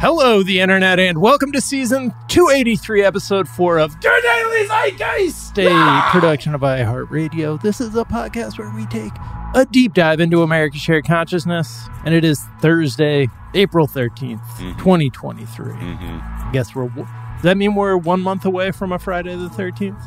Hello, 0.00 0.42
the 0.42 0.60
internet, 0.60 1.00
and 1.00 1.18
welcome 1.18 1.50
to 1.52 1.60
season 1.60 2.12
283, 2.28 3.02
episode 3.02 3.48
4 3.48 3.78
of 3.78 4.00
The 4.00 4.20
Daily 4.22 4.66
Zeitgeist, 4.66 5.58
a 5.58 6.10
production 6.10 6.54
of 6.54 6.60
iHeartRadio. 6.62 7.60
This 7.60 7.80
is 7.80 7.94
a 7.96 8.04
podcast 8.04 8.58
where 8.58 8.70
we 8.74 8.86
take 8.86 9.12
a 9.54 9.66
deep 9.70 9.94
dive 9.94 10.20
into 10.20 10.42
America's 10.42 10.80
shared 10.80 11.04
consciousness, 11.04 11.88
and 12.04 12.14
it 12.14 12.24
is 12.24 12.40
Thursday, 12.60 13.28
April 13.54 13.88
13th, 13.88 14.40
2023. 14.78 15.72
I 15.72 16.50
guess 16.52 16.74
we're. 16.74 16.88
Does 16.88 17.42
that 17.42 17.56
mean 17.56 17.74
we're 17.74 17.96
one 17.96 18.20
month 18.20 18.44
away 18.44 18.70
from 18.72 18.92
a 18.92 18.98
Friday 18.98 19.34
the 19.36 19.48
13th? 19.48 20.00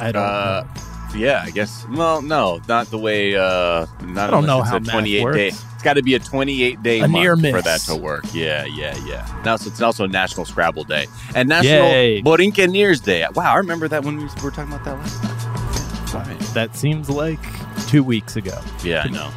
I 0.00 0.10
don't 0.12 0.22
Uh, 0.22 0.64
know. 0.64 0.70
Yeah, 1.14 1.42
I 1.44 1.50
guess. 1.50 1.86
Well, 1.90 2.22
no, 2.22 2.60
not 2.68 2.88
the 2.88 2.98
way. 2.98 3.34
Uh, 3.34 3.86
not 4.02 4.28
I 4.28 4.30
don't 4.30 4.46
know 4.46 4.62
how 4.62 4.76
a 4.76 4.80
math 4.80 4.92
28 4.92 5.32
day. 5.32 5.48
It's 5.48 5.82
got 5.82 5.94
to 5.94 6.02
be 6.02 6.14
a 6.14 6.18
28 6.18 6.82
day 6.82 7.00
A 7.00 7.08
month 7.08 7.12
near 7.12 7.36
for 7.36 7.62
that 7.62 7.80
to 7.82 7.96
work. 7.96 8.24
Yeah, 8.32 8.64
yeah, 8.66 8.96
yeah. 9.04 9.42
Now 9.44 9.56
so 9.56 9.68
it's 9.68 9.82
also 9.82 10.06
National 10.06 10.46
Scrabble 10.46 10.84
Day 10.84 11.06
and 11.34 11.48
National 11.48 11.88
Yay. 11.88 12.22
Borinqueneers 12.22 13.02
Day. 13.02 13.26
Wow, 13.34 13.52
I 13.52 13.56
remember 13.56 13.88
that 13.88 14.04
when 14.04 14.16
we 14.16 14.24
were 14.24 14.50
talking 14.50 14.72
about 14.72 14.84
that 14.84 14.96
last 14.98 15.22
time. 15.22 16.28
Right. 16.28 16.38
That 16.54 16.76
seems 16.76 17.08
like 17.08 17.40
two 17.88 18.04
weeks 18.04 18.36
ago. 18.36 18.60
Yeah, 18.84 19.04
I 19.04 19.08
know. 19.08 19.30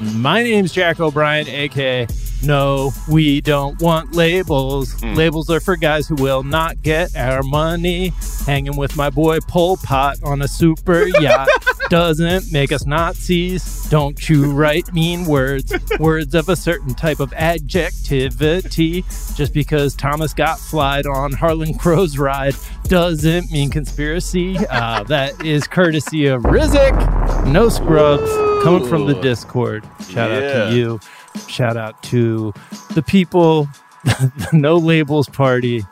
My 0.00 0.42
name's 0.42 0.72
Jack 0.72 1.00
O'Brien, 1.00 1.46
aka 1.48 2.06
No, 2.42 2.92
we 3.08 3.40
don't 3.40 3.80
want 3.82 4.14
labels. 4.14 4.92
Hmm. 5.00 5.14
Labels 5.14 5.50
are 5.50 5.60
for 5.60 5.76
guys 5.76 6.06
who 6.06 6.14
will 6.14 6.42
not 6.42 6.82
get 6.82 7.14
our 7.16 7.42
money. 7.42 8.12
Hanging 8.46 8.76
with 8.76 8.96
my 8.96 9.10
boy 9.10 9.40
Pol 9.40 9.76
Pot 9.78 10.18
on 10.22 10.42
a 10.42 10.48
super 10.48 11.06
yacht 11.20 11.48
doesn't 11.88 12.52
make 12.52 12.70
us 12.72 12.86
Nazis. 12.86 13.86
Don't 13.88 14.28
you 14.28 14.52
write 14.52 14.92
mean 14.92 15.24
words, 15.24 15.72
words 15.98 16.34
of 16.34 16.48
a 16.48 16.56
certain 16.56 16.94
type 16.94 17.20
of 17.20 17.30
adjectivity. 17.32 19.04
Just 19.36 19.52
because 19.52 19.94
Thomas 19.94 20.32
got 20.34 20.58
flied 20.58 21.06
on 21.06 21.32
Harlan 21.32 21.76
Crow's 21.76 22.18
ride 22.18 22.54
doesn't 22.84 23.50
mean 23.50 23.70
conspiracy. 23.70 24.56
Uh, 24.78 25.02
that 25.04 25.44
is 25.44 25.66
courtesy 25.66 26.26
of 26.26 26.42
Rizik. 26.42 27.46
No 27.46 27.68
scrubs 27.68 28.30
coming 28.62 28.86
from 28.86 29.06
the 29.06 29.14
Discord. 29.14 29.84
Shout 30.08 30.30
out 30.30 30.68
to 30.68 30.76
you. 30.76 31.00
Shout 31.46 31.76
out 31.76 32.02
to 32.04 32.52
the 32.94 33.02
people, 33.02 33.68
the 34.04 34.48
No 34.52 34.76
Labels 34.76 35.28
Party, 35.28 35.84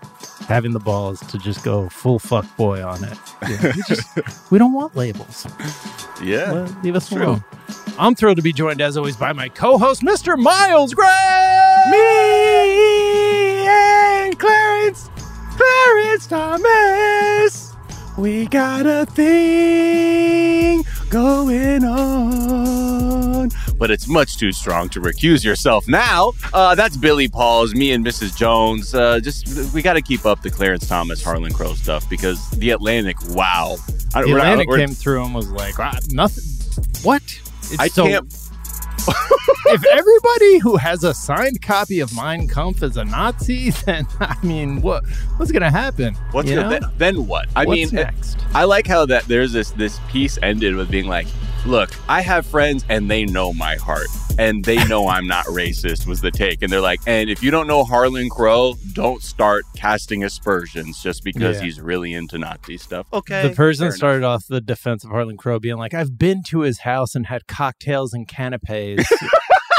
having 0.49 0.73
the 0.73 0.81
balls 0.81 1.21
to 1.29 1.39
just 1.39 1.65
go 1.65 1.89
full 1.89 2.19
fuck 2.19 2.45
boy 2.57 2.83
on 2.84 3.05
it. 3.05 3.19
Yeah, 3.49 3.73
we, 3.77 3.83
just, 3.89 4.51
we 4.51 4.59
don't 4.59 4.73
want 4.73 4.97
labels. 4.97 5.47
Yeah. 6.23 6.53
Well, 6.53 6.77
leave 6.83 6.97
us 6.97 7.11
alone. 7.12 7.45
I'm 7.99 8.15
thrilled 8.15 8.37
to 8.37 8.43
be 8.43 8.53
joined, 8.53 8.81
as 8.81 8.97
always, 8.97 9.17
by 9.17 9.33
my 9.33 9.49
co-host, 9.49 10.03
Mr. 10.03 10.39
Miles 10.39 10.95
Gray. 10.95 11.06
Me 11.91 13.67
and 13.67 14.39
Clarence, 14.39 15.11
Clarence 15.56 16.27
Thomas. 16.27 17.75
We 18.16 18.47
got 18.47 18.87
a 18.87 19.04
thing 19.06 20.82
going 21.10 21.84
on. 21.84 23.50
but 23.78 23.91
it's 23.91 24.09
much 24.09 24.38
too 24.38 24.53
strong 24.53 24.88
to 24.91 25.00
recuse 25.00 25.44
yourself 25.44 25.87
now. 25.87 26.32
Uh, 26.55 26.75
that's 26.75 26.97
Billy 26.97 27.28
Paul's, 27.28 27.75
me 27.75 27.93
and 27.93 28.05
Mrs. 28.05 28.34
Jones. 28.34 28.94
Uh, 28.94 29.21
just 29.21 29.72
we 29.75 29.82
got 29.82 29.93
to 29.94 30.03
keep 30.03 30.25
up 30.25 30.41
the 30.43 30.50
Clarence 30.50 30.88
Thomas 30.88 31.22
Harlan 31.22 31.53
Crow 31.53 31.75
stuff 31.75 32.09
because 32.09 32.49
the 32.53 32.71
Atlantic, 32.71 33.16
wow. 33.31 33.76
I, 34.15 34.22
The 34.22 34.31
Atlantic 34.31 34.69
we're- 34.69 34.81
came 34.87 34.94
through 34.94 35.22
and 35.25 35.34
was 35.34 35.50
like, 35.50 35.78
"Ah, 35.78 35.99
nothing. 36.10 36.44
What? 37.03 37.22
It's 37.22 37.78
I 37.78 37.88
so- 37.88 38.06
can't. 38.06 38.32
if 39.67 39.84
everybody 39.87 40.59
who 40.59 40.77
has 40.77 41.05
a 41.05 41.15
signed 41.15 41.62
copy 41.62 42.01
of 42.01 42.15
Mein 42.15 42.49
Kampf 42.49 42.83
is 42.83 42.97
a 42.97 43.05
Nazi, 43.05 43.71
then 43.87 44.07
I 44.21 44.37
mean, 44.43 44.81
what 44.81 45.05
what's 45.37 45.53
gonna 45.53 45.71
happen? 45.71 46.15
What's 46.33 46.51
gonna, 46.51 46.69
then, 46.69 46.83
then 46.99 47.27
what? 47.27 47.49
I 47.55 47.65
What's 47.65 47.77
mean, 47.77 47.89
next? 47.91 48.39
I 48.55 48.65
like 48.65 48.87
how 48.87 49.06
that 49.06 49.25
there's 49.25 49.53
this 49.53 49.71
this 49.73 50.01
piece 50.09 50.39
ended 50.43 50.75
with 50.75 50.91
being 50.91 51.06
like, 51.06 51.27
look, 51.67 51.91
I 52.09 52.23
have 52.23 52.47
friends 52.47 52.85
and 52.89 53.11
they 53.11 53.25
know 53.25 53.53
my 53.53 53.77
heart 53.77 54.09
and 54.39 54.65
they 54.65 54.83
know 54.87 55.09
I'm 55.09 55.27
not 55.27 55.45
racist 55.47 56.07
was 56.07 56.21
the 56.21 56.31
take 56.31 56.63
and 56.63 56.71
they're 56.73 56.81
like, 56.81 57.01
and 57.07 57.29
if 57.31 57.43
you 57.43 57.51
don't 57.51 57.67
know 57.67 57.85
Harlan 57.85 58.29
Crow, 58.29 58.75
don't 58.93 59.23
start 59.23 59.65
casting 59.77 60.25
aspersions 60.25 61.03
just 61.03 61.25
because 61.25 61.57
Yeah. 61.59 61.63
he's 61.65 61.81
really 61.81 62.13
into 62.15 62.39
Nazi 62.39 62.77
stuff. 62.79 63.07
Okay, 63.13 63.49
the 63.49 63.55
person 63.55 63.85
fair 63.85 63.87
enough. 63.89 63.97
started 63.97 64.25
off 64.25 64.45
the 64.49 64.61
defense 64.61 65.05
of 65.05 65.11
Harlan 65.11 65.37
Crow 65.37 65.59
being 65.59 65.77
like, 65.77 65.95
"I've 65.95 66.19
been 66.19 66.43
to 66.49 66.61
his 66.61 66.81
house 66.81 67.15
and 67.15 67.27
had 67.27 67.47
cocktails 67.47 68.13
and 68.13 68.27
canapes." 68.29 69.11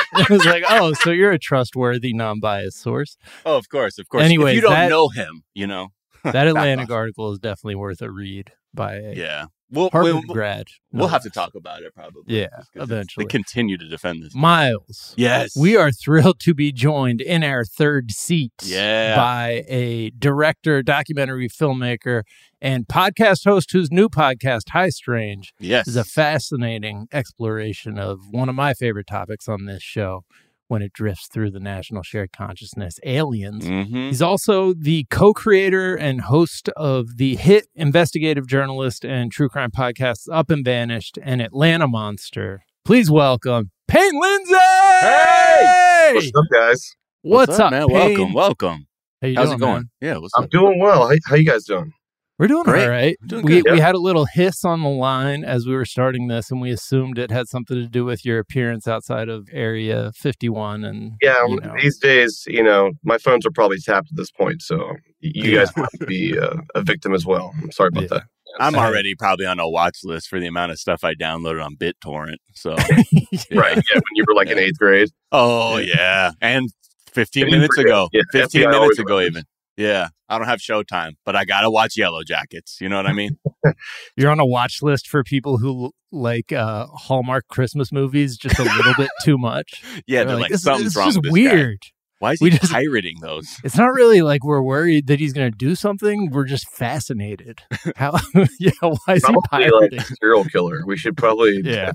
it 0.14 0.30
was 0.30 0.46
like, 0.46 0.64
"Oh, 0.70 0.94
so 0.94 1.12
you're 1.12 1.32
a 1.32 1.40
trustworthy, 1.40 2.14
non-biased 2.14 2.80
source." 2.82 3.18
Oh, 3.46 3.58
of 3.58 3.70
course, 3.70 4.00
of 4.00 4.08
course. 4.10 4.24
Anyway, 4.24 4.52
if 4.52 4.56
you 4.56 4.62
don't 4.62 4.72
that- 4.72 4.90
know 4.90 5.10
him, 5.10 5.44
you 5.54 5.68
know. 5.68 5.90
That 6.24 6.48
Atlantic 6.48 6.90
article 6.92 7.32
is 7.32 7.40
definitely 7.40 7.76
worth 7.76 8.02
a 8.02 8.10
read 8.12 8.52
by 8.74 8.96
a 8.96 9.14
Yeah, 9.16 9.46
we'll 9.72 9.90
Harvard 9.90 10.14
we'll, 10.14 10.22
grad. 10.24 10.68
we'll 10.92 11.08
no 11.08 11.08
have 11.08 11.24
to 11.24 11.30
talk 11.30 11.56
about 11.56 11.84
it 11.84 11.94
probably. 11.94 12.24
Yeah, 12.28 12.48
just 12.58 12.74
'cause 12.74 12.84
it's- 12.84 12.90
eventually. 12.90 13.26
They 13.26 13.30
continue 13.30 13.78
to 13.78 13.88
defend 13.88 14.24
this. 14.24 14.34
Miles. 14.36 15.14
Yes, 15.18 15.56
We 15.56 15.76
are 15.78 15.92
thrilled 15.92 16.40
to 16.42 16.54
be 16.54 16.72
joined 16.72 17.22
in 17.22 17.44
our 17.44 17.66
third 17.66 18.12
seat 18.12 18.54
Yeah. 18.64 19.16
by 19.16 19.64
a 19.68 20.12
director, 20.12 20.82
documentary 20.84 21.50
filmmaker, 21.50 22.24
and 22.62 22.88
podcast 22.88 23.46
host 23.46 23.72
whose 23.72 23.92
new 23.92 24.10
podcast, 24.10 24.70
High 24.70 24.90
Strange, 24.90 25.54
Yes, 25.60 25.88
is 25.88 25.96
a 25.96 26.04
fascinating 26.04 27.08
exploration 27.12 28.00
of 28.00 28.20
one 28.32 28.50
of 28.50 28.56
my 28.56 28.74
favorite 28.74 29.08
topics 29.08 29.48
on 29.48 29.66
this 29.66 29.84
show 29.84 30.24
when 30.68 30.82
it 30.82 30.92
drifts 30.94 31.28
through 31.32 31.52
the 31.52 31.60
national 31.60 32.04
shared 32.04 32.32
consciousness 32.32 33.00
aliens. 33.04 33.66
Mhm. 33.66 34.08
He's 34.10 34.22
also 34.22 34.74
the 34.74 35.06
co 35.10 35.34
creator 35.34 35.96
and 35.96 36.22
host 36.22 36.70
of 36.76 37.18
the 37.18 37.36
hit 37.36 37.68
investigative 37.76 38.48
journalist 38.48 39.06
and 39.06 39.32
true 39.32 39.50
crime 39.50 39.72
podcasts 39.72 40.28
Up 40.32 40.50
and 40.50 40.64
Vanished 40.66 41.18
and 41.24 41.42
Atlanta 41.42 41.88
Monster. 41.88 42.62
Please 42.86 43.10
welcome 43.10 43.72
Payne 43.88 44.20
Lindsey. 44.20 44.54
Hey! 45.02 46.12
What's 46.16 46.28
up, 46.36 46.46
guys? 46.52 46.96
What's, 47.22 47.60
up, 47.60 47.72
man? 47.72 47.88
Payne? 47.88 47.94
Welcome, 48.18 48.34
welcome. 48.34 48.88
How 49.22 49.28
you 49.28 49.36
How's 49.36 49.48
doing, 49.48 49.58
it 49.58 49.60
going? 49.60 49.74
man? 49.74 49.90
Yeah, 50.02 50.18
what's 50.18 50.34
I'm 50.38 50.44
up? 50.46 50.50
doing 50.50 50.80
well. 50.80 51.08
How, 51.10 51.16
how 51.26 51.36
you 51.36 51.46
guys 51.46 51.66
doing? 51.66 51.92
We're 52.40 52.48
doing 52.48 52.64
Great. 52.64 52.84
all 52.84 52.90
right. 52.90 53.18
Doing 53.26 53.46
we, 53.46 53.62
good. 53.64 53.72
we 53.74 53.80
had 53.80 53.96
a 53.96 54.00
little 54.00 54.26
hiss 54.32 54.64
on 54.64 54.82
the 54.84 54.90
line 54.90 55.44
as 55.44 55.66
we 55.66 55.74
were 55.74 55.86
starting 55.86 56.28
this, 56.28 56.52
and 56.52 56.62
we 56.62 56.70
assumed 56.70 57.18
it 57.18 57.32
had 57.32 57.48
something 57.48 57.76
to 57.76 57.88
do 57.88 58.06
with 58.06 58.24
your 58.24 58.38
appearance 58.38 58.88
outside 58.88 59.28
of 59.28 59.48
Area 59.52 60.12
51. 60.16 60.84
And 60.84 61.14
Yeah, 61.22 61.44
you 61.48 61.56
know. 61.60 61.74
these 61.82 61.98
days, 61.98 62.44
you 62.48 62.62
know, 62.62 62.92
my 63.04 63.18
phones 63.18 63.46
are 63.48 63.52
probably 63.52 63.80
tapped 63.80 64.10
at 64.12 64.18
this 64.18 64.30
point, 64.30 64.62
so 64.62 64.94
you 65.20 65.52
Yeah. 65.52 65.60
guys 65.66 65.76
might 65.78 66.08
be 66.08 66.38
uh, 66.38 66.58
a 66.76 66.84
victim 66.84 67.16
as 67.16 67.26
well. 67.26 67.54
I'm 67.62 67.72
sorry 67.72 67.88
about 67.88 68.04
Yeah. 68.04 68.08
that. 68.12 68.24
I'm 68.60 68.74
Sorry. 68.74 68.88
already 68.88 69.14
probably 69.16 69.46
on 69.46 69.60
a 69.60 69.68
watch 69.70 69.98
list 70.04 70.30
for 70.30 70.40
the 70.40 70.48
amount 70.48 70.72
of 70.72 70.80
stuff 70.80 71.04
I 71.04 71.14
downloaded 71.16 71.64
on 71.64 71.76
BitTorrent. 71.76 72.38
So, 72.54 72.72
Right? 73.52 73.76
Yeah, 73.76 73.96
when 73.96 74.14
you 74.14 74.24
were 74.28 74.36
like 74.36 74.50
in 74.50 74.58
eighth 74.60 74.78
grade. 74.80 75.10
oh 75.32 75.78
yeah, 75.78 76.32
and 76.42 76.70
15 77.14 77.48
minutes 77.50 77.78
ago, 77.80 78.10
Yeah, 78.14 78.22
15 78.32 78.62
FBI 78.62 78.70
minutes 78.72 79.00
ago, 79.00 79.18
remembers. 79.18 79.32
even. 79.38 79.44
Yeah, 79.78 80.08
I 80.28 80.38
don't 80.38 80.48
have 80.48 80.60
Showtime, 80.60 81.14
but 81.24 81.36
I 81.36 81.46
gotta 81.46 81.70
watch 81.70 81.96
Yellow 81.98 82.24
Jackets. 82.24 82.80
You 82.82 82.90
know 82.90 82.98
what 82.98 83.06
I 83.08 83.14
mean? 83.14 83.38
You're 84.18 84.32
on 84.32 84.40
a 84.40 84.46
watch 84.46 84.82
list 84.82 85.08
for 85.08 85.24
people 85.24 85.58
who 85.60 85.92
like 86.12 86.52
uh, 86.52 86.88
Hallmark 86.88 87.48
Christmas 87.48 87.92
movies 87.92 88.38
just 88.38 88.58
a 88.60 88.64
little 88.64 88.94
bit 88.98 89.10
too 89.24 89.38
much. 89.38 89.84
Yeah, 90.08 90.20
They're 90.24 90.26
they're 90.28 90.36
like, 90.42 90.52
this, 90.52 90.64
something's 90.64 90.94
this 90.94 90.98
wrong 90.98 91.08
just 91.10 91.18
with 91.18 91.34
this 91.34 91.48
guy. 91.48 91.54
weird. 91.54 91.80
Why 92.20 92.32
is 92.32 92.42
We 92.42 92.50
he 92.50 92.58
just- 92.58 92.72
pirating 92.72 93.18
those? 93.22 93.48
It's 93.64 93.78
not 93.78 93.94
really 93.94 94.22
like 94.24 94.44
we're 94.44 94.64
worried 94.64 95.06
that 95.08 95.20
he's 95.20 95.34
going 95.34 95.52
to 95.52 95.56
do 95.58 95.76
something. 95.76 96.32
We're 96.32 96.46
just 96.46 96.68
fascinated. 96.72 97.60
How? 97.96 98.18
yeah. 98.60 98.72
Why 98.82 99.14
is 99.16 99.26
he 99.26 99.36
pirating? 99.52 99.80
like 99.80 99.92
a 100.10 100.16
serial 100.20 100.44
killer. 100.46 100.82
We 100.88 100.98
should 100.98 101.16
probably 101.18 101.62
Yeah. 101.64 101.92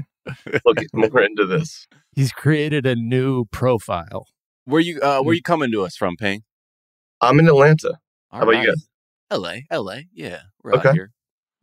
look 0.64 0.78
more 0.94 1.22
into 1.22 1.44
this. 1.46 1.88
He's 2.14 2.30
created 2.30 2.86
a 2.86 2.94
new 2.94 3.46
profile. 3.46 4.26
Where 4.64 4.80
you 4.80 5.00
uh 5.00 5.22
where 5.22 5.34
you 5.34 5.42
coming 5.42 5.72
to 5.72 5.82
us 5.82 5.96
from, 5.96 6.14
Payne? 6.16 6.42
I'm 7.22 7.38
in 7.40 7.48
Atlanta. 7.48 7.98
How 8.32 8.42
about 8.42 8.58
you 8.58 8.66
guys? 8.66 8.88
LA, 9.32 9.54
LA, 9.72 10.00
yeah, 10.12 10.40
we're 10.62 10.74
out 10.74 10.78
Okay. 10.78 10.92
here. 10.92 11.12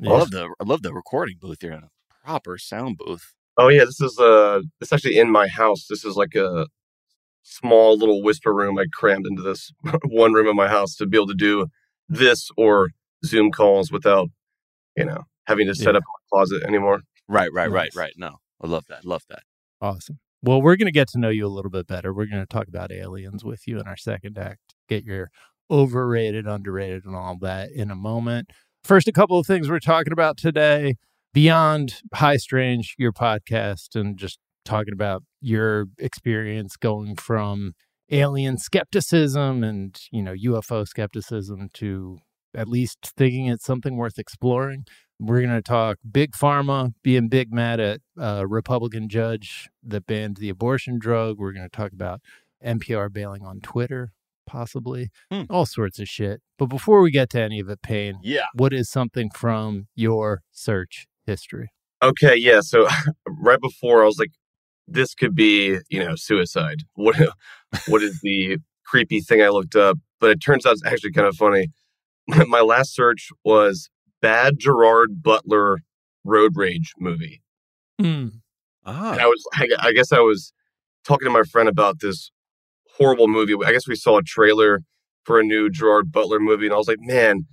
I 0.06 0.09
love 0.11 0.31
the 0.31 0.50
I 0.59 0.63
love 0.65 0.81
the 0.81 0.94
recording 0.94 1.38
booth 1.39 1.59
here, 1.61 1.73
and 1.73 1.83
a 1.85 1.89
proper 2.25 2.57
sound 2.57 2.97
booth. 2.97 3.35
Oh 3.57 3.67
yeah, 3.69 3.85
this 3.85 4.01
is 4.01 4.17
uh 4.19 4.61
this 4.79 4.89
is 4.89 4.94
actually 4.94 5.17
in 5.19 5.31
my 5.31 5.47
house. 5.47 5.88
This 5.89 6.06
is 6.06 6.15
like 6.15 6.35
a 6.35 6.67
small 7.44 7.97
little 7.97 8.23
whisper 8.23 8.53
room 8.53 8.77
I 8.79 8.85
crammed 8.94 9.27
into 9.27 9.41
this 9.44 9.71
one 10.06 10.33
room 10.33 10.47
of 10.47 10.56
my 10.56 10.67
house 10.69 10.95
to 10.97 11.06
be 11.07 11.17
able 11.17 11.27
to 11.27 11.35
do 11.35 11.67
this 12.09 12.50
or 12.57 12.89
Zoom 13.25 13.51
calls 13.51 13.91
without, 13.91 14.29
you 14.97 15.06
know, 15.06 15.23
having 15.47 15.67
to 15.67 15.75
set 15.75 15.94
Yeah. 15.94 16.00
up 16.00 16.03
a 16.03 16.29
closet 16.31 16.63
anymore. 16.63 17.01
Right, 17.27 17.51
right, 17.53 17.71
right, 17.71 17.91
right. 17.95 18.13
No, 18.17 18.38
I 18.63 18.67
love 18.67 18.85
that. 18.89 19.06
Love 19.06 19.23
that. 19.29 19.44
Awesome. 19.81 20.19
Well, 20.41 20.62
we're 20.62 20.77
going 20.77 20.88
to 20.88 20.91
get 20.91 21.09
to 21.09 21.19
know 21.19 21.30
you 21.30 21.45
a 21.45 21.50
little 21.50 21.71
bit 21.71 21.88
better. 21.88 22.13
We're 22.13 22.25
going 22.25 22.41
to 22.41 22.47
talk 22.47 22.68
about 22.68 22.91
aliens 22.91 23.44
with 23.44 23.68
you 23.68 23.80
in 23.80 23.88
our 23.88 23.97
second 23.97 24.38
act. 24.38 24.74
Get 24.88 25.03
your 25.03 25.30
overrated, 25.69 26.47
underrated, 26.47 27.03
and 27.06 27.15
all 27.15 27.38
that 27.41 27.71
in 27.71 27.91
a 27.91 27.95
moment. 27.95 28.51
First, 28.83 29.07
a 29.07 29.12
couple 29.12 29.38
of 29.38 29.45
things 29.45 29.69
we're 29.69 29.80
talking 29.80 30.13
about 30.13 30.38
today 30.38 30.95
beyond 31.33 32.01
High 32.13 32.38
Strange, 32.38 32.95
your 32.97 33.12
podcast, 33.12 33.95
and 33.95 34.18
just 34.18 34.39
talking 34.63 34.94
about 34.94 35.24
your 35.41 35.88
experience 35.97 36.77
going 36.77 37.15
from 37.15 37.74
alien 38.09 38.57
skepticism 38.57 39.63
and, 39.63 40.00
you 40.12 40.24
know, 40.24 40.33
UFO 40.33 40.88
skepticism 40.88 41.69
to 41.74 42.19
at 42.56 42.68
least 42.68 43.12
thinking 43.18 43.47
it's 43.47 43.65
something 43.65 43.97
worth 43.97 44.18
exploring. 44.18 44.85
We're 45.19 45.42
going 45.42 45.54
to 45.56 45.62
talk 45.62 45.98
big 46.10 46.31
pharma 46.31 46.94
being 47.04 47.27
big 47.27 47.51
mad 47.54 47.80
at 47.80 48.00
a 48.18 48.48
Republican 48.48 49.10
judge 49.10 49.69
that 49.83 50.06
banned 50.07 50.38
the 50.38 50.50
abortion 50.50 50.98
drug. 50.98 51.38
We're 51.38 51.51
going 51.51 51.69
to 51.69 51.75
talk 51.75 51.92
about 51.92 52.21
NPR 52.66 53.12
bailing 53.12 53.44
on 53.44 53.60
Twitter, 53.60 54.13
possibly, 54.48 55.10
Hmm. 55.31 55.44
all 55.50 55.66
sorts 55.66 56.00
of 56.00 56.07
shit. 56.07 56.42
But 56.57 56.68
before 56.68 57.01
we 57.01 57.12
get 57.12 57.30
to 57.31 57.42
any 57.42 57.60
of 57.60 57.68
it, 57.69 57.81
Payne, 57.81 58.19
Yeah. 58.24 58.45
what 58.54 58.74
is 58.74 58.89
something 58.89 59.30
from 59.30 59.88
your 59.95 60.42
search 60.51 61.07
history? 61.25 61.69
Okay, 62.01 62.36
yeah. 62.38 62.62
So 62.62 62.88
right 63.27 63.60
before 63.60 64.04
I 64.04 64.06
was 64.06 64.19
like, 64.19 64.31
this 64.88 65.13
could 65.13 65.36
be, 65.36 65.80
you 65.89 66.00
know, 66.04 66.16
suicide. 66.16 66.83
What 66.95 67.16
what 67.88 68.01
is 68.01 68.21
the 68.21 68.57
creepy 68.86 69.19
thing 69.19 69.42
I 69.42 69.50
looked 69.50 69.75
up? 69.75 69.98
But 70.21 70.31
it 70.31 70.38
turns 70.42 70.66
out 70.66 70.74
it's 70.74 70.86
actually 70.86 71.12
kind 71.12 71.27
of 71.27 71.36
funny. 71.36 71.68
My 72.27 72.62
last 72.62 72.95
search 72.95 73.30
was 73.44 73.89
bad 74.21 74.60
Gerard 74.60 75.21
Butler 75.24 75.80
road 76.24 76.54
rage 76.56 76.94
movie. 77.00 77.42
And 77.98 78.42
Ah, 78.86 79.18
I 79.19 79.25
was, 79.25 79.44
I, 79.54 79.68
I 79.80 79.92
guess 79.94 80.12
I 80.12 80.19
was 80.19 80.54
talking 81.06 81.25
to 81.25 81.31
my 81.31 81.44
friend 81.44 81.68
about 81.69 82.00
this 82.00 82.31
horrible 82.98 83.27
movie. 83.27 83.54
I 83.66 83.71
guess 83.71 83.88
we 83.88 83.95
saw 83.95 84.18
a 84.18 84.24
trailer 84.24 84.81
for 85.25 85.39
a 85.39 85.44
new 85.44 85.69
Gerard 85.69 86.12
Butler 86.12 86.39
movie, 86.39 86.66
and 86.66 86.74
I 86.74 86.77
was 86.77 86.88
like, 86.88 87.01
man, 87.01 87.45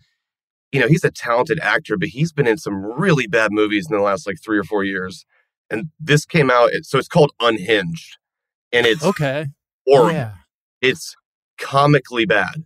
you 0.72 0.80
know, 0.80 0.88
he's 0.88 1.04
a 1.04 1.10
talented 1.10 1.58
actor, 1.60 1.96
but 1.96 2.08
he's 2.08 2.32
been 2.32 2.46
in 2.46 2.58
some 2.58 2.76
really 2.76 3.26
bad 3.26 3.52
movies 3.52 3.86
in 3.90 3.96
the 3.96 4.02
last 4.02 4.26
like 4.26 4.36
three 4.42 4.58
or 4.58 4.64
four 4.64 4.84
years. 4.84 5.26
And 5.68 5.90
this 5.98 6.24
came 6.24 6.50
out, 6.50 6.70
so 6.82 6.98
it's 6.98 7.08
called 7.08 7.32
Unhinged, 7.40 8.18
and 8.72 8.86
it's 8.86 9.04
Okay. 9.04 9.46
horrible. 9.86 10.12
Yeah. 10.12 10.32
It's 10.80 11.14
comically 11.58 12.24
bad. 12.24 12.64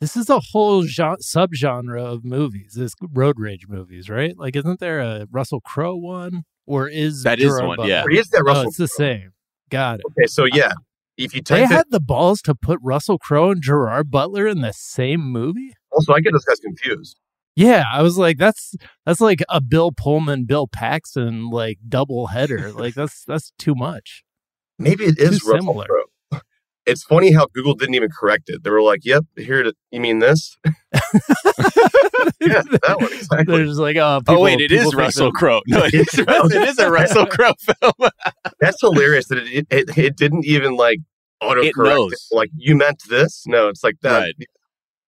This 0.00 0.16
is 0.16 0.30
a 0.30 0.38
whole 0.38 0.84
gen- 0.84 1.16
subgenre 1.16 2.00
of 2.00 2.24
movies, 2.24 2.74
this 2.76 2.94
road 3.12 3.40
rage 3.40 3.66
movies, 3.68 4.08
right? 4.08 4.36
Like, 4.38 4.54
isn't 4.54 4.78
there 4.80 5.00
a 5.00 5.26
Russell 5.30 5.60
Crowe 5.60 5.96
one? 5.96 6.44
Or 6.66 6.86
is 6.88 7.22
That 7.24 7.38
is 7.40 7.46
Gerard 7.46 7.66
one, 7.66 7.76
Butler? 7.78 7.90
yeah. 7.90 8.04
Or 8.04 8.10
is 8.10 8.28
that 8.28 8.42
Oh, 8.42 8.44
Russell? 8.44 8.68
it's 8.68 8.76
the 8.76 8.88
same. 8.88 9.32
Got 9.70 10.00
it. 10.00 10.04
Okay, 10.10 10.26
so 10.26 10.44
uh, 10.44 10.48
yeah, 10.52 10.72
if 11.16 11.34
you 11.34 11.40
They 11.40 11.62
type 11.62 11.70
it, 11.70 11.74
had 11.74 11.86
the 11.90 11.98
balls 12.00 12.40
to 12.42 12.54
put 12.54 12.78
Russell 12.82 13.18
Crowe 13.18 13.50
and 13.50 13.60
Gerard 13.62 14.10
Butler 14.10 14.46
in 14.46 14.60
the 14.60 14.72
same 14.72 15.20
movie. 15.22 15.72
also 15.90 16.12
I 16.12 16.20
get 16.20 16.32
those 16.32 16.44
guys 16.44 16.60
confused. 16.60 17.18
Yeah, 17.56 17.84
I 17.92 18.02
was 18.02 18.16
like, 18.16 18.38
that's 18.38 18.76
that's 19.04 19.20
like 19.20 19.42
a 19.48 19.60
Bill 19.60 19.90
Pullman, 19.90 20.44
Bill 20.44 20.68
Paxton 20.68 21.50
like 21.50 21.78
double 21.88 22.28
header. 22.28 22.70
like 22.72 22.94
that's 22.94 23.24
that's 23.24 23.52
too 23.58 23.74
much. 23.74 24.22
Maybe 24.78 25.04
it 25.06 25.18
is 25.18 25.40
Too 25.40 25.50
Russell 25.50 25.58
similar. 25.72 25.86
Crowe. 25.86 26.04
It's 26.88 27.04
funny 27.04 27.32
how 27.32 27.46
Google 27.54 27.74
didn't 27.74 27.94
even 27.94 28.08
correct 28.10 28.44
it. 28.48 28.62
They 28.64 28.70
were 28.70 28.82
like, 28.82 29.04
"Yep, 29.04 29.24
here. 29.36 29.62
To, 29.62 29.72
you 29.90 30.00
mean 30.00 30.18
this? 30.20 30.56
yeah, 32.40 32.62
that 32.62 32.96
one 33.00 33.12
exactly." 33.12 33.56
They're 33.56 33.66
just 33.66 33.78
like, 33.80 33.96
oh, 33.96 34.20
oh 34.26 34.40
wait, 34.40 34.60
it 34.60 34.72
is 34.72 34.78
people 34.78 34.90
is 34.90 34.94
Russell 34.94 35.32
Crowe. 35.32 35.60
No, 35.66 35.82
it 35.84 35.94
is, 35.94 36.08
it 36.18 36.68
is 36.68 36.78
a 36.78 36.90
Russell 36.90 37.26
Crowe 37.30 37.54
film. 37.60 38.10
That's 38.60 38.80
hilarious 38.80 39.28
that 39.28 39.38
it, 39.38 39.66
it 39.70 39.96
it 39.98 40.16
didn't 40.16 40.44
even 40.44 40.76
like 40.76 40.98
autocorrect. 41.42 41.64
It 41.66 41.76
knows. 41.76 42.28
Like 42.32 42.50
you 42.56 42.76
meant 42.76 43.02
this? 43.08 43.44
No, 43.46 43.68
it's 43.68 43.84
like 43.84 43.96
that. 44.02 44.18
Right. 44.18 44.34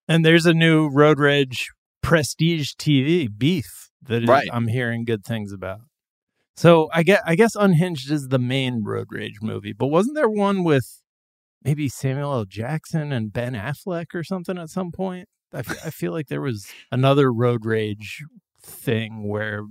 And 0.08 0.24
there's 0.24 0.46
a 0.46 0.54
new 0.54 0.88
road 0.88 1.18
rage 1.18 1.68
prestige 2.02 2.72
TV 2.78 3.28
beef 3.36 3.90
that 4.02 4.22
is- 4.24 4.28
Right. 4.28 4.48
I'm 4.52 4.68
hearing 4.68 5.04
good 5.04 5.24
things 5.24 5.52
about. 5.52 5.80
So 6.56 6.88
I 6.92 7.02
get 7.04 7.22
I 7.24 7.36
guess 7.36 7.54
Unhinged 7.54 8.10
is 8.10 8.28
the 8.28 8.38
main 8.38 8.82
road 8.84 9.06
rage 9.10 9.38
movie, 9.40 9.72
but 9.72 9.86
wasn't 9.86 10.16
there 10.16 10.28
one 10.28 10.62
with 10.64 10.99
maybe 11.62 11.88
Samuel 11.88 12.32
L. 12.32 12.44
Jackson 12.44 13.12
and 13.12 13.32
Ben 13.32 13.54
Affleck 13.54 14.14
or 14.14 14.24
something 14.24 14.58
at 14.58 14.70
some 14.70 14.92
point? 14.92 15.28
I, 15.52 15.58
f- 15.58 15.86
I 15.86 15.90
feel 15.90 16.12
like 16.12 16.28
there 16.28 16.40
was 16.40 16.66
another 16.92 17.32
road 17.32 17.64
rage 17.64 18.22
thing 18.62 19.28
where 19.28 19.64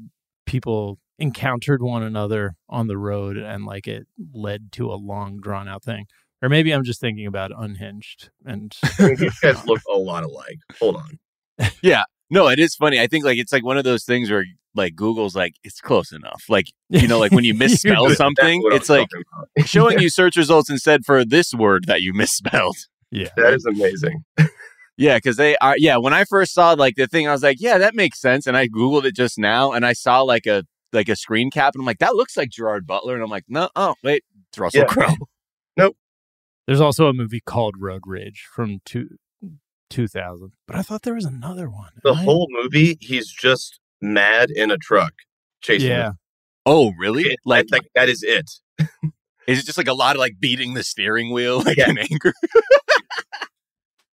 people 0.46 1.00
encountered 1.20 1.82
one 1.82 2.04
another 2.04 2.56
on 2.70 2.88
the 2.88 2.98
road 2.98 3.38
and 3.38 3.66
like 3.66 3.88
it 3.88 4.08
led 4.34 4.72
to 4.74 4.92
a 4.92 4.96
long 4.96 5.40
drawn 5.40 5.68
out 5.68 5.84
thing. 5.84 6.06
Or 6.42 6.50
maybe 6.50 6.72
I'm 6.72 6.84
just 6.86 7.02
thinking 7.02 7.26
about 7.26 7.52
Unhinged 7.56 8.30
and 8.46 8.76
these 8.98 9.40
guys 9.40 9.66
look 9.66 9.82
a 9.94 9.98
lot 9.98 10.24
alike. 10.24 10.60
Hold 10.80 10.98
on. 10.98 11.20
Yeah. 11.82 12.04
No, 12.30 12.48
it 12.48 12.60
is 12.60 12.76
funny. 12.76 13.02
I 13.02 13.08
think 13.08 13.26
like 13.26 13.38
it's 13.38 13.52
like 13.52 13.66
one 13.66 13.78
of 13.78 13.84
those 13.84 14.06
things 14.06 14.30
where 14.30 14.46
like 14.80 14.96
Google's 14.96 15.36
like 15.36 15.54
it's 15.64 15.80
close 15.80 16.12
enough. 16.12 16.44
Like 16.50 16.66
you 16.90 17.08
know, 17.08 17.20
like 17.20 17.32
when 17.32 17.44
you 17.44 17.54
misspell 17.54 18.10
something, 18.16 18.62
it's 18.72 18.90
like 18.90 19.08
talking 19.10 19.24
about. 19.56 19.68
showing 19.68 20.00
you 20.04 20.10
search 20.10 20.36
results 20.36 20.70
instead 20.72 21.06
for 21.06 21.24
this 21.24 21.54
word 21.54 21.86
that 21.86 22.02
you 22.02 22.14
misspelled. 22.24 22.78
yeah. 23.12 23.30
that 23.38 23.54
is 23.54 23.66
amazing. 23.66 24.24
Yeah, 24.98 25.16
because 25.18 25.38
they 25.38 25.56
are. 25.58 25.76
Yeah, 25.78 25.96
when 25.98 26.14
I 26.14 26.24
first 26.26 26.54
saw 26.54 26.74
like 26.74 26.96
the 26.96 27.08
thing, 27.08 27.28
I 27.28 27.32
was 27.32 27.44
like, 27.44 27.58
yeah, 27.62 27.78
that 27.78 27.96
makes 27.96 28.20
sense. 28.20 28.46
And 28.48 28.58
I 28.58 28.68
googled 28.68 29.06
it 29.06 29.16
just 29.16 29.38
now, 29.38 29.72
and 29.72 29.86
I 29.86 29.94
saw 29.94 30.22
like 30.24 30.46
a 30.46 30.64
like 30.92 31.08
a 31.08 31.16
screen 31.16 31.52
cap, 31.52 31.74
and 31.76 31.82
I'm 31.82 31.86
like, 31.86 32.00
that 32.00 32.16
looks 32.16 32.36
like 32.36 32.50
Gerard 32.50 32.86
Butler, 32.88 33.14
and 33.14 33.24
I'm 33.24 33.30
like, 33.30 33.46
no, 33.48 33.70
oh 33.78 33.94
wait, 34.04 34.24
it's 34.50 34.58
Russell 34.60 34.82
Yeah. 34.82 34.88
Crowe. 34.88 35.16
There's 36.68 36.82
also 36.82 37.08
a 37.08 37.14
movie 37.14 37.42
called 37.44 37.76
Road 37.80 38.02
Rage 38.06 38.46
from 38.54 38.80
two, 38.86 39.18
2000, 39.90 40.52
but 40.68 40.76
I 40.76 40.84
thought 40.84 41.02
there 41.02 41.16
was 41.16 41.26
another 41.26 41.68
one. 41.68 41.90
The 42.04 42.12
I- 42.14 42.24
whole 42.24 42.48
movie, 42.52 42.98
he's 43.02 43.32
just 43.32 43.80
mad 44.02 44.50
in 44.52 44.72
a 44.72 44.78
truck 44.78 45.14
chasing. 45.62 45.90
yeah, 45.90 46.04
them. 46.04 46.20
Oh, 46.66 46.92
really? 47.00 47.24
It- 47.24 47.40
Like, 47.46 47.66
like 47.72 47.84
that 47.96 48.10
is 48.10 48.24
it. 48.24 48.50
is 49.48 49.60
it 49.60 49.66
just 49.66 49.78
like 49.78 49.88
a 49.88 49.94
lot 49.94 50.16
of 50.16 50.20
like 50.20 50.40
beating 50.40 50.74
the 50.74 50.84
steering 50.84 51.32
wheel, 51.32 51.62
like 51.64 51.78
Yeah. 51.78 51.90
in 51.90 51.98
anger? 51.98 52.34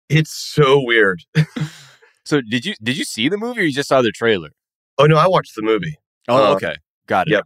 It's 0.08 0.32
so 0.32 0.80
weird. 0.84 1.22
So 2.24 2.40
did 2.40 2.64
you 2.64 2.74
did 2.82 2.96
you 2.96 3.04
see 3.04 3.28
the 3.28 3.36
movie, 3.36 3.60
or 3.60 3.64
you 3.64 3.72
just 3.72 3.88
saw 3.88 4.02
the 4.02 4.12
trailer? 4.12 4.50
Oh 4.98 5.06
no, 5.06 5.16
I 5.16 5.26
watched 5.26 5.54
the 5.56 5.62
movie. 5.62 5.96
Oh, 6.28 6.52
Uh, 6.52 6.54
okay, 6.56 6.76
got 7.06 7.28
it. 7.28 7.32
yep. 7.32 7.44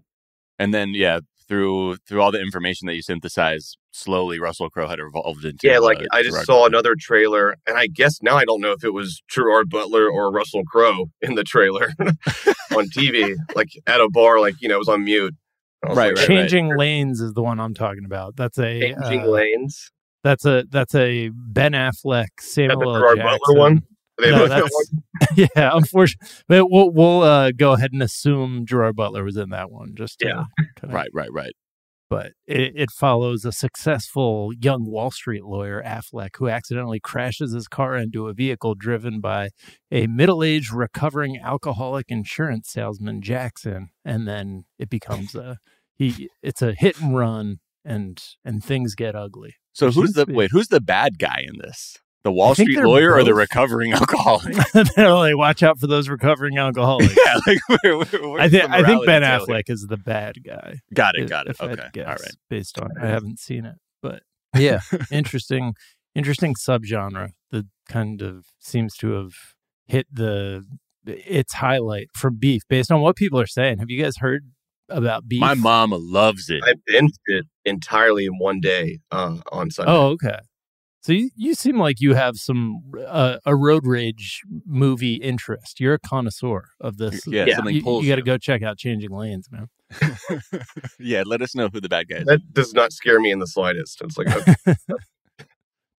And 0.59 0.73
then 0.75 0.91
yeah, 0.95 1.21
through 1.49 1.97
through 2.07 2.21
all 2.23 2.31
the 2.33 2.41
information 2.41 2.87
that 2.87 2.95
you 2.95 3.03
synthesize, 3.03 3.77
slowly 3.93 4.39
Russell 4.41 4.71
Crowe 4.71 4.87
had 4.89 4.99
evolved 5.01 5.45
into. 5.45 5.67
Yeah, 5.69 5.79
like 5.79 5.99
uh, 6.01 6.07
I 6.13 6.23
just 6.23 6.33
Gerard 6.35 6.47
saw 6.47 6.53
Butler. 6.55 6.69
another 6.69 6.95
trailer, 6.99 7.57
and 7.67 7.77
I 7.79 7.87
guess 7.87 8.23
now 8.23 8.37
I 8.37 8.45
don't 8.45 8.61
know 8.61 8.73
if 8.73 8.85
it 8.85 8.95
was 8.95 9.23
Gerard 9.29 9.69
Butler 9.71 10.09
or 10.11 10.31
Russell 10.33 10.63
Crowe 10.65 11.07
in 11.23 11.35
the 11.35 11.45
trailer 11.45 11.93
on 12.01 12.87
TV, 12.91 13.35
like 13.55 13.69
at 13.87 14.01
a 14.01 14.09
bar, 14.09 14.41
like 14.41 14.55
you 14.61 14.69
know, 14.69 14.77
it 14.77 14.79
was 14.79 14.89
on 14.89 15.05
mute. 15.05 15.35
I 15.85 15.89
was 15.89 15.97
Right, 15.99 16.09
like, 16.15 16.17
right, 16.19 16.27
Changing 16.27 16.77
Lanes 16.77 17.21
is 17.21 17.33
the 17.33 17.43
one 17.43 17.59
I'm 17.59 17.75
talking 17.75 18.05
about. 18.05 18.37
That's 18.37 18.59
a 18.59 18.81
Changing 18.81 19.23
uh, 19.23 19.27
lanes. 19.27 19.91
that's 20.23 20.45
a 20.45 20.65
that's 20.71 20.95
a 20.95 21.31
Ben 21.35 21.73
Affleck 21.73 22.27
Is 22.41 22.55
that 22.55 22.69
the 22.69 22.69
Samuel 22.73 22.95
L. 22.97 23.01
Gerard 23.01 23.17
Jackson. 23.19 23.39
Butler 23.47 23.59
one? 23.61 23.83
No, 24.21 24.47
that's- 24.47 24.71
yeah, 25.35 25.71
unfortunately, 25.73 26.29
but 26.47 26.71
we'll 26.71 26.91
we'll 26.91 27.23
uh, 27.23 27.53
go 27.53 27.73
ahead 27.73 27.93
and 27.95 28.03
assume 28.03 28.67
Gerard 28.67 28.95
Butler 28.97 29.25
was 29.25 29.39
in 29.39 29.49
that 29.51 29.71
one. 29.71 29.95
Just 29.95 30.19
to 30.19 30.27
Yeah. 30.29 30.45
kinda- 30.79 30.95
Right, 30.95 31.09
right, 31.15 31.33
right. 31.33 31.53
But 32.11 32.33
it, 32.45 32.73
it 32.75 32.91
follows 32.91 33.45
a 33.45 33.53
successful 33.53 34.51
young 34.53 34.85
Wall 34.85 35.13
Street 35.13 35.45
lawyer, 35.45 35.81
Affleck, 35.87 36.31
who 36.39 36.49
accidentally 36.49 36.99
crashes 36.99 37.55
his 37.55 37.69
car 37.69 37.97
into 37.97 38.27
a 38.27 38.35
vehicle 38.35 38.75
driven 38.75 39.21
by 39.21 39.51
a 39.93 40.09
middle-aged 40.09 40.73
recovering 40.73 41.39
alcoholic 41.41 42.07
insurance 42.09 42.69
salesman, 42.69 43.23
Jackson, 43.23 43.91
and 44.05 44.27
then 44.27 44.65
it 44.77 44.91
becomes 44.91 45.37
a 45.37 45.59
he. 45.95 46.29
It's 46.43 46.63
a 46.63 46.75
hit 46.77 47.01
and 47.01 47.17
run, 47.17 47.61
and 47.85 48.21
and 48.45 48.63
things 48.63 48.97
get 48.97 49.15
ugly. 49.15 49.55
So 49.73 49.93
who's 49.93 50.13
the 50.13 50.27
wait? 50.29 50.51
Who's 50.51 50.69
the 50.69 50.81
bad 50.81 51.19
guy 51.19 51.45
in 51.47 51.59
this? 51.63 51.97
The 52.23 52.33
Wall 52.33 52.55
Street 52.55 52.75
they're 52.75 52.87
lawyer 52.87 53.15
or 53.15 53.25
the 53.25 53.33
recovering 53.35 53.93
alcoholic? 53.95 54.55
They're 54.97 55.15
like, 55.15 55.37
watch 55.37 55.63
out 55.63 55.79
for 55.79 55.87
those 55.87 56.09
recovering 56.09 56.59
alcoholics. 56.59 57.17
yeah, 57.25 57.39
like 57.47 57.59
where, 57.83 57.97
where, 57.97 58.29
where's 58.31 58.41
I 58.43 58.49
think 58.51 58.71
I 58.71 58.83
think 58.85 59.07
Ben 59.07 59.23
tale 59.23 59.47
Affleck 59.47 59.65
is 59.69 59.87
the 59.89 59.97
bad 59.97 60.45
guy. 60.45 60.81
Got 60.93 61.15
it, 61.17 61.23
if- 61.25 61.31
got 61.31 61.47
it. 61.47 61.51
if 61.53 61.63
Okay, 61.63 61.81
all 61.83 61.89
guess, 61.93 62.21
right. 62.21 62.35
Based 62.51 62.79
on 62.79 62.91
I 63.01 63.07
haven't 63.07 63.39
seen 63.39 63.65
it, 63.65 63.77
but 64.03 64.23
yeah, 64.55 64.81
interesting, 65.11 65.75
interesting 66.15 66.55
subgenre 66.55 67.31
that 67.53 67.67
kind 67.89 68.21
of 68.21 68.45
seems 68.59 68.97
to 68.97 69.13
have 69.13 69.33
hit 69.87 70.07
the 70.13 70.67
its 71.07 71.55
highlight 71.55 72.09
from 72.15 72.37
Beef. 72.39 72.63
Based 72.69 72.93
on 72.93 73.01
what 73.01 73.17
people 73.17 73.41
are 73.41 73.47
saying, 73.47 73.79
have 73.79 73.89
you 73.89 74.03
guys 74.03 74.19
heard 74.19 74.43
about 74.91 75.27
Beef? 75.27 75.41
My 75.41 75.55
mom 75.55 75.95
loves 75.95 76.51
it. 76.51 76.63
I 76.65 76.75
binged 76.91 77.13
it 77.29 77.47
entirely 77.65 78.27
in 78.27 78.39
one 78.39 78.61
day 78.61 78.99
uh, 79.11 79.39
on 79.53 79.71
Sunday. 79.71 79.91
Oh, 79.91 80.09
okay. 80.09 80.39
So 81.03 81.13
you, 81.13 81.31
you 81.35 81.55
seem 81.55 81.79
like 81.79 82.01
you 82.01 82.15
have 82.15 82.37
some 82.37 82.83
uh, 83.07 83.39
a 83.47 83.57
road 83.57 83.87
rage 83.87 84.43
movie 84.67 85.15
interest. 85.15 85.81
You're 85.81 85.95
a 85.95 85.99
connoisseur 85.99 86.69
of 86.81 86.99
this. 86.99 87.27
Yeah, 87.27 87.47
Yeah. 87.47 87.57
something 87.57 87.75
you, 87.77 87.83
pulls 87.83 88.05
you 88.05 88.11
got 88.11 88.17
to 88.17 88.23
go 88.23 88.37
check 88.37 88.63
out 88.63 88.77
Changing 88.77 89.11
Lanes, 89.11 89.49
man. 89.51 89.69
yeah, 90.99 91.23
let 91.25 91.41
us 91.41 91.55
know 91.55 91.69
who 91.73 91.81
the 91.81 91.89
bad 91.89 92.09
guy 92.09 92.17
is. 92.19 92.27
That 92.27 92.53
does 92.53 92.75
not 92.75 92.93
scare 92.93 93.19
me 93.19 93.31
in 93.31 93.39
the 93.39 93.47
slightest. 93.47 94.01
It's 94.03 94.19
like 94.19 94.29
okay. 94.37 94.55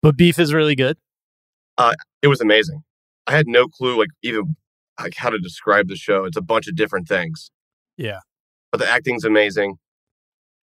But 0.04 0.18
Beef 0.18 0.40
is 0.40 0.52
really 0.54 0.76
good. 0.76 0.98
it 2.22 2.28
was 2.28 2.42
amazing. 2.42 2.82
I 3.28 3.34
had 3.34 3.48
no 3.48 3.68
clue, 3.68 3.98
like 4.00 4.10
even 4.24 4.56
like 5.00 5.14
how 5.16 5.30
to 5.30 5.38
describe 5.40 5.88
the 5.88 5.96
show. 5.96 6.26
It's 6.26 6.38
a 6.38 6.42
bunch 6.42 6.68
of 6.68 6.76
different 6.76 7.08
things. 7.08 7.52
Yeah. 7.98 8.20
but 8.72 8.80
the 8.80 8.90
acting's 8.90 9.24
amazing. 9.26 9.78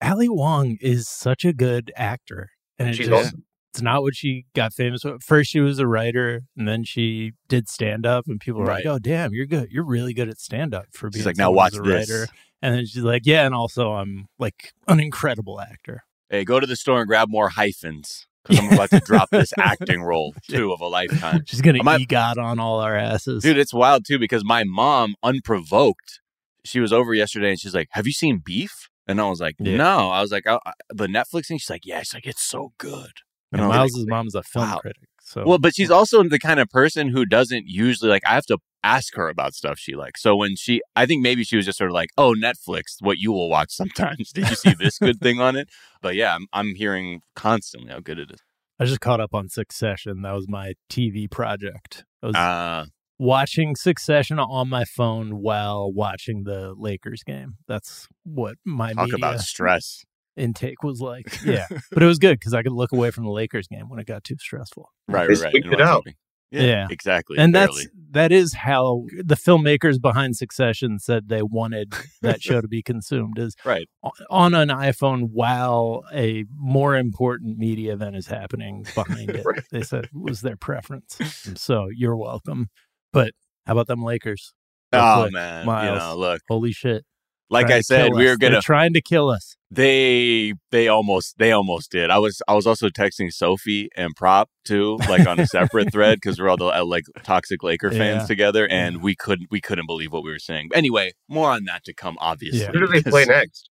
Ali 0.01 0.29
Wong 0.29 0.77
is 0.81 1.07
such 1.07 1.43
a 1.45 1.53
good 1.53 1.91
actor, 1.95 2.49
and 2.79 2.95
She's 2.95 3.07
just- 3.07 3.27
awesome. 3.27 3.43
It's 3.77 3.83
not 3.83 4.01
what 4.01 4.15
she 4.15 4.45
got 4.55 4.73
famous 4.73 5.03
for. 5.03 5.17
First, 5.19 5.51
she 5.51 5.59
was 5.59 5.77
a 5.79 5.85
writer, 5.87 6.41
and 6.57 6.67
then 6.67 6.83
she 6.83 7.33
did 7.47 7.69
stand 7.69 8.05
up, 8.05 8.25
and 8.27 8.39
people 8.39 8.61
were 8.61 8.67
like, 8.67 8.85
"Oh, 8.87 8.97
damn, 8.99 9.33
you're 9.33 9.45
good. 9.45 9.69
You're 9.71 9.83
really 9.85 10.13
good 10.13 10.29
at 10.29 10.39
stand 10.39 10.73
up 10.73 10.85
for 10.93 11.09
being." 11.09 11.19
She's 11.19 11.25
like, 11.27 11.37
now 11.37 11.51
watch 11.51 11.75
a 11.75 11.81
this. 11.81 12.09
writer." 12.09 12.27
And 12.61 12.73
then 12.73 12.85
she's 12.87 13.03
like, 13.03 13.21
"Yeah, 13.25 13.45
and 13.45 13.53
also 13.53 13.91
I'm 13.93 14.27
like 14.39 14.73
an 14.87 14.99
incredible 14.99 15.61
actor." 15.61 16.03
Hey, 16.29 16.43
go 16.43 16.59
to 16.59 16.65
the 16.65 16.75
store 16.75 16.99
and 16.99 17.07
grab 17.07 17.29
more 17.29 17.49
hyphens 17.49 18.25
because 18.43 18.65
I'm 18.65 18.73
about 18.73 18.89
to 18.89 18.99
drop 18.99 19.29
this 19.29 19.53
acting 19.59 20.01
role 20.01 20.33
too 20.49 20.73
of 20.73 20.81
a 20.81 20.87
lifetime. 20.87 21.43
She's 21.45 21.61
gonna 21.61 21.83
might- 21.83 22.01
egot 22.07 22.37
on 22.37 22.59
all 22.59 22.79
our 22.79 22.95
asses, 22.95 23.43
Dude, 23.43 23.57
it's 23.59 23.73
wild 23.75 24.05
too 24.07 24.17
because 24.17 24.43
my 24.43 24.63
mom, 24.63 25.13
unprovoked, 25.21 26.19
she 26.65 26.79
was 26.79 26.91
over 26.91 27.13
yesterday 27.13 27.51
and 27.51 27.59
she's 27.59 27.75
like, 27.75 27.87
"Have 27.91 28.07
you 28.07 28.13
seen 28.13 28.41
Beef?" 28.43 28.89
And 29.09 29.21
I 29.21 29.29
was 29.29 29.39
like, 29.39 29.55
Yeah. 29.59 29.77
"No." 29.77 30.09
I 30.09 30.21
was 30.21 30.31
like, 30.31 30.45
I, 30.47 30.59
I- 30.65 30.73
"The 30.89 31.07
Netflix 31.07 31.45
thing." 31.47 31.59
She's 31.59 31.69
like, 31.69 31.85
"Yeah." 31.85 31.99
She's 31.99 32.13
like, 32.15 32.25
"It's 32.27 32.43
so 32.43 32.73
good." 32.77 33.11
And 33.51 33.61
And 33.61 33.69
Miles's 33.69 34.05
mom's 34.07 34.35
a 34.35 34.43
film 34.43 34.69
wow. 34.69 34.77
critic, 34.79 35.07
so 35.21 35.43
Well, 35.45 35.57
but 35.57 35.73
she's 35.73 35.89
also 35.89 36.21
the 36.23 36.39
kind 36.39 36.59
of 36.59 36.69
person 36.69 37.09
who 37.09 37.25
doesn't 37.25 37.65
usually 37.67 38.09
like. 38.09 38.23
I 38.27 38.33
have 38.33 38.45
to 38.47 38.57
ask 38.83 39.15
her 39.15 39.29
about 39.29 39.53
stuff 39.53 39.79
she 39.79 39.95
likes. 39.95 40.21
So 40.21 40.35
when 40.35 40.55
she, 40.55 40.81
I 40.95 41.05
think 41.05 41.21
maybe 41.21 41.43
she 41.43 41.55
was 41.55 41.65
just 41.65 41.77
sort 41.77 41.89
of 41.89 41.93
like, 41.93 42.09
"Oh, 42.17 42.33
Netflix, 42.37 42.95
what 42.99 43.17
you 43.19 43.31
will 43.31 43.49
watch 43.49 43.71
sometimes." 43.71 44.31
Did 44.33 44.49
you 44.49 44.55
see 44.55 44.73
this 44.73 44.99
good 44.99 45.19
thing 45.21 45.39
on 45.39 45.55
it? 45.55 45.69
But 46.01 46.15
yeah, 46.15 46.35
I'm, 46.35 46.47
I'm 46.51 46.75
hearing 46.75 47.21
constantly 47.35 47.91
how 47.91 47.99
good 47.99 48.19
it 48.19 48.31
is. 48.31 48.39
I 48.79 48.85
just 48.85 48.99
caught 49.01 49.19
up 49.21 49.33
on 49.33 49.49
Succession. 49.49 50.21
That 50.21 50.33
was 50.33 50.47
my 50.47 50.73
TV 50.89 51.29
project. 51.31 52.03
I 52.21 52.27
was 52.27 52.35
Uh, 52.35 52.85
watching 53.17 53.75
Succession 53.75 54.39
on 54.39 54.69
my 54.69 54.85
phone 54.85 55.41
while 55.41 55.91
watching 55.91 56.43
the 56.43 56.75
Lakers 56.77 57.23
game. 57.23 57.55
That's 57.67 58.07
what 58.23 58.57
my 58.65 58.93
talk 58.93 59.05
media 59.05 59.15
about 59.15 59.39
stress. 59.39 60.03
Intake 60.37 60.83
was 60.83 61.01
like. 61.01 61.25
Yeah, 61.45 61.67
but 61.91 62.03
it 62.03 62.05
was 62.05 62.19
good 62.19 62.39
because 62.39 62.53
I 62.53 62.63
could 62.63 62.71
look 62.73 62.91
away 62.91 63.11
from 63.11 63.23
the 63.25 63.31
Lakers 63.31 63.67
game 63.67 63.89
when 63.89 63.99
it 63.99 64.05
got 64.07 64.23
too 64.23 64.35
stressful. 64.39 64.89
Right, 65.07 65.27
right, 65.29 65.39
right. 65.39 65.53
it 65.55 65.81
out. 65.81 66.03
Yeah, 66.51 66.61
Yeah. 66.61 66.87
exactly. 66.89 67.37
and 67.37 67.51
barely. 67.53 67.67
that's 67.83 67.87
that 68.11 68.31
is 68.31 68.53
how 68.53 69.05
the 69.21 69.35
filmmakers 69.35 70.01
behind 70.01 70.37
Succession 70.37 70.97
said 70.99 71.27
they 71.27 71.41
wanted 71.41 71.93
that 72.21 72.41
show 72.41 72.61
to 72.61 72.67
be 72.69 72.81
consumed 72.81 73.37
is 73.37 73.53
right. 73.65 73.87
on 74.29 74.53
an 74.53 74.69
iPhone 74.69 75.29
while 75.33 76.03
a 76.13 76.45
more 76.55 76.95
important 76.95 77.57
media 77.57 77.91
event 77.93 78.15
is 78.15 78.27
happening 78.27 78.85
behind 78.95 79.29
it. 79.31 79.45
Right. 79.45 79.63
They 79.71 79.81
said 79.83 80.07
was 80.13 80.39
their 80.41 80.55
preference. 80.57 81.17
So 81.55 81.89
you're 81.93 82.15
welcome. 82.17 82.69
But 83.11 83.33
how 83.65 83.73
about 83.73 83.87
them 83.87 84.01
Lakers? 84.03 84.53
Real 84.93 85.01
Oh 85.01 85.21
quick, 85.23 85.33
man, 85.33 85.65
you 85.65 85.99
know, 85.99 86.15
look, 86.17 86.41
Holy 86.47 86.71
shit! 86.71 87.03
Like 87.49 87.71
I 87.71 87.81
said, 87.81 88.13
we 88.13 88.25
us. 88.25 88.31
were 88.31 88.37
gonna. 88.37 88.51
They're 88.55 88.61
trying 88.61 88.93
to 88.93 89.01
kill 89.01 89.29
us. 89.29 89.55
they 89.71 90.53
they 90.71 90.87
almost 90.89 91.37
they 91.37 91.51
almost 91.53 91.91
did. 91.91 92.09
I 92.09 92.17
was 92.19 92.41
I 92.47 92.53
was 92.55 92.67
also 92.67 92.89
texting 92.89 93.31
Sophie 93.31 93.89
and 93.95 94.13
Prop 94.15 94.49
too, 94.65 94.97
like 95.07 95.25
on 95.25 95.39
a 95.39 95.47
separate 95.47 95.91
thread 95.93 96.17
because 96.21 96.39
we're 96.39 96.49
all 96.49 96.57
the 96.57 96.65
uh, 96.65 96.83
like 96.83 97.05
toxic 97.23 97.63
Laker 97.63 97.89
fans 97.91 98.23
Yeah. 98.23 98.27
together, 98.27 98.67
and 98.69 99.01
we 99.01 99.15
couldn't 99.15 99.47
we 99.49 99.61
couldn't 99.61 99.85
believe 99.87 100.11
what 100.11 100.23
we 100.23 100.31
were 100.31 100.39
saying. 100.39 100.69
Anyway, 100.73 101.13
more 101.29 101.49
on 101.51 101.63
that 101.65 101.83
to 101.85 101.93
come. 101.93 102.17
Obviously, 102.19 102.61
Yeah. 102.61 102.71
Who 102.71 102.81
do 102.81 102.87
they 102.87 103.01
play 103.09 103.23
next? 103.25 103.69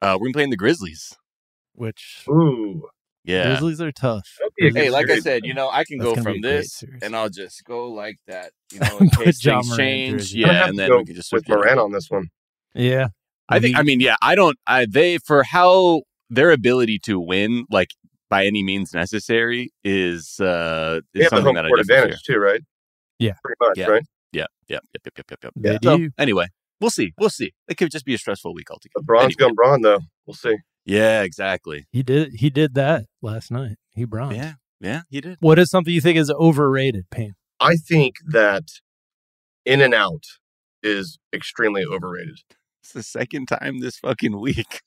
Uh, 0.00 0.12
we're 0.14 0.26
gonna 0.26 0.28
be 0.30 0.32
playing 0.34 0.50
the 0.50 0.56
Grizzlies. 0.56 1.14
Which 1.74 2.24
Ooh, 2.28 2.88
Yeah. 3.24 3.48
Grizzlies 3.48 3.80
are 3.82 3.92
tough. 3.92 4.26
That'd 4.38 4.52
be 4.56 4.66
a 4.68 4.70
good 4.70 4.82
Hey, 4.84 4.90
like 4.90 5.10
I 5.10 5.18
said, 5.20 5.42
you 5.44 5.52
know, 5.54 5.68
I 5.70 5.84
can 5.84 5.98
That's 5.98 6.14
go 6.16 6.22
from 6.22 6.40
this, 6.40 6.82
and 7.02 7.14
I'll 7.14 7.28
just 7.28 7.62
go 7.64 7.90
like 7.90 8.16
that, 8.26 8.52
you 8.72 8.80
know, 8.80 8.98
in 8.98 9.10
case 9.10 9.44
Ja 9.44 9.60
things 9.60 9.76
change. 9.76 10.12
jersey. 10.20 10.44
I'm 10.44 10.48
gonna 10.48 10.58
Yeah, 10.60 10.68
and 10.68 10.78
then 10.78 10.96
we 10.96 11.04
can 11.04 11.14
just 11.14 11.30
with 11.32 11.44
switch 11.44 11.54
Morant 11.56 11.78
on 11.78 11.92
this 11.92 12.10
one. 12.10 12.28
Yeah, 12.74 13.08
I 13.48 13.60
think. 13.60 13.76
I 13.76 13.82
mean, 13.82 14.00
yeah. 14.00 14.16
I 14.22 14.34
don't. 14.34 14.56
I 14.66 14.86
they 14.86 15.18
for 15.18 15.42
how 15.42 16.02
their 16.30 16.50
ability 16.50 16.98
to 17.04 17.18
win, 17.20 17.64
like 17.70 17.88
by 18.30 18.44
any 18.44 18.62
means 18.62 18.92
necessary, 18.92 19.70
is 19.84 20.38
uh 20.40 21.00
They 21.14 21.20
is 21.20 21.24
have 21.24 21.30
the 21.30 21.36
something 21.36 21.44
home 21.46 21.54
that 21.54 21.68
court 21.68 21.78
definitely 21.86 22.02
advantage 22.10 22.22
too, 22.24 22.38
right? 22.38 22.60
Yeah. 23.18 23.32
pretty 23.42 23.56
much, 23.60 23.78
Yeah. 23.78 23.86
right? 23.86 24.02
Yeah, 24.32 24.44
yeah, 24.68 24.78
yep, 24.92 25.02
yep, 25.06 25.14
yep, 25.16 25.26
yep, 25.42 25.52
yep. 25.56 25.78
they 25.82 25.88
So 25.88 26.08
anyway, 26.18 26.48
we'll 26.82 26.90
see. 26.90 27.12
We'll 27.18 27.30
see. 27.30 27.52
It 27.66 27.76
could 27.78 27.90
just 27.90 28.04
be 28.04 28.12
a 28.14 28.18
stressful 28.18 28.52
week 28.54 28.70
altogether. 28.70 29.02
LeBron's 29.02 29.22
Anyway. 29.24 29.34
going 29.38 29.54
Braun 29.54 29.80
though. 29.82 30.00
We'll 30.26 30.34
see. 30.34 30.56
Yeah, 30.84 31.22
exactly. 31.22 31.86
He 31.90 32.02
did. 32.02 32.34
He 32.34 32.50
did 32.50 32.74
that 32.74 33.06
last 33.22 33.50
night. 33.50 33.76
He 33.94 34.04
bronzed. 34.04 34.36
Yeah, 34.36 34.52
yeah, 34.80 35.00
he 35.08 35.20
did. 35.22 35.38
What 35.40 35.58
is 35.58 35.70
something 35.70 35.92
you 35.92 36.00
think 36.02 36.18
is 36.18 36.30
overrated, 36.30 37.06
Payne? 37.10 37.34
I 37.58 37.76
think 37.76 38.16
that 38.26 38.64
In 39.64 39.80
and 39.80 39.94
Out 39.94 40.24
is 40.82 41.18
extremely 41.34 41.84
overrated. 41.84 42.38
It's 42.88 42.94
the 42.94 43.02
second 43.02 43.48
time 43.48 43.80
this 43.80 43.98
fucking 43.98 44.40
week. 44.40 44.80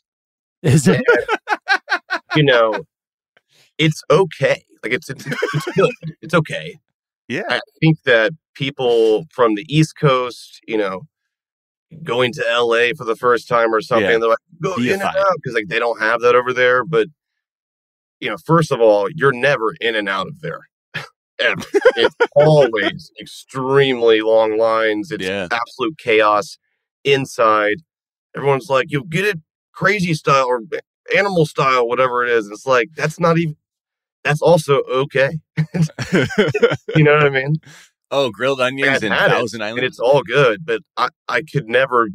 Is 0.63 0.87
it? 0.87 1.03
You 2.33 2.43
know, 2.43 2.85
it's 3.77 4.01
okay. 4.09 4.63
Like 4.81 4.93
it's 4.93 5.09
it's, 5.09 5.25
it's 5.27 5.65
good. 5.75 5.91
It's 6.21 6.33
okay. 6.33 6.79
Yeah, 7.27 7.41
I 7.49 7.59
think 7.81 8.01
that 8.05 8.31
people 8.55 9.25
from 9.29 9.55
the 9.55 9.65
East 9.67 9.97
Coast, 9.99 10.61
you 10.65 10.77
know, 10.77 11.01
going 12.03 12.31
to 12.33 12.41
LA 12.49 12.93
for 12.97 13.03
the 13.03 13.17
first 13.17 13.49
time 13.49 13.75
or 13.75 13.81
something, 13.81 14.09
Yeah. 14.09 14.17
they're 14.17 14.29
like, 14.29 14.37
go 14.61 14.75
in 14.77 14.91
and 14.93 15.01
out 15.01 15.15
because 15.35 15.53
like 15.55 15.67
they 15.67 15.77
don't 15.77 15.99
have 15.99 16.21
that 16.21 16.35
over 16.35 16.53
there. 16.53 16.85
But 16.85 17.07
you 18.21 18.29
know, 18.29 18.37
first 18.45 18.71
of 18.71 18.79
all, 18.79 19.09
you're 19.13 19.33
never 19.33 19.75
in 19.81 19.95
and 19.95 20.07
out 20.07 20.27
of 20.27 20.39
there. 20.39 20.61
Ever. 21.39 21.61
it's 21.97 22.15
always 22.33 23.11
extremely 23.19 24.21
long 24.21 24.57
lines. 24.57 25.11
It's 25.11 25.25
Yeah. 25.25 25.49
absolute 25.51 25.97
chaos 25.97 26.57
inside. 27.03 27.75
Everyone's 28.35 28.69
like, 28.69 28.87
you 28.89 29.03
get 29.03 29.25
it 29.25 29.39
crazy 29.73 30.13
style 30.13 30.45
or 30.47 30.61
animal 31.15 31.45
style, 31.45 31.87
whatever 31.87 32.23
it 32.25 32.31
is. 32.31 32.47
It's 32.47 32.65
like 32.65 32.89
that's 32.95 33.19
not 33.19 33.37
even 33.37 33.55
that's 34.23 34.41
also 34.41 34.81
okay. 34.83 35.39
You 36.95 37.03
know 37.03 37.13
what 37.13 37.25
I 37.25 37.29
mean? 37.29 37.55
oh, 38.11 38.29
grilled 38.31 38.61
onions 38.61 39.01
and 39.03 39.13
it, 39.13 39.17
Thousand 39.17 39.61
and 39.61 39.79
it's 39.79 39.99
all 39.99 40.21
good, 40.23 40.65
but 40.65 40.81
I, 40.97 41.09
I 41.27 41.41
could 41.41 41.67
never 41.67 42.09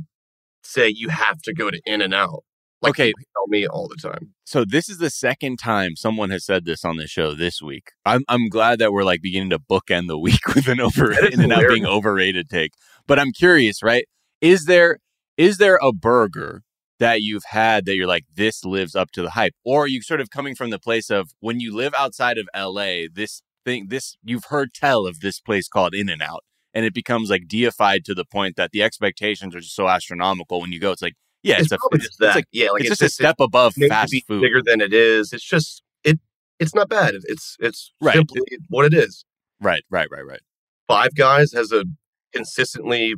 say 0.62 0.88
you 0.88 1.08
have 1.08 1.40
to 1.42 1.54
go 1.54 1.70
to 1.70 1.80
In 1.86 2.00
and 2.02 2.14
Out. 2.14 2.44
Like 2.82 2.90
Okay. 2.90 3.12
tell 3.34 3.46
me 3.48 3.66
all 3.66 3.88
the 3.88 3.96
time. 3.96 4.34
So 4.44 4.64
this 4.64 4.88
is 4.88 4.98
the 4.98 5.10
second 5.10 5.58
time 5.58 5.96
someone 5.96 6.30
has 6.30 6.44
said 6.44 6.66
this 6.66 6.84
on 6.84 6.98
the 6.98 7.06
show 7.06 7.34
this 7.34 7.62
week. 7.62 7.92
I'm 8.04 8.22
I'm 8.28 8.48
glad 8.48 8.78
that 8.80 8.92
we're 8.92 9.04
like 9.04 9.22
beginning 9.22 9.50
to 9.50 9.58
bookend 9.58 10.08
the 10.08 10.18
week 10.18 10.46
with 10.54 10.68
an 10.68 10.80
over 10.80 11.12
in 11.12 11.40
and 11.40 11.52
out 11.52 11.64
being 11.68 11.86
overrated 11.86 12.48
take. 12.50 12.72
But 13.06 13.18
I'm 13.18 13.32
curious, 13.32 13.82
right? 13.82 14.06
Is 14.40 14.66
there 14.66 14.98
is 15.36 15.58
there 15.58 15.78
a 15.82 15.92
burger 15.92 16.62
that 16.98 17.20
you've 17.22 17.44
had 17.44 17.84
that 17.84 17.94
you're 17.94 18.06
like 18.06 18.24
this 18.34 18.64
lives 18.64 18.94
up 18.94 19.10
to 19.12 19.22
the 19.22 19.30
hype, 19.30 19.54
or 19.64 19.84
are 19.84 19.88
you 19.88 20.02
sort 20.02 20.20
of 20.20 20.30
coming 20.30 20.54
from 20.54 20.70
the 20.70 20.78
place 20.78 21.10
of 21.10 21.30
when 21.40 21.60
you 21.60 21.74
live 21.74 21.94
outside 21.96 22.38
of 22.38 22.48
L.A. 22.54 23.08
This 23.08 23.42
thing, 23.64 23.88
this 23.88 24.16
you've 24.24 24.46
heard 24.46 24.72
tell 24.72 25.06
of 25.06 25.20
this 25.20 25.40
place 25.40 25.68
called 25.68 25.94
In 25.94 26.08
and 26.08 26.22
Out, 26.22 26.44
and 26.72 26.84
it 26.84 26.94
becomes 26.94 27.30
like 27.30 27.48
deified 27.48 28.04
to 28.06 28.14
the 28.14 28.24
point 28.24 28.56
that 28.56 28.70
the 28.72 28.82
expectations 28.82 29.54
are 29.54 29.60
just 29.60 29.74
so 29.74 29.88
astronomical. 29.88 30.60
When 30.60 30.72
you 30.72 30.80
go, 30.80 30.92
it's 30.92 31.02
like 31.02 31.14
yeah, 31.42 31.56
it's, 31.58 31.70
a 31.70 31.78
it's, 31.92 32.06
just 32.06 32.18
that. 32.18 32.26
it's 32.28 32.34
like 32.36 32.46
yeah, 32.52 32.70
like 32.70 32.82
it's, 32.82 32.92
it's, 32.92 33.00
just 33.00 33.20
a 33.20 33.22
step 33.22 33.36
above 33.40 33.74
fast 33.74 34.14
food. 34.26 34.40
bigger 34.40 34.62
than 34.64 34.80
it 34.80 34.92
is. 34.92 35.32
It's 35.32 35.44
just 35.44 35.82
it. 36.02 36.18
It's 36.58 36.74
not 36.74 36.88
bad. 36.88 37.14
It's 37.14 37.56
it's 37.60 37.92
Right. 38.00 38.14
simply 38.14 38.40
what 38.68 38.86
it 38.86 38.94
is. 38.94 39.24
Right, 39.60 39.84
right, 39.90 40.08
right, 40.10 40.26
right. 40.26 40.40
Five 40.88 41.14
Guys 41.14 41.52
has 41.52 41.72
a 41.72 41.84
consistently 42.32 43.14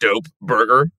dope 0.00 0.26
burger. 0.40 0.90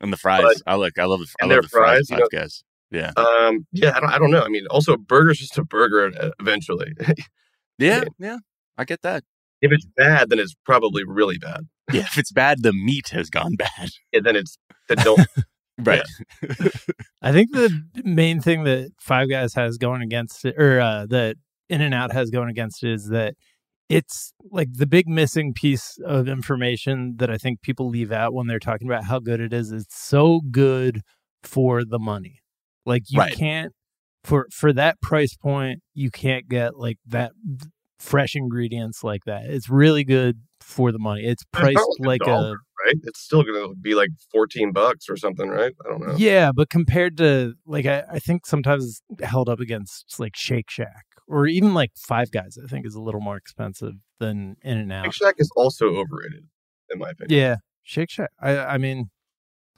And 0.00 0.12
the 0.12 0.16
fries, 0.16 0.42
But- 0.42 0.62
I 0.66 0.74
like. 0.76 0.98
I 0.98 1.04
love. 1.04 1.20
I 1.20 1.24
and 1.44 1.48
love 1.50 1.56
their 1.56 1.62
the 1.62 1.68
fries. 1.68 2.08
fries, 2.08 2.10
you 2.10 2.16
Five 2.16 2.30
guys. 2.30 2.64
Yeah, 2.92 3.12
Um, 3.16 3.66
yeah, 3.72 3.92
I 3.96 4.00
don't, 4.00 4.10
I 4.10 4.18
don't 4.18 4.32
know. 4.32 4.42
I 4.42 4.48
mean, 4.48 4.66
also 4.68 4.94
a 4.94 4.98
burger's 4.98 5.38
just 5.38 5.56
a 5.58 5.62
burger 5.64 6.10
uh, 6.20 6.30
eventually. 6.40 6.92
yeah, 7.78 8.02
yeah. 8.18 8.38
I 8.76 8.84
get 8.84 9.02
that. 9.02 9.22
if 9.62 9.70
it's 9.70 9.86
bad, 9.96 10.28
then 10.30 10.40
it's 10.40 10.56
probably 10.64 11.04
really 11.04 11.38
bad. 11.38 11.68
Yeah, 11.92 12.00
if 12.02 12.18
it's 12.18 12.32
bad, 12.32 12.62
the 12.64 12.72
meat 12.72 13.10
has 13.10 13.30
gone 13.30 13.54
bad. 13.54 13.90
And 14.12 14.24
then 14.24 14.34
it's 14.36 14.58
then 14.88 14.98
don't. 15.04 15.20
Right. 15.82 16.02
I 17.22 17.32
think 17.32 17.52
the 17.52 17.70
main 18.04 18.40
thing 18.40 18.64
that 18.64 18.90
Five 19.00 19.30
Guys 19.30 19.54
has 19.54 19.78
going 19.78 20.02
against 20.02 20.44
it, 20.44 20.54
or 20.58 20.78
uh, 20.78 21.06
that 21.06 21.36
In 21.70 21.80
and 21.80 21.94
Out 21.94 22.12
has 22.12 22.28
going 22.28 22.50
against 22.50 22.84
it, 22.84 22.92
is 22.92 23.08
that 23.08 23.34
it's 23.90 24.32
like 24.52 24.68
the 24.72 24.86
big 24.86 25.08
missing 25.08 25.52
piece 25.52 25.98
of 26.06 26.28
information 26.28 27.16
that 27.16 27.28
I 27.28 27.36
think 27.36 27.60
people 27.60 27.88
leave 27.88 28.12
out 28.12 28.32
when 28.32 28.46
they're 28.46 28.60
talking 28.60 28.86
about 28.86 29.04
how 29.04 29.18
good 29.18 29.40
it 29.40 29.52
is. 29.52 29.72
It's 29.72 29.98
so 29.98 30.40
good 30.50 31.02
for 31.42 31.84
the 31.84 31.98
money. 31.98 32.40
Like 32.86 33.02
you 33.10 33.18
Right. 33.18 33.34
can't 33.34 33.72
for 34.22 34.46
for 34.52 34.72
that 34.74 35.00
price 35.00 35.36
point, 35.36 35.80
you 35.92 36.10
can't 36.10 36.48
get 36.48 36.76
like 36.76 36.98
that 37.06 37.32
fresh 37.98 38.36
ingredients 38.36 39.02
like 39.02 39.24
that. 39.24 39.46
It's 39.46 39.68
really 39.68 40.04
good 40.04 40.38
for 40.60 40.92
the 40.92 40.98
money. 41.00 41.22
It's 41.24 41.42
It's 41.42 41.44
priced 41.52 41.84
like 41.98 42.20
like 42.22 42.28
a 42.28 42.32
a 42.32 42.50
right? 42.86 42.94
It's 43.02 43.20
still 43.20 43.42
going 43.42 43.70
to 43.70 43.74
be 43.74 43.94
like 43.94 44.10
14 44.32 44.72
bucks 44.72 45.08
or 45.10 45.16
something, 45.16 45.48
right? 45.48 45.72
I 45.84 45.88
don't 45.88 46.06
know. 46.06 46.14
Yeah, 46.16 46.52
but 46.54 46.70
compared 46.70 47.16
to 47.18 47.54
like 47.66 47.86
I, 47.86 48.04
I 48.10 48.18
think 48.20 48.46
sometimes 48.46 48.84
it's 48.84 49.28
held 49.28 49.48
up 49.48 49.58
against 49.58 50.20
like 50.20 50.36
Shake 50.36 50.70
Shack 50.70 51.04
or 51.30 51.46
even 51.46 51.72
like 51.74 51.92
Five 51.96 52.30
Guys, 52.30 52.58
I 52.62 52.66
think 52.66 52.84
is 52.84 52.94
a 52.94 53.00
little 53.00 53.20
more 53.20 53.36
expensive 53.36 53.94
than 54.18 54.56
In 54.62 54.78
and 54.78 54.92
Out. 54.92 55.04
Shake 55.06 55.14
Shack 55.14 55.34
is 55.38 55.50
also 55.56 55.86
overrated, 55.86 56.46
in 56.90 56.98
my 56.98 57.10
opinion. 57.10 57.38
Yeah, 57.38 57.56
Shake 57.82 58.10
Shack. 58.10 58.30
I 58.40 58.58
I 58.58 58.78
mean, 58.78 59.10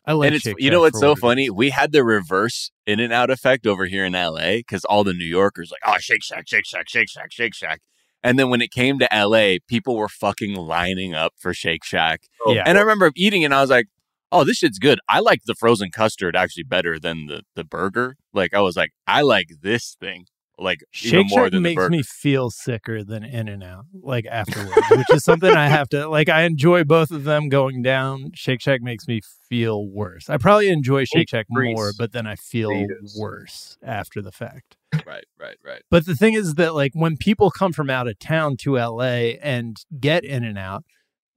I 0.07 0.15
like. 0.15 0.29
and 0.29 0.35
it's 0.35 0.45
Shake 0.45 0.57
you 0.59 0.71
know 0.71 0.81
what's 0.81 0.99
so 0.99 1.11
what 1.11 1.19
funny? 1.19 1.51
We 1.51 1.71
had 1.71 1.93
the 1.93 2.03
reverse 2.03 2.71
in 2.87 3.01
and 3.01 3.13
out 3.13 3.31
effect 3.31 3.67
over 3.67 3.85
here 3.87 4.05
in 4.05 4.15
LA 4.15 4.57
because 4.57 4.85
all 4.87 5.05
the 5.05 5.13
New 5.13 5.27
Yorkers 5.27 5.71
like, 5.71 5.95
oh, 5.95 5.99
Shake 6.01 6.25
Shack, 6.25 6.49
Shake 6.49 6.67
Shack, 6.67 6.89
Shake 6.89 7.09
Shack, 7.11 7.31
Shake 7.31 7.55
Shack. 7.55 7.81
And 8.25 8.39
then 8.39 8.49
when 8.51 8.63
it 8.63 8.71
came 8.71 8.99
to 9.01 9.09
LA, 9.13 9.57
people 9.69 9.97
were 9.97 10.09
fucking 10.09 10.55
lining 10.55 11.13
up 11.13 11.35
for 11.39 11.53
Shake 11.53 11.85
Shack. 11.85 12.23
Oh, 12.47 12.53
Yeah. 12.53 12.63
And 12.65 12.79
I 12.79 12.81
remember 12.81 13.11
eating 13.17 13.43
it 13.43 13.47
and 13.47 13.55
I 13.55 13.61
was 13.61 13.71
like, 13.71 13.87
oh, 14.31 14.45
this 14.45 14.59
shit's 14.59 14.79
good. 14.79 15.01
I 15.09 15.19
like 15.19 15.41
the 15.45 15.57
frozen 15.57 15.91
custard 15.91 16.37
actually 16.37 16.63
better 16.63 16.99
than 17.01 17.27
the, 17.27 17.43
the 17.57 17.65
burger. 17.65 18.17
Like, 18.33 18.55
I 18.55 18.61
was 18.61 18.77
like, 18.77 18.91
I 19.07 19.23
like 19.23 19.49
this 19.61 19.97
thing 20.01 20.27
like 20.63 20.85
Shake 20.91 21.29
Shack 21.29 21.53
makes 21.53 21.89
me 21.89 22.03
feel 22.03 22.51
sicker 22.51 23.05
than 23.05 23.25
In 23.25 23.49
and 23.49 23.63
Out, 23.63 23.87
like 24.03 24.27
afterwards, 24.27 24.73
which 24.91 25.11
is 25.11 25.25
something 25.25 25.51
I 25.51 25.69
have 25.69 25.89
to 25.91 26.09
like. 26.09 26.29
I 26.29 26.43
enjoy 26.43 26.85
both 26.85 27.11
of 27.11 27.25
them 27.25 27.49
going 27.49 27.83
down. 27.83 28.31
Shake 28.35 28.61
Shack 28.61 28.81
makes 28.83 29.07
me 29.07 29.21
feel 29.49 29.87
worse. 29.87 30.31
I 30.31 30.37
probably 30.39 30.69
enjoy 30.71 31.05
Shake 31.05 31.29
Shack 31.29 31.47
more, 31.51 31.93
but 31.99 32.13
then 32.13 32.27
I 32.27 32.37
feel 32.37 32.87
worse 33.17 33.77
after 33.83 34.23
the 34.23 34.33
fact. 34.33 34.77
right, 35.07 35.25
right, 35.39 35.57
right. 35.65 35.83
But 35.91 36.07
the 36.07 36.15
thing 36.15 36.35
is 36.35 36.55
that 36.55 36.75
like 36.75 36.93
when 36.95 37.17
people 37.17 37.51
come 37.51 37.73
from 37.73 37.91
out 37.91 38.09
of 38.09 38.19
town 38.19 38.57
to 38.59 38.77
LA 38.77 39.35
and 39.43 39.77
get 39.99 40.25
in 40.25 40.45
and 40.45 40.59
out, 40.59 40.85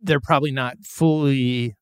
they're 0.01 0.19
probably 0.19 0.51
not 0.51 0.77
fully 0.83 1.75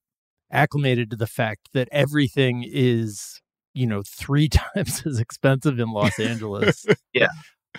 acclimated 0.52 1.10
to 1.10 1.16
the 1.16 1.28
fact 1.28 1.70
that 1.74 1.90
everything 1.92 2.64
is, 2.66 3.42
you 3.74 3.88
know, 3.88 4.02
three 4.06 4.48
times 4.76 5.06
as 5.06 5.20
expensive 5.20 5.80
in 5.80 5.92
Los 5.92 6.20
Angeles. 6.20 6.86
Yeah. 7.14 7.30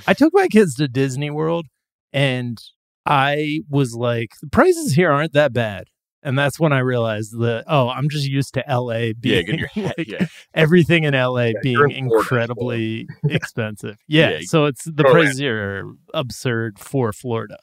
I 0.06 0.14
took 0.14 0.32
my 0.34 0.48
kids 0.48 0.74
to 0.76 0.88
Disney 0.88 1.30
World 1.30 1.66
and 2.12 2.58
I 3.06 3.60
was 3.68 3.94
like, 3.94 4.30
the 4.40 4.48
prices 4.48 4.92
here 4.94 5.10
aren't 5.12 5.32
that 5.34 5.52
bad. 5.52 5.88
And 6.22 6.38
that's 6.38 6.58
when 6.58 6.72
I 6.72 6.78
realized 6.78 7.38
that, 7.40 7.64
oh, 7.66 7.88
I'm 7.90 8.08
just 8.08 8.26
used 8.26 8.54
to 8.54 8.64
LA 8.66 9.12
being. 9.18 9.58
Your 9.58 9.68
head, 9.68 9.94
like, 9.98 10.08
yeah. 10.08 10.26
everything 10.54 11.04
in 11.04 11.12
LA 11.14 11.50
you're 11.62 11.88
being 11.88 11.90
incredibly 11.90 13.06
expensive. 13.28 13.98
Yeah, 14.08 14.30
Yeah. 14.30 14.38
so 14.46 14.64
it's 14.64 14.84
the 14.84 15.04
prices 15.04 15.38
here 15.38 15.84
are 15.86 15.92
absurd 16.14 16.78
for 16.78 17.12
Florida. 17.12 17.58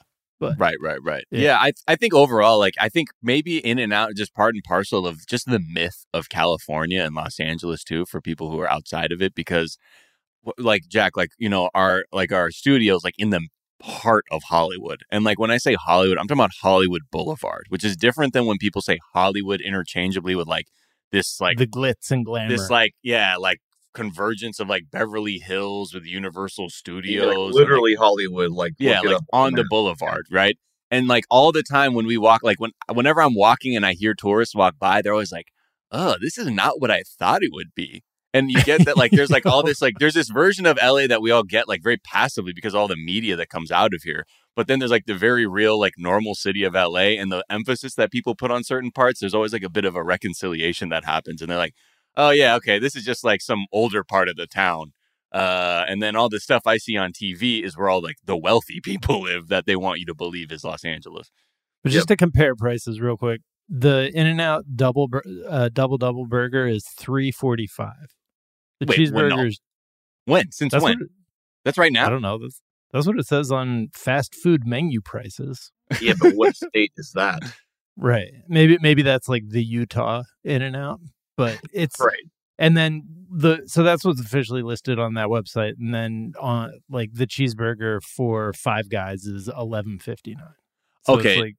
Right, 0.58 0.78
right, 0.82 1.00
right. 1.04 1.26
Yeah. 1.32 1.40
Yeah. 1.40 1.58
I 1.60 1.72
I 1.88 1.96
think 1.96 2.14
overall, 2.14 2.60
like 2.60 2.76
I 2.80 2.90
think 2.90 3.10
maybe 3.22 3.58
in 3.58 3.80
and 3.80 3.94
out 3.94 4.16
just 4.16 4.34
part 4.34 4.56
and 4.56 4.64
parcel 4.64 5.08
of 5.08 5.26
just 5.28 5.46
the 5.50 5.60
myth 5.60 6.06
of 6.14 6.30
California 6.30 7.04
and 7.04 7.16
Los 7.16 7.40
Angeles 7.40 7.84
too 7.84 8.06
for 8.06 8.22
people 8.22 8.52
who 8.52 8.60
are 8.60 8.70
outside 8.72 9.12
of 9.12 9.22
it 9.22 9.36
because 9.36 9.78
like 10.58 10.84
Jack, 10.88 11.16
like 11.16 11.32
you 11.38 11.50
know, 11.50 11.70
our 11.74 12.06
like 12.12 12.32
our 12.32 12.52
studios 12.52 13.04
like 13.04 13.16
in 13.18 13.30
the 13.30 13.48
heart 13.82 14.26
of 14.32 14.44
Hollywood. 14.44 15.02
And 15.12 15.24
like 15.24 15.40
when 15.40 15.52
I 15.52 15.58
say 15.58 15.76
Hollywood, 15.76 16.18
I'm 16.18 16.28
talking 16.28 16.40
about 16.40 16.52
Hollywood 16.62 17.04
Boulevard, 17.12 17.66
which 17.70 17.84
is 17.84 17.96
different 17.96 18.34
than 18.34 18.46
when 18.46 18.58
people 18.58 18.82
say 18.82 19.00
Hollywood 19.14 19.62
interchangeably 19.62 20.36
with 20.36 20.48
like 20.48 20.68
this 21.12 21.42
like 21.42 21.58
the 21.58 21.68
glitz 21.68 22.12
and 22.12 22.26
glamour. 22.26 22.50
this 22.50 22.70
like 22.70 22.94
yeah, 23.04 23.36
like 23.38 23.60
convergence 23.94 24.60
of 24.60 24.68
like 24.68 24.86
Beverly 24.92 25.38
Hills 25.38 25.94
with 25.94 26.06
Universal 26.06 26.70
Studios. 26.70 27.26
Like, 27.26 27.36
and, 27.36 27.46
like, 27.46 27.54
literally 27.54 27.96
Hollywood, 27.96 28.52
like 28.52 28.74
yeah, 28.78 29.02
like 29.02 29.20
on 29.34 29.54
the 29.54 29.66
boulevard, 29.70 30.26
right? 30.32 30.58
And 30.90 31.08
like 31.08 31.26
all 31.30 31.52
the 31.52 31.64
time 31.64 31.94
when 31.94 32.06
we 32.06 32.18
walk, 32.18 32.44
like 32.44 32.60
when 32.60 32.72
whenever 32.92 33.22
I'm 33.22 33.36
walking 33.36 33.76
and 33.76 33.86
I 33.86 33.94
hear 33.94 34.14
tourists 34.14 34.56
walk 34.56 34.76
by, 34.80 35.02
they're 35.02 35.14
always 35.14 35.32
like, 35.32 35.48
"Oh, 35.92 36.16
this 36.22 36.38
is 36.38 36.50
not 36.50 36.82
what 36.82 36.92
I 36.92 37.04
thought 37.04 37.44
it 37.44 37.52
would 37.54 37.74
be." 37.76 38.04
And 38.34 38.50
you 38.50 38.62
get 38.64 38.86
that 38.86 38.98
like 38.98 39.12
there's 39.12 39.32
like 39.32 39.46
all 39.46 39.64
this 39.64 39.82
like 39.82 39.96
there's 40.00 40.14
this 40.14 40.30
version 40.30 40.66
of 40.66 40.78
LA 40.82 41.08
that 41.08 41.22
we 41.22 41.32
all 41.32 41.44
get 41.44 41.68
like 41.68 41.84
very 41.84 41.98
passively 41.98 42.54
because 42.54 42.74
all 42.74 42.88
the 42.88 42.96
media 42.96 43.36
that 43.36 43.50
comes 43.50 43.72
out 43.72 43.94
of 43.94 44.04
here. 44.04 44.26
But 44.56 44.68
then 44.68 44.80
there's 44.80 44.92
like 44.92 45.06
the 45.06 45.16
very 45.16 45.46
real 45.46 45.80
like 45.80 45.94
normal 45.98 46.36
city 46.36 46.64
of 46.64 46.74
LA 46.74 47.18
and 47.20 47.32
the 47.32 47.44
emphasis 47.50 47.96
that 47.96 48.12
people 48.12 48.36
put 48.36 48.52
on 48.52 48.64
certain 48.64 48.92
parts. 48.92 49.20
There's 49.20 49.34
always 49.34 49.54
like 49.54 49.64
a 49.64 49.70
bit 49.70 49.86
of 49.86 49.96
a 49.96 50.04
reconciliation 50.04 50.90
that 50.90 51.06
happens, 51.06 51.42
and 51.42 51.50
they're 51.50 51.58
like, 51.58 51.76
"Oh 52.16 52.30
yeah, 52.32 52.56
okay, 52.56 52.80
this 52.80 52.96
is 52.96 53.04
just 53.04 53.24
like 53.24 53.42
some 53.42 53.66
older 53.72 54.04
part 54.04 54.30
of 54.30 54.36
the 54.36 54.48
town." 54.48 54.94
Uh, 55.32 55.86
and 55.88 56.02
then 56.02 56.16
all 56.16 56.28
the 56.28 56.42
stuff 56.42 56.64
I 56.66 56.78
see 56.78 56.98
on 56.98 57.14
TV 57.14 57.64
is 57.64 57.78
where 57.78 57.88
all 57.90 58.02
like 58.02 58.18
the 58.26 58.36
wealthy 58.38 58.80
people 58.84 59.22
live 59.22 59.48
that 59.48 59.66
they 59.66 59.76
want 59.76 60.00
you 60.00 60.06
to 60.08 60.16
believe 60.16 60.52
is 60.52 60.64
Los 60.64 60.84
Angeles. 60.84 61.32
but 61.84 61.92
just 61.92 62.10
to 62.10 62.18
compare 62.18 62.56
prices 62.56 63.00
real 63.00 63.16
quick, 63.18 63.42
the 63.70 64.12
In 64.14 64.28
and 64.28 64.42
Out 64.42 64.66
double 64.76 65.10
uh, 65.48 65.70
double 65.72 65.98
double 65.98 66.26
burger 66.26 66.68
is 66.68 66.86
three 66.98 67.32
forty 67.32 67.68
five. 67.68 68.14
The 68.80 68.88
Wait, 68.88 69.12
when 69.12 69.30
no- 69.30 69.38
cheeseburgers. 69.38 69.56
When? 70.26 70.52
Since 70.52 70.72
That's 70.74 70.84
when? 70.84 71.00
what, 71.00 71.08
That's 71.66 71.78
right 71.78 71.92
now. 71.92 72.06
I 72.08 72.10
don't 72.10 72.22
know. 72.22 72.38
That's 72.38 72.62
that's 72.92 73.08
what 73.08 73.18
it 73.18 73.26
says 73.26 73.52
on 73.52 73.88
fast 73.94 74.36
food 74.36 74.68
menu 74.68 75.00
prices. 75.02 75.72
yeah, 76.02 76.14
but 76.20 76.34
what 76.36 76.56
state 76.58 76.92
is 76.98 77.14
that? 77.16 77.42
Right. 77.98 78.32
Maybe 78.50 78.78
maybe 78.82 79.02
that's 79.02 79.30
like 79.30 79.44
the 79.48 79.64
Utah 79.64 80.24
In 80.44 80.62
and 80.62 80.76
Out, 80.76 81.00
but 81.42 81.60
it's 81.74 82.00
Right. 82.00 82.26
and 82.60 82.76
then 82.78 83.04
the 83.34 83.64
so 83.66 83.82
that's 83.84 84.04
what's 84.04 84.20
officially 84.22 84.62
listed 84.62 85.00
on 85.00 85.14
that 85.16 85.28
website 85.28 85.74
and 85.80 85.94
then 85.94 86.34
on 86.40 86.72
like 86.90 87.10
the 87.14 87.26
cheeseburger 87.28 88.02
for 88.04 88.52
five 88.54 88.90
guys 88.90 89.24
is 89.24 89.48
11.59 89.48 90.36
so 91.06 91.14
Okay. 91.16 91.40
like 91.42 91.56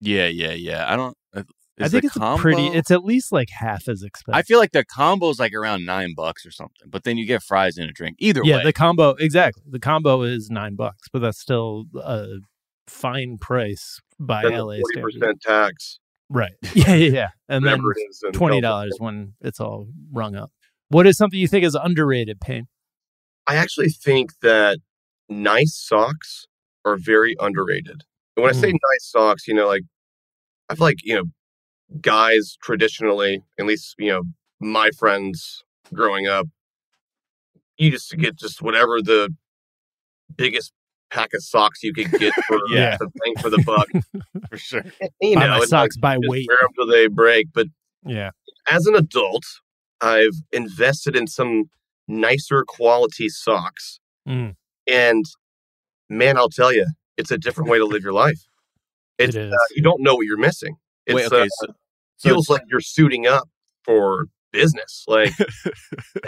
Yeah, 0.00 0.26
yeah, 0.26 0.52
yeah. 0.52 0.90
I 0.92 0.96
don't. 0.96 1.16
uh, 1.34 1.42
i 1.80 1.88
think 1.88 2.04
it's 2.04 2.14
combo- 2.16 2.40
pretty 2.40 2.66
it's 2.68 2.90
at 2.92 3.04
least 3.04 3.32
like 3.32 3.48
half 3.50 3.88
as 3.88 4.02
expensive 4.04 4.38
I 4.38 4.42
feel 4.42 4.58
like 4.60 4.70
the 4.72 4.84
combo's 4.84 5.38
like 5.40 5.52
around 5.52 5.84
nine 5.84 6.14
bucks 6.16 6.46
or 6.46 6.52
something, 6.52 6.88
but 6.88 7.02
then 7.04 7.16
you 7.18 7.26
get 7.26 7.42
fries 7.42 7.76
and 7.78 7.90
a 7.90 7.92
drink. 7.92 8.16
Either 8.20 8.42
yeah 8.44 8.58
way, 8.58 8.64
the 8.64 8.72
combo 8.72 9.10
exactly 9.18 9.62
the 9.68 9.80
combo 9.80 10.22
is 10.22 10.48
nine 10.50 10.74
bucks 10.76 11.08
but 11.12 11.18
that's 11.20 11.40
still 11.40 11.84
a 11.96 12.26
fine 12.86 13.38
price 13.38 14.00
by 14.20 14.42
Then 14.42 14.52
la 14.52 14.72
the 14.74 14.82
forty 14.98 15.18
standards 15.18 15.18
percent 15.18 15.40
tax. 15.42 15.98
Right. 16.30 16.52
Yeah 16.74 16.94
yeah 16.94 17.10
yeah. 17.12 17.28
And 17.48 17.64
then 17.64 17.72
whatever 17.82 17.92
it 17.92 18.06
is 18.10 18.22
in 18.26 18.32
$20 18.32 18.90
when 18.98 19.34
it's 19.40 19.60
all 19.60 19.88
rung 20.12 20.34
up. 20.34 20.50
What 20.88 21.06
is 21.06 21.16
something 21.16 21.38
you 21.38 21.48
think 21.48 21.64
is 21.64 21.74
underrated 21.74 22.40
Payne 22.40 22.66
I 23.46 23.56
actually 23.56 23.90
think 23.90 24.30
that 24.40 24.78
nice 25.28 25.74
socks 25.76 26.46
are 26.84 26.96
very 26.96 27.36
underrated. 27.40 28.02
And 28.36 28.42
when 28.42 28.50
I 28.50 28.54
Hmm. 28.54 28.60
say 28.60 28.68
nice 28.68 29.04
socks, 29.10 29.46
you 29.46 29.54
know, 29.54 29.66
like 29.66 29.82
I 30.70 30.74
feel 30.74 30.86
like, 30.86 31.04
you 31.04 31.14
know, 31.16 31.24
guys 32.00 32.56
traditionally, 32.62 33.42
at 33.58 33.66
least, 33.66 33.94
you 33.98 34.08
know, 34.10 34.22
my 34.60 34.90
friends 34.98 35.62
growing 35.92 36.26
up, 36.26 36.46
you 37.76 37.90
just 37.90 38.16
get 38.16 38.36
just 38.36 38.62
whatever 38.62 39.02
the 39.02 39.34
biggest 40.36 40.72
pack 41.14 41.32
of 41.34 41.42
socks 41.42 41.82
you 41.82 41.92
could 41.92 42.10
get 42.12 42.32
for 42.46 42.58
Yeah. 42.68 42.96
the 42.98 43.08
bang 43.24 43.34
for 43.40 43.50
the 43.50 43.62
buck. 43.64 43.88
for 44.50 44.56
sure. 44.58 44.84
you 45.20 45.36
Buy 45.36 45.46
know, 45.46 45.58
my 45.58 45.64
socks 45.64 45.96
like, 45.96 46.00
by 46.00 46.18
weight. 46.28 46.46
wear 46.48 46.58
them 46.60 46.70
till 46.74 46.86
they 46.86 47.06
break. 47.06 47.46
But 47.54 47.68
Yeah. 48.04 48.30
as 48.68 48.86
an 48.86 48.94
adult, 48.94 49.44
I've 50.00 50.34
invested 50.52 51.16
in 51.16 51.26
some 51.26 51.70
nicer 52.08 52.64
quality 52.66 53.28
socks. 53.28 54.00
Mm. 54.28 54.56
And 54.86 55.24
man, 56.08 56.36
I'll 56.36 56.50
tell 56.50 56.72
you, 56.72 56.86
it's 57.16 57.30
a 57.30 57.38
different 57.38 57.70
way 57.70 57.78
to 57.78 57.84
live 57.84 58.02
your 58.02 58.12
life. 58.12 58.40
It's, 59.18 59.34
It 59.36 59.42
is. 59.46 59.52
Uh, 59.52 59.56
you 59.76 59.82
don't 59.82 60.02
know 60.02 60.16
what 60.16 60.26
you're 60.26 60.36
missing. 60.36 60.76
It's, 61.06 61.14
Wait, 61.14 61.26
okay. 61.26 61.42
uh, 61.42 61.46
so, 61.48 61.66
so 62.16 62.28
feels 62.28 62.48
like 62.50 62.62
you're 62.68 62.80
suiting 62.80 63.26
up 63.26 63.48
for 63.84 64.26
business. 64.52 65.04
Like 65.06 65.32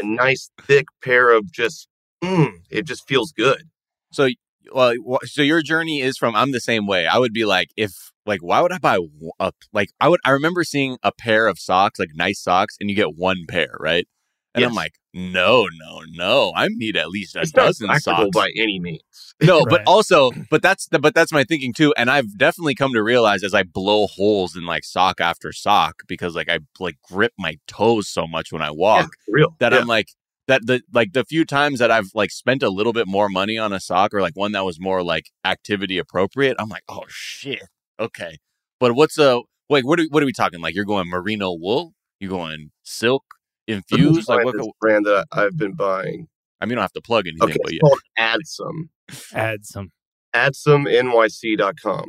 a 0.01 0.05
nice 0.05 0.51
thick 0.63 0.87
pair 1.03 1.31
of 1.33 1.51
just, 1.53 1.89
mm, 2.23 2.53
it 2.71 2.87
just 2.87 3.07
feels 3.09 3.33
good. 3.33 3.65
So, 4.13 4.29
well, 4.73 5.19
so 5.25 5.43
your 5.43 5.63
journey 5.63 6.01
is 6.01 6.17
from. 6.17 6.35
I'm 6.35 6.53
the 6.53 6.61
same 6.61 6.87
way. 6.87 7.07
I 7.07 7.19
would 7.19 7.33
be 7.33 7.45
like, 7.45 7.69
if 7.77 7.93
like, 8.25 8.43
why 8.43 8.61
would 8.61 8.73
I 8.73 8.79
buy 8.79 8.99
a 9.41 9.53
like? 9.73 9.91
I 10.01 10.09
would. 10.09 10.21
I 10.25 10.31
remember 10.31 10.65
seeing 10.65 10.99
a 11.03 11.13
pair 11.13 11.47
of 11.47 11.59
socks, 11.59 11.99
like 11.99 12.11
nice 12.15 12.41
socks, 12.41 12.77
and 12.81 12.91
you 12.91 12.97
get 12.97 13.17
one 13.17 13.47
pair, 13.49 13.75
right? 13.81 14.07
And 14.55 14.65
I'm 14.65 14.75
like, 14.75 14.95
no, 15.13 15.67
no, 15.79 16.01
no. 16.13 16.53
I 16.57 16.69
need 16.69 16.97
at 16.97 17.11
least 17.11 17.37
a 17.37 17.41
It's 17.43 17.53
dozen 17.53 17.89
socks. 17.99 18.31
by 18.35 18.51
any 18.57 18.81
means. 18.81 19.35
No, 19.43 19.65
but 19.69 19.83
also, 19.87 20.33
but 20.51 20.63
that's 20.63 20.89
the, 20.89 20.99
but 20.99 21.15
that's 21.15 21.31
my 21.31 21.45
thinking 21.45 21.75
too. 21.75 21.93
And 21.99 22.11
I've 22.11 22.39
definitely 22.39 22.75
come 22.75 22.95
to 22.95 23.03
realize 23.03 23.45
as 23.45 23.53
I 23.53 23.65
blow 23.65 24.07
holes 24.07 24.57
in 24.57 24.65
like 24.65 24.85
sock 24.85 25.21
after 25.21 25.53
sock 25.53 26.03
because 26.09 26.35
like 26.35 26.49
I 26.49 26.61
like 26.81 26.97
grip 27.03 27.33
my 27.39 27.59
toes 27.67 28.09
so 28.09 28.27
much 28.27 28.51
when 28.51 28.63
I 28.63 28.71
walk 28.71 29.11
Yeah, 29.29 29.33
real. 29.35 29.57
that 29.61 29.73
Yeah. 29.73 29.81
I'm 29.81 29.87
like 29.87 30.09
that 30.49 30.67
the 30.67 30.83
like 30.93 31.13
the 31.13 31.25
few 31.25 31.45
times 31.45 31.79
that 31.81 31.91
I've 31.91 32.11
like 32.15 32.31
spent 32.31 32.63
a 32.63 32.71
little 32.71 32.93
bit 32.93 33.07
more 33.07 33.29
money 33.29 33.59
on 33.59 33.73
a 33.73 33.81
sock 33.81 34.15
or 34.15 34.21
like 34.21 34.37
one 34.37 34.53
that 34.53 34.65
was 34.65 34.79
more 34.81 35.03
like 35.03 35.31
activity 35.45 35.99
appropriate, 35.99 36.57
I'm 36.59 36.69
like, 36.69 36.85
oh 36.89 37.05
shit, 37.09 37.63
okay. 37.99 38.39
But 38.79 38.95
what's 38.95 39.19
a 39.19 39.41
like 39.69 39.85
what 39.85 39.99
are 40.01 40.05
what 40.11 40.23
are 40.23 40.27
we 40.27 40.33
talking? 40.33 40.61
Like 40.61 40.75
you're 40.75 40.85
going 40.85 41.09
merino 41.09 41.53
wool? 41.53 41.93
you're 42.21 42.31
going 42.31 42.71
silk 42.83 43.25
infused? 43.67 44.29
Like 44.29 44.45
what? 44.45 44.57
this 44.57 44.67
brand 44.81 45.05
that 45.07 45.27
I- 45.33 45.45
I've 45.45 45.57
been 45.57 45.75
buying. 45.75 46.29
I 46.61 46.65
mean, 46.65 46.71
you 46.71 46.77
don't 46.77 46.83
have 46.83 46.93
to 46.93 47.03
plug 47.03 47.27
anything, 47.27 47.51
Okay, 47.51 47.59
but 47.63 47.73
it's 47.73 47.75
yeah. 47.75 47.81
called 47.81 48.01
Adsum. 48.19 48.89
Add 49.35 49.67
some. 49.67 49.91
AdsumNYC.com. 50.35 52.05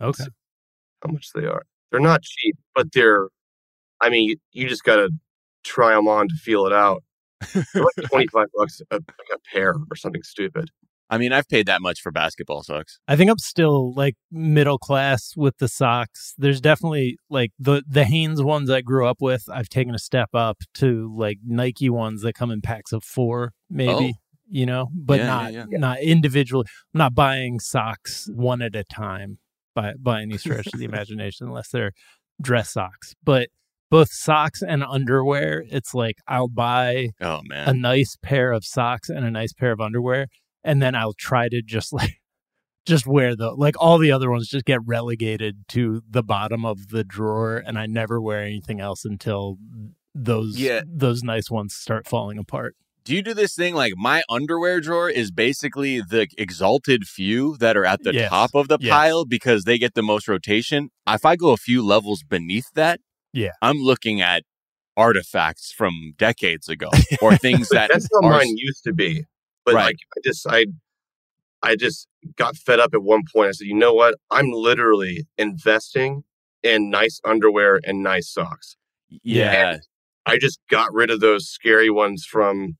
Okay. 0.00 0.24
How 1.04 1.10
much 1.12 1.28
they 1.34 1.44
are? 1.44 1.62
They're 1.90 2.00
not 2.00 2.22
cheap, 2.22 2.56
but 2.74 2.92
they're. 2.92 3.28
I 4.00 4.08
mean, 4.08 4.28
you, 4.30 4.36
you 4.52 4.68
just 4.68 4.84
gotta 4.84 5.10
try 5.64 5.94
them 5.94 6.08
on 6.08 6.28
to 6.28 6.34
feel 6.34 6.66
it 6.66 6.72
out. 6.72 7.02
They're 7.54 7.82
like 7.82 7.94
twenty 8.10 8.26
five 8.28 8.46
bucks 8.56 8.80
a, 8.90 8.94
like 8.94 9.04
a 9.32 9.38
pair 9.52 9.74
or 9.90 9.96
something 9.96 10.22
stupid. 10.22 10.70
I 11.12 11.18
mean, 11.18 11.32
I've 11.32 11.48
paid 11.48 11.66
that 11.66 11.82
much 11.82 12.00
for 12.00 12.12
basketball 12.12 12.62
socks. 12.62 13.00
I 13.08 13.16
think 13.16 13.30
I'm 13.30 13.38
still 13.38 13.92
like 13.94 14.14
middle 14.30 14.78
class 14.78 15.34
with 15.36 15.58
the 15.58 15.66
socks. 15.66 16.34
There's 16.38 16.60
definitely 16.60 17.18
like 17.28 17.50
the 17.58 17.82
the 17.88 18.04
Hanes 18.04 18.42
ones 18.42 18.70
I 18.70 18.80
grew 18.80 19.06
up 19.06 19.20
with. 19.20 19.44
I've 19.52 19.68
taken 19.68 19.94
a 19.94 19.98
step 19.98 20.30
up 20.34 20.58
to 20.74 21.12
like 21.16 21.38
Nike 21.44 21.90
ones 21.90 22.22
that 22.22 22.34
come 22.34 22.52
in 22.52 22.60
packs 22.60 22.92
of 22.92 23.02
four, 23.02 23.52
oh. 23.52 23.56
maybe. 23.68 24.14
You 24.52 24.66
know, 24.66 24.88
but 24.92 25.18
Yeah, 25.18 25.24
yeah, 25.24 25.56
not 25.60 25.70
yeah. 25.70 25.78
not 25.78 26.00
individually. 26.00 26.66
I'm 26.94 26.98
not 26.98 27.14
buying 27.14 27.60
socks 27.60 28.28
one 28.32 28.62
at 28.62 28.74
a 28.74 28.84
time 28.84 29.38
by 29.74 29.94
by 29.98 30.22
any 30.22 30.38
stretch 30.38 30.68
of 30.72 30.78
the 30.78 30.84
imagination, 30.84 31.46
unless 31.46 31.70
they're 31.70 31.92
dress 32.40 32.72
socks. 32.72 33.14
But 33.22 33.48
both 33.90 34.10
socks 34.12 34.62
and 34.62 34.82
underwear, 34.84 35.64
it's 35.68 35.92
like 35.94 36.16
I'll 36.28 36.48
buy 36.48 37.10
Oh 37.20 37.40
man 37.44 37.68
a 37.68 37.72
nice 37.74 38.16
pair 38.22 38.52
of 38.52 38.64
socks 38.64 39.08
and 39.08 39.24
a 39.24 39.30
nice 39.30 39.52
pair 39.52 39.72
of 39.72 39.80
underwear 39.80 40.28
and 40.64 40.80
then 40.80 40.94
I'll 40.94 41.14
try 41.18 41.48
to 41.48 41.60
just 41.62 41.92
like 42.00 42.16
just 42.86 43.06
wear 43.06 43.36
the 43.36 43.50
like 43.52 43.74
all 43.78 43.98
the 43.98 44.10
other 44.12 44.30
ones 44.30 44.48
just 44.48 44.64
get 44.64 44.80
relegated 44.86 45.64
to 45.68 46.02
the 46.08 46.22
bottom 46.22 46.64
of 46.64 46.88
the 46.88 47.04
drawer 47.04 47.56
and 47.58 47.78
I 47.78 47.86
never 47.86 48.20
wear 48.20 48.42
anything 48.42 48.80
else 48.80 49.04
until 49.04 49.56
those 50.14 50.56
Yeah. 50.58 50.82
those 50.86 51.22
nice 51.22 51.50
ones 51.50 51.74
start 51.74 52.06
falling 52.08 52.38
apart. 52.38 52.74
Do 53.04 53.14
you 53.14 53.22
do 53.22 53.32
this 53.34 53.54
thing 53.54 53.74
like 53.74 53.94
my 53.96 54.22
underwear 54.28 54.80
drawer 54.80 55.08
is 55.08 55.30
basically 55.30 56.00
the 56.00 56.26
exalted 56.36 57.04
few 57.06 57.56
that 57.58 57.76
are 57.76 57.84
at 57.84 58.02
the 58.02 58.12
Yes. 58.12 58.28
top 58.28 58.50
of 58.54 58.68
the 58.68 58.78
Yes. 58.80 58.90
pile 58.92 59.24
because 59.24 59.64
they 59.64 59.78
get 59.78 59.94
the 59.94 60.02
most 60.02 60.28
rotation? 60.28 60.90
If 61.08 61.24
I 61.24 61.36
go 61.36 61.50
a 61.50 61.56
few 61.56 61.84
levels 61.84 62.22
beneath 62.22 62.66
that, 62.74 63.00
Yeah. 63.32 63.52
I'm 63.62 63.78
looking 63.78 64.20
at 64.20 64.44
artifacts 64.96 65.72
from 65.72 66.14
decades 66.18 66.68
ago 66.68 66.90
or 67.22 67.36
things 67.36 67.68
that 67.70 67.90
That's 67.92 68.08
how 68.12 68.26
are 68.28 68.30
mine 68.32 68.56
used 68.56 68.84
to 68.84 68.92
be. 68.92 69.24
But 69.64 69.74
Right. 69.74 69.84
like 69.86 69.96
I 70.16 70.20
just 70.24 70.46
I 70.48 70.66
I 71.62 71.76
just 71.76 72.08
got 72.36 72.56
fed 72.56 72.80
up 72.80 72.94
at 72.94 73.02
one 73.02 73.22
point. 73.34 73.48
I 73.48 73.52
said, 73.52 73.66
you 73.66 73.74
know 73.74 73.92
what? 73.94 74.14
I'm 74.30 74.50
literally 74.50 75.26
investing 75.38 76.24
in 76.62 76.90
nice 76.90 77.20
underwear 77.24 77.80
and 77.84 78.02
nice 78.02 78.28
socks. 78.32 78.76
yeah. 79.22 79.78
I 80.26 80.38
just 80.38 80.60
got 80.70 80.92
rid 80.92 81.10
of 81.10 81.20
those 81.20 81.48
scary 81.48 81.90
ones 81.90 82.24
from 82.24 82.76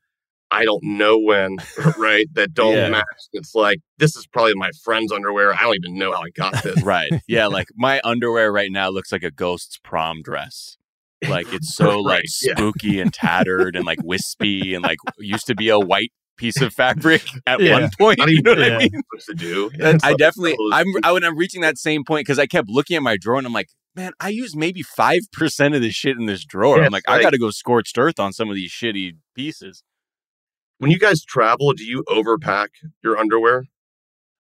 I 0.53 0.65
don't 0.65 0.83
know 0.83 1.19
when, 1.19 1.57
right? 1.99 2.27
That 2.35 2.53
don't 2.55 2.75
Yeah. 2.75 2.89
match. 2.91 3.05
It's 3.33 3.55
like 3.55 3.79
this 3.99 4.17
is 4.17 4.27
probably 4.27 4.55
my 4.55 4.71
friend's 4.85 5.13
underwear. 5.13 5.55
I 5.55 5.61
don't 5.63 5.77
even 5.77 5.99
know 5.99 6.13
how 6.13 6.23
I 6.23 6.31
got 6.31 6.63
this. 6.65 6.83
Right. 6.83 7.11
Yeah. 7.29 7.47
Like 7.47 7.69
my 7.77 8.01
underwear 8.05 8.51
right 8.53 8.71
now 8.73 8.89
looks 8.91 9.13
like 9.13 9.23
a 9.23 9.31
ghost's 9.31 9.79
prom 9.83 10.23
dress. 10.23 10.77
Like 11.29 11.53
it's 11.53 11.75
so 11.77 12.01
like 12.01 12.21
Right, 12.21 12.25
yeah. 12.43 12.55
spooky 12.57 12.99
and 13.01 13.13
tattered 13.13 13.77
and 13.77 13.85
like 13.85 14.03
wispy 14.03 14.75
and 14.75 14.83
like 14.83 14.99
used 15.19 15.47
to 15.49 15.55
be 15.55 15.69
a 15.69 15.79
white 15.79 16.13
piece 16.39 16.61
of 16.63 16.73
fabric 16.73 17.23
at 17.47 17.61
Yeah. 17.61 17.81
one 17.81 17.91
point. 17.99 18.19
Not 18.19 18.31
You 18.31 18.41
know 18.43 18.53
what 18.53 18.59
Yeah. 18.67 18.75
I 18.77 18.79
mean? 18.79 18.91
supposed 19.13 19.27
to 19.29 19.35
do. 19.35 19.71
I 20.03 20.15
definitely, 20.15 20.57
I'm, 20.73 20.87
I 21.05 21.13
would, 21.13 21.23
I'm 21.23 21.37
reaching 21.37 21.61
that 21.61 21.77
same 21.77 22.03
point 22.05 22.27
because 22.27 22.39
I 22.39 22.47
kept 22.47 22.69
looking 22.71 22.97
at 22.97 23.03
my 23.03 23.19
drawer 23.21 23.37
and 23.37 23.47
I'm 23.47 23.53
like, 23.53 23.69
man, 23.95 24.13
I 24.19 24.31
use 24.31 24.57
maybe 24.57 24.83
5% 24.83 25.77
of 25.77 25.83
this 25.83 25.95
shit 25.95 26.17
in 26.17 26.25
this 26.25 26.45
drawer. 26.47 26.79
Yeah, 26.79 26.87
I'm 26.87 26.93
like, 26.93 27.05
it's 27.07 27.13
I 27.13 27.21
got 27.21 27.31
to 27.31 27.39
go 27.39 27.51
scorched 27.51 27.99
earth 27.99 28.19
on 28.19 28.33
some 28.33 28.49
of 28.49 28.55
these 28.57 28.71
shitty 28.71 29.17
pieces. 29.37 29.83
When 30.81 30.91
you 30.91 30.99
guys 30.99 31.25
travel, 31.25 31.73
do 31.73 31.85
you 31.85 32.03
overpack 32.09 32.69
your 33.03 33.17
underwear? 33.17 33.65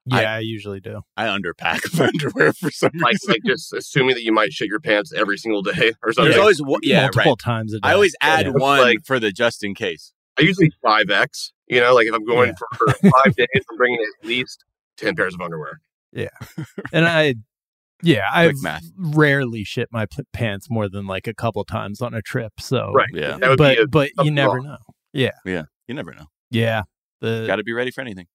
Yeah, 0.06 0.34
I, 0.34 0.38
usually 0.40 0.80
do. 0.80 1.02
I 1.16 1.26
underpack 1.26 1.80
my 1.98 2.06
underwear 2.08 2.52
for 2.52 2.70
some 2.70 2.90
Like, 2.94 3.12
reason. 3.12 3.28
like 3.30 3.40
just 3.46 3.72
assuming 3.72 4.14
that 4.16 4.22
you 4.24 4.32
might 4.32 4.52
shit 4.52 4.66
your 4.68 4.80
pants 4.80 5.12
every 5.12 5.36
single 5.38 5.62
day 5.62 5.92
or 6.02 6.12
something. 6.12 6.30
There's 6.32 6.40
always, 6.40 6.60
one- 6.62 6.80
yeah, 6.82 7.02
Multiple 7.02 7.32
right. 7.32 7.38
times 7.38 7.72
a 7.74 7.80
day. 7.80 7.88
I 7.88 7.94
always 7.94 8.16
add 8.20 8.46
Yeah. 8.46 8.52
one 8.52 8.80
Like- 8.80 9.04
for 9.04 9.20
the 9.20 9.30
just 9.30 9.62
in 9.62 9.74
case. 9.74 10.12
I 10.38 10.42
usually 10.42 10.70
five 10.82 11.10
X. 11.10 11.52
You 11.68 11.80
know, 11.80 11.94
like 11.94 12.06
if 12.06 12.14
I'm 12.14 12.24
going 12.24 12.48
Yeah. 12.48 12.54
for, 12.78 12.92
for 12.94 13.10
five 13.24 13.36
days, 13.36 13.46
I'm 13.70 13.76
bringing 13.76 13.98
at 14.22 14.26
least 14.26 14.64
ten 14.96 15.14
pairs 15.14 15.34
of 15.34 15.40
underwear. 15.40 15.80
Yeah, 16.12 16.28
and 16.92 17.06
I 17.06 17.34
yeah, 18.02 18.26
I've 18.32 18.56
rarely 18.96 19.62
shit 19.64 19.88
my 19.92 20.06
p- 20.06 20.22
pants 20.32 20.68
more 20.70 20.88
than 20.88 21.06
like 21.06 21.26
a 21.28 21.34
couple 21.34 21.62
times 21.64 22.00
on 22.00 22.14
a 22.14 22.22
trip. 22.22 22.54
So 22.58 22.90
Right. 22.92 23.06
Yeah. 23.12 23.36
That 23.36 23.58
but 23.58 23.90
but 23.90 24.10
you 24.24 24.30
never 24.32 24.54
wrong. 24.56 24.64
know. 24.64 24.76
Yeah, 25.12 25.32
yeah. 25.44 25.64
You 25.90 25.94
never 25.94 26.14
know. 26.14 26.26
Yeah. 26.52 26.82
The 27.20 27.46
Got 27.48 27.56
to 27.56 27.64
be 27.64 27.72
ready 27.72 27.90
for 27.90 28.00
anything. 28.00 28.26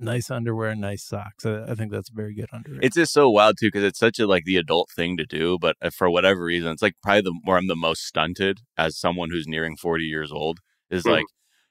nice 0.00 0.28
underwear, 0.28 0.74
nice 0.74 1.04
socks. 1.04 1.46
I, 1.46 1.62
I 1.70 1.74
think 1.76 1.92
that's 1.92 2.08
very 2.10 2.34
good 2.34 2.48
underwear. 2.52 2.80
It's 2.82 2.96
just 2.96 3.12
so 3.12 3.30
wild 3.30 3.58
too 3.60 3.68
because 3.68 3.84
it's 3.84 3.98
such 4.00 4.18
a 4.18 4.26
like 4.26 4.42
the 4.44 4.56
adult 4.56 4.90
thing 4.90 5.16
to 5.18 5.24
do, 5.24 5.56
but 5.56 5.76
uh, 5.80 5.90
for 5.90 6.10
whatever 6.10 6.42
reason, 6.42 6.72
it's 6.72 6.82
like 6.82 6.94
probably 7.00 7.20
the 7.20 7.40
where 7.44 7.58
I'm 7.58 7.68
the 7.68 7.76
most 7.76 8.02
stunted 8.04 8.58
as 8.76 8.98
someone 8.98 9.30
who's 9.30 9.46
nearing 9.46 9.76
40 9.76 10.02
years 10.02 10.32
old 10.32 10.58
is 10.90 11.04
Mhm. 11.04 11.12
like 11.12 11.26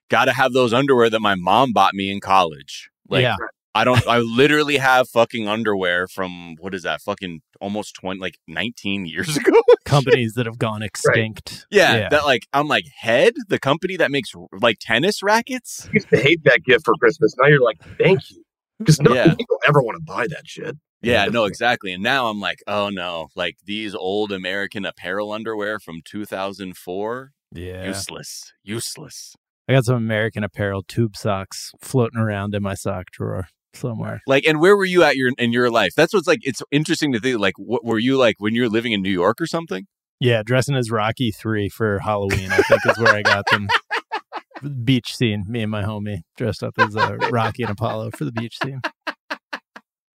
got 0.10 0.26
to 0.26 0.32
have 0.32 0.54
those 0.54 0.72
underwear 0.72 1.10
that 1.10 1.20
my 1.20 1.36
mom 1.36 1.74
bought 1.74 1.94
me 1.94 2.10
in 2.10 2.22
college. 2.22 2.89
Like 3.10 3.24
yeah. 3.24 3.36
I 3.76 3.84
don't 3.86 4.06
I 4.08 4.20
literally 4.20 4.78
have 4.78 5.10
fucking 5.10 5.48
underwear 5.48 6.08
from 6.08 6.56
what 6.60 6.76
is 6.76 6.84
that 6.84 7.02
fucking 7.02 7.42
almost 7.60 7.96
20 7.96 8.20
like 8.20 8.38
19 8.48 9.06
years 9.08 9.36
ago. 9.38 9.62
companies 9.86 10.34
that 10.36 10.46
have 10.46 10.60
gone 10.60 10.84
extinct. 10.90 11.66
yeah, 11.72 12.08
that 12.10 12.24
like 12.26 12.48
I'm 12.54 12.68
like 12.68 12.86
head, 12.96 13.34
the 13.50 13.60
company 13.60 13.98
that 13.98 14.12
makes 14.12 14.32
like 14.62 14.78
tennis 14.80 15.24
rackets. 15.24 15.88
I 15.88 15.94
used 15.94 16.10
to 16.10 16.18
hate 16.22 16.44
that 16.46 16.64
gift 16.64 16.86
for 16.86 16.94
Christmas. 17.00 17.34
Now 17.40 17.48
you're 17.48 17.64
like, 17.64 17.80
thank 17.98 18.30
you, 18.30 18.44
because 18.80 19.00
no 19.02 19.14
Yeah. 19.16 19.34
people 19.34 19.58
ever 19.68 19.82
want 19.82 19.96
to 19.98 20.04
buy 20.04 20.28
that 20.28 20.44
shit. 20.46 20.78
Yeah, 21.02 21.26
no, 21.26 21.44
exactly. 21.46 21.92
And 21.92 22.02
now 22.02 22.28
I'm 22.28 22.40
like, 22.40 22.60
oh 22.68 22.90
no, 22.90 23.28
like 23.36 23.58
these 23.66 23.94
old 23.96 24.32
American 24.32 24.86
apparel 24.86 25.32
underwear 25.34 25.80
from 25.80 26.02
2004, 26.06 27.32
yeah. 27.54 27.86
useless, 27.86 28.54
useless. 28.64 29.36
I 29.68 29.74
got 29.74 29.86
some 29.86 29.96
American 29.96 30.44
Apparel 30.44 30.84
tube 30.84 31.16
socks 31.16 31.72
floating 31.82 32.20
around 32.20 32.54
in 32.54 32.62
my 32.64 32.74
sock 32.74 33.12
drawer 33.12 33.48
somewhere. 33.74 34.22
Like, 34.28 34.46
and 34.46 34.60
where 34.60 34.76
were 34.78 34.86
you 34.86 35.04
at 35.04 35.16
your 35.16 35.32
in 35.38 35.52
your 35.54 35.70
life? 35.70 35.94
That's 35.96 36.14
what's 36.14 36.28
like. 36.28 36.40
It's 36.44 36.62
interesting 36.72 37.12
to 37.14 37.20
think. 37.20 37.40
Like, 37.40 37.56
what 37.58 37.84
were 37.86 38.00
you 38.00 38.18
like 38.18 38.36
when 38.40 38.54
you 38.56 38.64
were 38.64 38.70
living 38.70 38.92
in 38.92 39.02
New 39.02 39.12
York 39.12 39.40
or 39.42 39.48
something? 39.48 39.86
Yeah, 40.20 40.44
dressing 40.44 40.76
as 40.76 40.90
Rocky 40.92 41.32
three 41.32 41.70
for 41.70 42.00
Halloween. 42.00 42.52
I 42.52 42.58
think 42.58 42.82
is 42.86 42.98
where 42.98 43.14
I 43.16 43.22
got 43.24 43.46
them. 43.52 43.68
beach 44.86 45.16
scene. 45.16 45.44
Me 45.48 45.62
and 45.62 45.72
my 45.72 45.84
homie 45.84 46.20
dressed 46.38 46.64
up 46.64 46.76
as 46.78 46.96
uh, 46.96 47.18
Rocky 47.32 47.64
and 47.64 47.72
Apollo 47.72 48.12
for 48.12 48.24
the 48.24 48.32
beach 48.32 48.58
scene. 48.64 48.80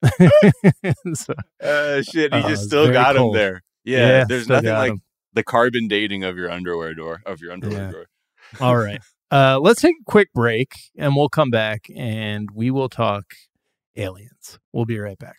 so, 1.14 1.34
Uh, 1.62 2.02
shit, 2.02 2.32
he 2.32 2.40
Oh, 2.42 2.48
just 2.48 2.64
still 2.64 2.90
got 2.92 3.16
him 3.16 3.32
there. 3.32 3.62
Yeah, 3.84 4.24
there's 4.24 4.48
nothing 4.48 4.70
like 4.70 4.90
'em. 4.92 5.02
the 5.32 5.42
carbon 5.42 5.88
dating 5.88 6.24
of 6.24 6.36
your 6.36 6.50
underwear 6.50 6.94
door 6.94 7.20
of 7.26 7.40
your 7.40 7.52
underwear 7.52 7.78
Yeah. 7.78 7.90
drawer. 7.90 8.06
All 8.60 8.76
right. 8.76 9.00
Uh, 9.30 9.58
let's 9.60 9.82
take 9.82 9.94
a 10.00 10.10
quick 10.10 10.32
break 10.32 10.72
and 10.96 11.14
we'll 11.14 11.28
come 11.28 11.50
back 11.50 11.84
and 11.94 12.48
we 12.54 12.70
will 12.70 12.88
talk 12.88 13.24
aliens. 13.98 14.58
We'll 14.72 14.86
be 14.86 14.98
right 14.98 15.18
back. 15.18 15.38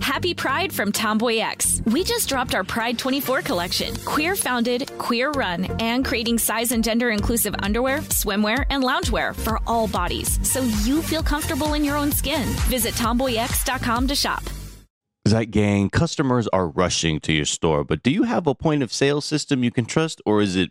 Happy 0.00 0.34
Pride 0.34 0.72
from 0.72 0.92
Tomboy 0.92 1.38
X. 1.38 1.80
We 1.86 2.04
just 2.04 2.28
dropped 2.28 2.54
our 2.54 2.64
Pride 2.64 2.98
24 2.98 3.42
collection. 3.42 3.96
Queer 4.04 4.36
founded, 4.36 4.90
queer 4.98 5.30
run, 5.30 5.64
and 5.80 6.04
creating 6.04 6.38
size 6.38 6.72
and 6.72 6.84
gender 6.84 7.10
inclusive 7.10 7.54
underwear, 7.60 7.98
swimwear, 7.98 8.64
and 8.68 8.84
loungewear 8.84 9.34
for 9.34 9.58
all 9.66 9.88
bodies 9.88 10.38
so 10.46 10.60
you 10.84 11.02
feel 11.02 11.22
comfortable 11.22 11.74
in 11.74 11.84
your 11.84 11.96
own 11.96 12.12
skin. 12.12 12.46
Visit 12.68 12.94
tomboyx.com 12.94 14.06
to 14.08 14.14
shop. 14.14 14.42
That 15.24 15.50
gang, 15.50 15.88
customers 15.88 16.46
are 16.48 16.68
rushing 16.68 17.20
to 17.20 17.32
your 17.32 17.44
store, 17.44 17.82
but 17.82 18.02
do 18.02 18.10
you 18.10 18.24
have 18.24 18.46
a 18.46 18.54
point 18.54 18.82
of 18.82 18.92
sale 18.92 19.20
system 19.20 19.64
you 19.64 19.70
can 19.70 19.86
trust, 19.86 20.20
or 20.26 20.42
is 20.42 20.56
it, 20.56 20.70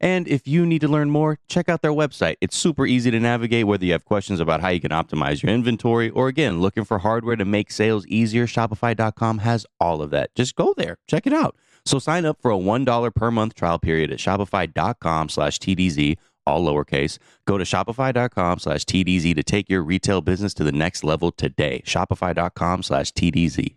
And 0.00 0.28
if 0.28 0.46
you 0.46 0.66
need 0.66 0.80
to 0.82 0.88
learn 0.88 1.10
more, 1.10 1.38
check 1.48 1.68
out 1.68 1.82
their 1.82 1.92
website. 1.92 2.36
It's 2.40 2.56
super 2.56 2.86
easy 2.86 3.10
to 3.10 3.20
navigate 3.20 3.66
whether 3.66 3.84
you 3.84 3.92
have 3.92 4.04
questions 4.04 4.40
about 4.40 4.60
how 4.60 4.68
you 4.68 4.80
can 4.80 4.90
optimize 4.90 5.42
your 5.42 5.52
inventory 5.52 6.10
or 6.10 6.28
again, 6.28 6.60
looking 6.60 6.84
for 6.84 6.98
hardware 6.98 7.36
to 7.36 7.44
make 7.44 7.70
sales 7.70 8.06
easier. 8.06 8.46
Shopify.com 8.46 9.38
has 9.38 9.66
all 9.80 10.02
of 10.02 10.10
that. 10.10 10.34
Just 10.34 10.54
go 10.56 10.74
there, 10.76 10.98
check 11.08 11.26
it 11.26 11.32
out. 11.32 11.56
So 11.84 11.98
sign 11.98 12.24
up 12.24 12.40
for 12.40 12.50
a 12.50 12.56
$1 12.56 13.14
per 13.14 13.30
month 13.30 13.54
trial 13.54 13.78
period 13.78 14.10
at 14.10 14.18
shopify.com 14.18 15.28
slash 15.28 15.58
TDZ, 15.58 16.16
all 16.46 16.64
lowercase. 16.66 17.18
Go 17.46 17.56
to 17.58 17.64
shopify.com 17.64 18.58
slash 18.58 18.84
TDZ 18.84 19.34
to 19.36 19.42
take 19.42 19.70
your 19.70 19.82
retail 19.82 20.20
business 20.20 20.52
to 20.54 20.64
the 20.64 20.72
next 20.72 21.04
level 21.04 21.30
today. 21.30 21.82
Shopify.com 21.86 22.82
slash 22.82 23.12
TDZ. 23.12 23.76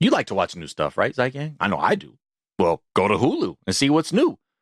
You 0.00 0.10
like 0.10 0.28
to 0.28 0.34
watch 0.34 0.54
new 0.54 0.68
stuff, 0.68 0.96
right, 0.96 1.14
Zygang? 1.14 1.56
I 1.58 1.66
know 1.66 1.78
I 1.78 1.96
do. 1.96 2.18
Well, 2.58 2.82
go 2.94 3.08
to 3.08 3.16
Hulu 3.16 3.56
and 3.66 3.74
see 3.74 3.90
what's 3.90 4.12
new. 4.12 4.38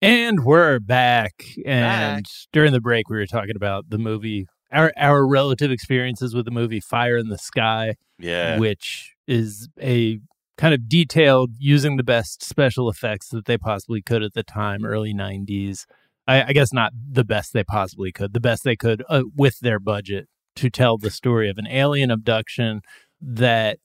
And 0.00 0.44
we're 0.44 0.78
back. 0.78 1.44
And 1.66 2.22
Back. 2.24 2.24
during 2.52 2.72
the 2.72 2.80
break, 2.80 3.08
we 3.08 3.16
were 3.16 3.26
talking 3.26 3.56
about 3.56 3.90
the 3.90 3.98
movie, 3.98 4.46
our 4.70 4.92
our 4.96 5.26
relative 5.26 5.70
experiences 5.70 6.34
with 6.34 6.44
the 6.44 6.50
movie 6.52 6.80
Fire 6.80 7.16
in 7.16 7.28
the 7.28 7.38
Sky, 7.38 7.94
Yeah. 8.18 8.58
which 8.58 9.14
is 9.26 9.68
a 9.80 10.20
kind 10.56 10.72
of 10.74 10.88
detailed 10.88 11.52
using 11.58 11.96
the 11.96 12.04
best 12.04 12.42
special 12.44 12.88
effects 12.88 13.28
that 13.30 13.46
they 13.46 13.58
possibly 13.58 14.00
could 14.02 14.22
at 14.22 14.34
the 14.34 14.44
time, 14.44 14.84
early 14.84 15.12
'90s. 15.12 15.84
I, 16.28 16.44
I 16.44 16.52
guess 16.52 16.72
not 16.72 16.92
the 17.10 17.24
best 17.24 17.52
they 17.52 17.64
possibly 17.64 18.12
could, 18.12 18.34
the 18.34 18.40
best 18.40 18.62
they 18.62 18.76
could 18.76 19.02
uh, 19.08 19.24
with 19.36 19.58
their 19.60 19.80
budget 19.80 20.28
to 20.56 20.70
tell 20.70 20.96
the 20.98 21.10
story 21.10 21.48
of 21.50 21.58
an 21.58 21.66
alien 21.66 22.10
abduction 22.10 22.82
that 23.20 23.78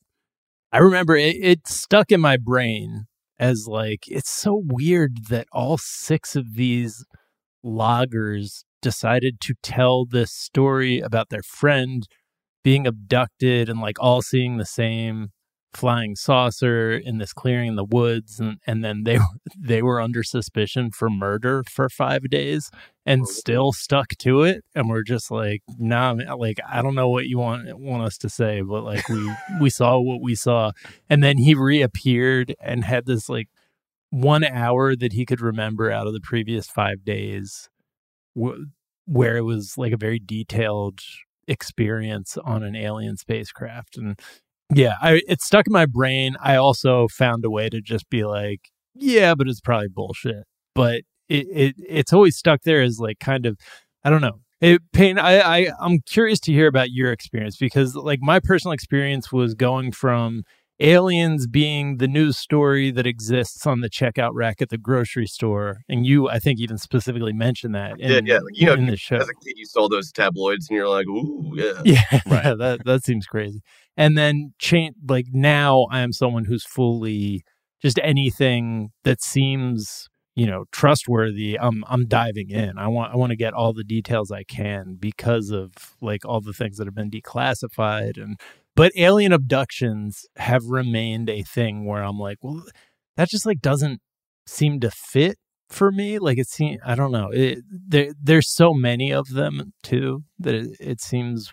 I 0.72 0.78
remember 0.80 1.16
it, 1.16 1.36
it 1.40 1.68
stuck 1.68 2.12
in 2.12 2.20
my 2.22 2.38
brain 2.38 3.06
as 3.40 3.66
like 3.68 4.04
it's 4.08 4.30
so 4.30 4.62
weird 4.66 5.26
that 5.30 5.48
all 5.52 5.78
six 5.78 6.36
of 6.36 6.56
these 6.56 7.06
loggers 7.64 8.64
decided 8.82 9.40
to 9.42 9.54
tell 9.64 10.06
this 10.06 10.32
story 10.32 11.00
about 11.00 11.30
their 11.30 11.44
friend 11.44 12.08
being 12.64 12.88
abducted 12.88 13.70
and 13.70 13.80
like 13.80 13.98
all 14.00 14.22
seeing 14.22 14.58
the 14.58 14.66
same 14.66 15.30
flying 15.74 16.16
saucer 16.16 16.94
in 16.94 17.18
this 17.18 17.34
clearing 17.34 17.70
in 17.70 17.76
the 17.76 17.84
woods 17.84 18.40
and, 18.40 18.58
and 18.68 18.84
then 18.84 19.04
they 19.04 19.18
were 19.18 19.26
they 19.58 19.82
were 19.82 20.02
under 20.02 20.24
suspicion 20.24 20.92
for 20.92 21.10
murder 21.10 21.64
for 21.70 21.90
five 21.90 22.30
days 22.30 22.70
and 23.06 23.24
oh, 23.24 23.26
still 23.26 23.72
stuck 23.72 24.10
to 24.18 24.44
it 24.44 24.64
and 24.76 24.88
we're 24.88 25.04
just 25.04 25.32
like 25.32 25.62
nah 25.78 26.14
man, 26.14 26.28
like 26.38 26.60
i 26.70 26.82
don't 26.82 26.96
know 26.96 27.10
what 27.10 27.26
you 27.26 27.38
want 27.38 27.68
want 27.80 28.04
us 28.04 28.18
to 28.18 28.30
say 28.30 28.62
but 28.62 28.84
like 28.84 29.08
we 29.10 29.32
we 29.60 29.70
saw 29.70 30.00
what 30.00 30.22
we 30.22 30.36
saw. 30.36 30.72
And 31.10 31.24
then 31.24 31.38
he 31.38 31.56
reappeared 31.56 32.56
and 32.60 32.84
had 32.84 33.06
this 33.06 33.30
like 33.30 33.50
one 34.10 34.44
hour 34.44 34.96
that 34.96 35.14
he 35.14 35.26
could 35.26 35.42
remember 35.42 35.92
out 35.92 36.08
of 36.08 36.14
the 36.14 36.22
previous 36.22 36.68
five 36.68 37.04
days 37.04 37.70
wh- 38.40 38.64
where 39.06 39.38
it 39.38 39.42
was 39.42 39.78
like 39.78 39.92
a 39.92 39.98
very 39.98 40.20
detailed 40.20 41.00
experience 41.48 42.38
on 42.44 42.64
an 42.64 42.76
alien 42.76 43.18
spacecraft. 43.18 43.98
And 43.98 44.20
yeah 44.76 44.96
I, 45.02 45.22
it 45.28 45.42
stuck 45.42 45.68
in 45.68 45.74
my 45.74 45.86
brain. 45.86 46.36
I 46.42 46.56
also 46.56 47.08
found 47.08 47.46
a 47.46 47.50
way 47.50 47.70
to 47.70 47.82
just 47.82 48.10
be 48.10 48.24
like 48.26 48.70
yeah 48.96 49.36
but 49.36 49.48
it's 49.48 49.62
probably 49.62 49.90
bullshit. 49.90 50.44
But 50.76 51.04
it, 51.30 51.48
it 51.52 51.76
it's 51.88 52.14
always 52.14 52.38
stuck 52.38 52.62
there 52.64 52.82
as 52.82 53.00
like 53.00 53.20
kind 53.20 53.46
of 53.46 53.58
i 54.04 54.10
don't 54.10 54.22
know. 54.22 54.40
It, 54.62 54.82
Payne, 54.94 55.20
I, 55.20 55.40
I 55.42 55.72
I'm 55.82 56.00
curious 56.06 56.40
to 56.42 56.54
hear 56.54 56.68
about 56.68 56.90
your 56.90 57.12
experience 57.12 57.58
because 57.58 57.96
like 57.96 58.20
my 58.22 58.40
personal 58.40 58.72
experience 58.72 59.30
was 59.30 59.56
going 59.56 59.92
from 59.92 60.44
aliens 60.84 61.48
being 61.48 61.98
the 61.98 62.08
news 62.08 62.38
story 62.38 62.92
that 62.92 63.08
exists 63.08 63.66
on 63.66 63.82
the 63.82 63.90
checkout 63.90 64.32
rack 64.34 64.62
at 64.62 64.70
the 64.70 64.78
grocery 64.78 65.26
store, 65.26 65.82
and 65.90 66.06
you 66.06 66.30
I 66.30 66.40
think 66.40 66.60
even 66.60 66.78
specifically 66.78 67.34
mentioned 67.34 67.74
that 67.76 68.00
in, 68.00 68.26
yeah, 68.26 68.36
yeah. 68.36 68.40
Like, 68.40 68.54
you 68.60 68.66
know, 68.66 68.74
in 68.74 68.88
the 68.88 68.98
show. 68.98 69.18
as 69.18 69.30
a 69.30 69.34
kid, 69.34 69.54
you 69.58 69.66
saw 69.66 69.88
those 69.88 70.12
tabloids, 70.12 70.70
and 70.70 70.78
you're 70.78 70.90
like, 70.90 71.08
"Ooh, 71.08 71.54
yeah." 71.56 71.74
Yeah, 71.86 72.22
yeah, 72.26 72.54
that 72.60 72.82
that 72.86 73.04
seems 73.04 73.26
crazy. 73.26 73.62
And 73.96 74.18
then 74.18 74.54
change 74.60 74.96
like 75.08 75.28
now 75.32 75.88
I 75.92 76.00
am 76.00 76.12
someone 76.12 76.46
who's 76.46 76.66
fully 76.66 77.44
just 77.82 78.00
anything 78.04 78.92
that 79.04 79.22
seems 79.22 80.08
you 80.36 80.48
know 80.48 80.66
trustworthy 80.72 81.60
i'm 81.60 81.84
i'm 81.88 82.08
diving 82.08 82.50
in 82.50 82.78
i 82.78 82.88
want 82.88 83.14
i 83.14 83.16
want 83.16 83.30
to 83.30 83.36
get 83.36 83.54
all 83.54 83.72
the 83.72 83.84
details 83.84 84.32
i 84.32 84.44
can 84.44 84.96
because 85.00 85.52
of 85.52 85.72
like 86.02 86.26
all 86.26 86.42
the 86.42 86.54
things 86.54 86.78
that 86.78 86.88
have 86.88 86.96
been 86.96 87.12
declassified 87.12 88.22
and 88.22 88.40
but 88.76 88.92
alien 88.96 89.32
abductions 89.32 90.26
have 90.38 90.66
remained 90.66 91.30
a 91.30 91.44
thing 91.44 91.86
where 91.86 92.04
i'm 92.04 92.20
like 92.20 92.38
well 92.42 92.64
that 93.18 93.30
just 93.30 93.46
like 93.46 93.60
doesn't 93.62 94.02
seem 94.46 94.80
to 94.80 94.92
fit 94.92 95.38
for 95.74 95.92
me. 95.92 96.20
Like 96.20 96.38
it 96.38 96.48
seems, 96.48 96.80
I 96.86 96.96
don't 96.96 97.12
know. 97.12 97.30
It, 97.32 97.60
there, 97.70 98.14
there's 98.22 98.50
so 98.50 98.74
many 98.74 99.12
of 99.12 99.30
them 99.30 99.74
too 99.82 100.24
that 100.40 100.56
it, 100.56 100.78
it 100.80 101.02
seems 101.02 101.52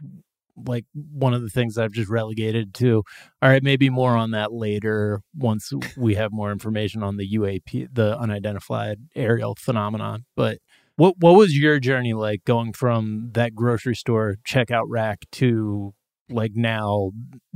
like 0.67 0.85
one 0.95 1.33
of 1.33 1.43
the 1.43 1.49
things 1.49 1.79
I've 1.79 1.93
just 1.93 2.11
relegated 2.11 2.75
to. 2.75 3.03
All 3.41 3.49
right, 3.49 3.63
maybe 3.63 3.89
more 3.89 4.17
on 4.17 4.33
that 4.33 4.53
later 4.53 5.23
once 5.35 5.73
we 5.97 6.15
have 6.17 6.33
more 6.33 6.53
information 6.53 7.03
on 7.03 7.17
the 7.17 7.29
UAP, 7.35 7.89
the 7.93 8.19
unidentified 8.19 8.99
aerial 9.17 9.57
phenomenon. 9.59 10.27
But 10.37 10.59
what 10.97 11.15
what 11.19 11.37
was 11.37 11.57
your 11.57 11.81
journey 11.81 12.13
like 12.13 12.45
going 12.45 12.75
from 12.75 13.31
that 13.33 13.55
grocery 13.55 13.95
store 13.97 14.37
checkout 14.47 14.85
rack 14.89 15.21
to 15.33 15.95
like 16.31 16.53
now 16.55 17.11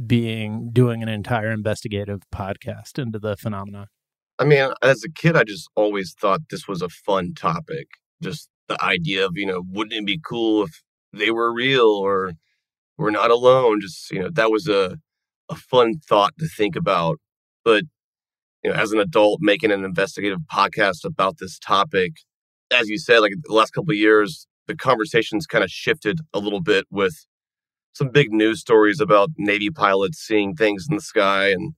being 0.07 0.71
doing 0.73 1.03
an 1.03 1.09
entire 1.09 1.51
investigative 1.51 2.23
podcast 2.35 2.99
into 2.99 3.19
the 3.19 3.37
phenomena? 3.37 3.89
I 4.39 4.45
mean, 4.45 4.71
as 4.83 5.05
a 5.05 5.11
kid, 5.11 5.37
I 5.37 5.45
just 5.45 5.69
always 5.77 6.15
thought 6.21 6.41
this 6.51 6.67
was 6.67 6.83
a 6.83 6.89
fun 6.89 7.35
topic. 7.35 7.87
Just 8.23 8.49
the 8.69 8.83
idea 8.83 9.25
of, 9.25 9.33
you 9.37 9.47
know, 9.47 9.63
wouldn't 9.71 9.95
it 9.95 10.07
be 10.07 10.21
cool 10.25 10.65
if 10.65 10.83
they 11.13 11.31
were 11.31 11.53
real 11.53 11.87
or 11.87 12.33
we're 12.99 13.11
not 13.11 13.31
alone? 13.31 13.81
Just, 13.81 14.11
you 14.11 14.21
know, 14.21 14.31
that 14.33 14.51
was 14.51 14.67
a, 14.67 14.99
a 15.49 15.55
fun 15.55 15.95
thought 16.09 16.33
to 16.39 16.49
think 16.49 16.75
about. 16.75 17.19
But, 17.65 17.85
you 18.63 18.71
know, 18.71 18.77
as 18.77 18.93
an 18.93 18.99
adult 18.99 19.39
making 19.41 19.71
an 19.71 19.85
investigative 19.85 20.41
podcast 20.53 21.05
about 21.05 21.37
this 21.39 21.59
topic, 21.59 22.15
as 22.73 22.89
you 22.89 22.99
said, 22.99 23.21
like 23.21 23.33
the 23.43 23.55
last 23.55 23.71
couple 23.71 23.93
of 23.93 23.97
years, 23.97 24.47
the 24.67 24.75
conversations 24.75 25.47
kind 25.47 25.63
of 25.63 25.71
shifted 25.71 26.21
a 26.33 26.39
little 26.39 26.63
bit 26.63 26.87
with 26.91 27.27
some 27.95 28.11
big 28.11 28.33
news 28.33 28.61
stories 28.61 29.01
about 29.01 29.31
Navy 29.39 29.71
pilots 29.71 30.19
seeing 30.19 30.55
things 30.55 30.87
in 30.91 30.97
the 30.97 31.03
sky 31.03 31.49
and 31.51 31.75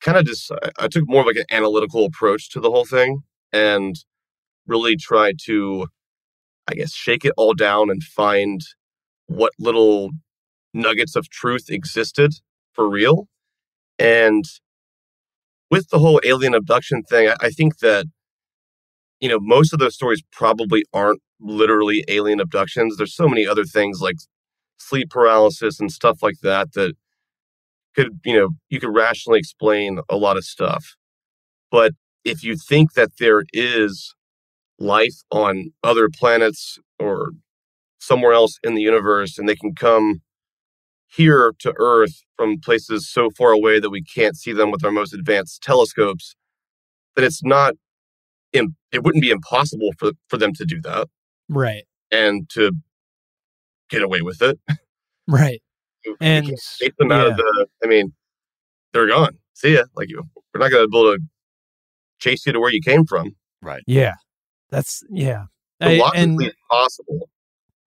kind 0.00 0.18
of 0.18 0.26
just 0.26 0.52
I 0.78 0.88
took 0.88 1.08
more 1.08 1.22
of 1.22 1.26
like 1.26 1.36
an 1.36 1.44
analytical 1.50 2.04
approach 2.04 2.50
to 2.50 2.60
the 2.60 2.70
whole 2.70 2.84
thing 2.84 3.20
and 3.52 3.96
really 4.66 4.96
tried 4.96 5.38
to 5.46 5.88
I 6.68 6.74
guess 6.74 6.92
shake 6.92 7.24
it 7.24 7.32
all 7.36 7.54
down 7.54 7.90
and 7.90 8.02
find 8.02 8.60
what 9.26 9.52
little 9.58 10.10
nuggets 10.74 11.16
of 11.16 11.30
truth 11.30 11.66
existed 11.70 12.34
for 12.72 12.88
real. 12.88 13.26
And 13.98 14.44
with 15.70 15.88
the 15.90 15.98
whole 15.98 16.20
alien 16.24 16.54
abduction 16.54 17.02
thing, 17.02 17.32
I 17.40 17.50
think 17.50 17.78
that 17.78 18.06
you 19.20 19.28
know 19.28 19.40
most 19.40 19.72
of 19.72 19.78
those 19.78 19.94
stories 19.94 20.22
probably 20.32 20.84
aren't 20.92 21.22
literally 21.40 22.04
alien 22.08 22.40
abductions. 22.40 22.96
There's 22.96 23.14
so 23.16 23.28
many 23.28 23.46
other 23.46 23.64
things 23.64 24.00
like 24.00 24.16
sleep 24.78 25.10
paralysis 25.10 25.80
and 25.80 25.90
stuff 25.90 26.18
like 26.22 26.38
that 26.42 26.72
that 26.72 26.94
could 27.94 28.20
you 28.24 28.38
know 28.38 28.50
you 28.68 28.80
could 28.80 28.94
rationally 28.94 29.38
explain 29.38 30.00
a 30.08 30.16
lot 30.16 30.36
of 30.36 30.44
stuff. 30.44 30.96
But 31.70 31.92
if 32.24 32.42
you 32.42 32.56
think 32.56 32.94
that 32.94 33.10
there 33.18 33.44
is 33.52 34.14
life 34.78 35.22
on 35.30 35.72
other 35.82 36.08
planets 36.08 36.78
or 36.98 37.32
somewhere 37.98 38.32
else 38.32 38.58
in 38.62 38.74
the 38.74 38.82
universe 38.82 39.38
and 39.38 39.48
they 39.48 39.56
can 39.56 39.74
come 39.74 40.22
here 41.08 41.52
to 41.58 41.74
earth 41.78 42.22
from 42.36 42.60
places 42.60 43.10
so 43.10 43.30
far 43.30 43.50
away 43.50 43.80
that 43.80 43.90
we 43.90 44.02
can't 44.02 44.36
see 44.36 44.52
them 44.52 44.70
with 44.70 44.84
our 44.84 44.92
most 44.92 45.12
advanced 45.12 45.62
telescopes 45.62 46.36
then 47.16 47.24
it's 47.24 47.42
not 47.42 47.74
it 48.92 49.04
wouldn't 49.04 49.22
be 49.22 49.30
impossible 49.30 49.90
for 49.98 50.12
for 50.28 50.36
them 50.36 50.52
to 50.54 50.64
do 50.64 50.80
that. 50.82 51.08
Right. 51.48 51.84
And 52.10 52.48
to 52.50 52.72
get 53.88 54.02
away 54.02 54.20
with 54.22 54.42
it 54.42 54.58
right 55.26 55.62
and 56.20 56.50
take 56.80 56.96
them 56.96 57.12
out 57.12 57.26
yeah. 57.26 57.30
of 57.30 57.36
the. 57.36 57.66
I 57.84 57.86
mean, 57.86 58.12
they're 58.92 59.08
gone. 59.08 59.38
See 59.54 59.74
ya. 59.74 59.84
Like 59.94 60.08
you, 60.08 60.22
we're 60.54 60.60
not 60.60 60.70
going 60.70 60.84
to 60.84 60.88
be 60.88 60.98
able 60.98 61.14
to 61.14 61.20
chase 62.18 62.46
you 62.46 62.52
to 62.52 62.60
where 62.60 62.72
you 62.72 62.80
came 62.80 63.04
from. 63.04 63.36
Right. 63.62 63.82
Yeah. 63.86 64.14
That's 64.70 65.02
yeah. 65.10 65.44
I, 65.80 65.96
logically 65.96 66.46
and, 66.46 66.54
possible. 66.70 67.28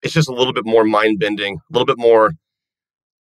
It's 0.03 0.15
just 0.15 0.29
a 0.29 0.35
little 0.35 0.53
bit 0.53 0.65
more 0.65 0.85
mind 0.85 1.19
bending, 1.19 1.57
a 1.57 1.73
little 1.73 1.87
bit 1.87 1.99
more. 1.99 2.33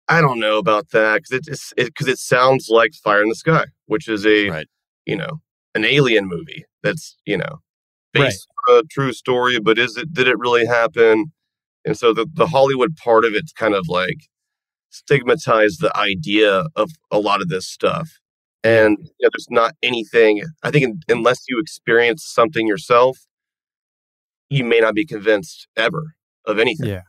I 0.09 0.21
don't 0.21 0.39
know 0.39 0.59
about 0.59 0.91
that 0.91 1.23
because 1.23 1.49
it's 1.49 1.73
because 1.77 2.07
it, 2.07 2.13
it, 2.13 2.19
sounds 2.19 2.69
like 2.69 2.93
Fire 2.95 3.23
in 3.23 3.29
the 3.29 3.35
Sky, 3.35 3.65
which 3.87 4.09
is 4.09 4.25
a 4.25 4.51
right. 4.51 4.67
you 5.05 5.17
know 5.17 5.41
an 5.75 5.85
alien 5.85 6.29
movie 6.29 6.65
that's 6.83 7.17
you 7.25 7.37
know 7.37 7.61
based 8.13 8.47
right. 8.69 8.75
on 8.75 8.79
a 8.81 8.89
true 8.89 9.13
story, 9.13 9.59
but 9.59 9.79
is 9.79 9.97
it 9.97 10.13
did 10.13 10.29
it 10.29 10.39
really 10.39 10.67
happen? 10.67 11.33
And 11.87 11.97
so 11.97 12.13
the 12.13 12.27
the 12.35 12.49
Hollywood 12.49 12.97
part 12.97 13.25
of 13.25 13.35
it's 13.35 13.53
kind 13.53 13.75
of 13.75 13.89
like 13.89 14.27
stigmatized 14.91 15.81
the 15.81 15.97
idea 15.97 16.67
of 16.75 16.91
a 17.11 17.19
lot 17.19 17.41
of 17.41 17.49
this 17.49 17.67
stuff. 17.67 18.19
And 18.65 18.99
you 19.01 19.25
know, 19.25 19.31
there's 19.33 19.47
not 19.49 19.75
anything, 19.83 20.43
I 20.63 20.71
think, 20.71 20.85
in, 20.85 21.01
unless 21.09 21.45
you 21.49 21.61
experience 21.61 22.25
something 22.27 22.67
yourself, 22.67 23.19
you 24.51 24.65
may 24.65 24.81
not 24.81 24.95
be 24.95 25.07
convinced 25.07 25.69
ever 25.77 26.15
of 26.45 26.59
anything. 26.59 26.89
Yeah. 26.89 27.03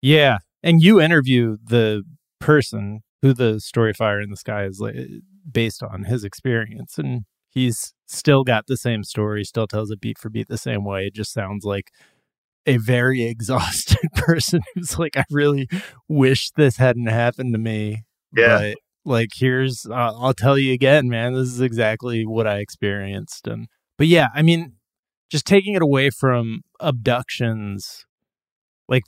Yeah. 0.00 0.38
And 0.62 0.82
you 0.82 1.00
interview 1.00 1.58
the 1.62 2.02
person 2.40 3.00
who 3.20 3.32
the 3.32 3.60
story 3.60 3.92
Fire 3.92 4.20
in 4.20 4.30
the 4.30 4.36
Sky 4.36 4.64
is 4.64 4.80
like, 4.80 4.96
based 5.50 5.82
on 5.82 6.04
his 6.04 6.24
experience. 6.24 6.98
And 6.98 7.22
he's 7.48 7.94
still 8.06 8.44
got 8.44 8.66
the 8.66 8.76
same 8.76 9.04
story, 9.04 9.44
still 9.44 9.66
tells 9.66 9.90
it 9.90 10.00
beat 10.00 10.18
for 10.18 10.30
beat 10.30 10.48
the 10.48 10.58
same 10.58 10.84
way. 10.84 11.06
It 11.06 11.14
just 11.14 11.32
sounds 11.32 11.64
like 11.64 11.90
a 12.66 12.76
very 12.76 13.22
exhausted 13.28 14.10
person 14.14 14.60
who's 14.74 14.98
like, 14.98 15.16
I 15.16 15.24
really 15.30 15.68
wish 16.08 16.50
this 16.56 16.76
hadn't 16.76 17.06
happened 17.06 17.54
to 17.54 17.58
me. 17.58 18.04
Yeah. 18.34 18.58
But 18.58 18.76
like, 19.04 19.30
here's, 19.34 19.86
uh, 19.90 19.94
I'll 19.94 20.34
tell 20.34 20.56
you 20.56 20.72
again, 20.72 21.08
man, 21.08 21.34
this 21.34 21.48
is 21.48 21.60
exactly 21.60 22.24
what 22.24 22.46
I 22.46 22.58
experienced. 22.58 23.46
And, 23.46 23.68
but 23.98 24.06
yeah, 24.06 24.28
I 24.34 24.42
mean, 24.42 24.74
just 25.30 25.46
taking 25.46 25.74
it 25.74 25.82
away 25.82 26.10
from 26.10 26.60
abductions, 26.80 28.04
like 28.88 29.02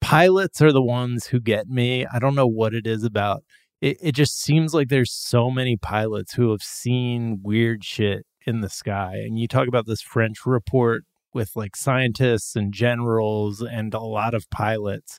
pilots 0.00 0.60
are 0.60 0.72
the 0.72 0.82
ones 0.82 1.26
who 1.26 1.40
get 1.40 1.66
me. 1.68 2.06
I 2.06 2.18
don't 2.18 2.34
know 2.34 2.46
what 2.46 2.74
it 2.74 2.86
is 2.86 3.04
about. 3.04 3.42
It, 3.80 3.96
it 4.00 4.14
just 4.14 4.40
seems 4.40 4.74
like 4.74 4.88
there's 4.88 5.12
so 5.12 5.50
many 5.50 5.76
pilots 5.76 6.34
who 6.34 6.50
have 6.50 6.62
seen 6.62 7.40
weird 7.42 7.84
shit 7.84 8.26
in 8.46 8.60
the 8.60 8.68
sky. 8.68 9.14
And 9.24 9.38
you 9.38 9.48
talk 9.48 9.68
about 9.68 9.86
this 9.86 10.02
French 10.02 10.44
report 10.44 11.04
with 11.34 11.56
like 11.56 11.76
scientists 11.76 12.56
and 12.56 12.72
generals 12.72 13.62
and 13.62 13.94
a 13.94 14.00
lot 14.00 14.34
of 14.34 14.48
pilots 14.50 15.18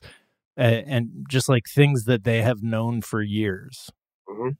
and, 0.56 0.84
and 0.86 1.26
just 1.28 1.48
like 1.48 1.66
things 1.66 2.04
that 2.04 2.24
they 2.24 2.42
have 2.42 2.62
known 2.62 3.00
for 3.00 3.22
years. 3.22 3.90
Mm-hmm. 4.28 4.50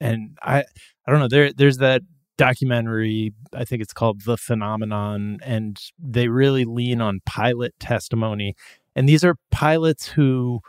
And 0.00 0.38
I, 0.42 0.64
I 1.06 1.10
don't 1.10 1.20
know. 1.20 1.28
There, 1.28 1.52
there's 1.52 1.78
that 1.78 2.02
documentary. 2.36 3.32
I 3.52 3.64
think 3.64 3.82
it's 3.82 3.92
called 3.92 4.22
The 4.22 4.36
Phenomenon, 4.36 5.38
and 5.42 5.80
they 5.98 6.28
really 6.28 6.64
lean 6.64 7.00
on 7.00 7.20
pilot 7.24 7.74
testimony. 7.80 8.54
And 8.94 9.08
these 9.08 9.24
are 9.24 9.36
pilots 9.50 10.08
who 10.08 10.60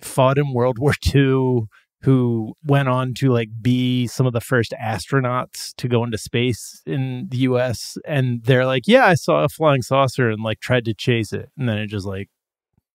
fought 0.00 0.38
in 0.38 0.52
World 0.52 0.78
War 0.78 0.94
II 1.14 1.62
who 2.02 2.54
went 2.64 2.88
on 2.88 3.12
to 3.12 3.30
like 3.30 3.48
be 3.60 4.06
some 4.06 4.26
of 4.26 4.32
the 4.32 4.40
first 4.40 4.72
astronauts 4.80 5.74
to 5.76 5.88
go 5.88 6.04
into 6.04 6.18
space 6.18 6.80
in 6.86 7.26
the 7.30 7.38
US 7.38 7.98
and 8.06 8.44
they're 8.44 8.66
like, 8.66 8.84
"Yeah, 8.86 9.06
I 9.06 9.14
saw 9.14 9.44
a 9.44 9.48
flying 9.48 9.82
saucer 9.82 10.30
and 10.30 10.42
like 10.42 10.60
tried 10.60 10.84
to 10.84 10.94
chase 10.94 11.32
it." 11.32 11.50
And 11.58 11.68
then 11.68 11.78
it 11.78 11.88
just 11.88 12.06
like 12.06 12.28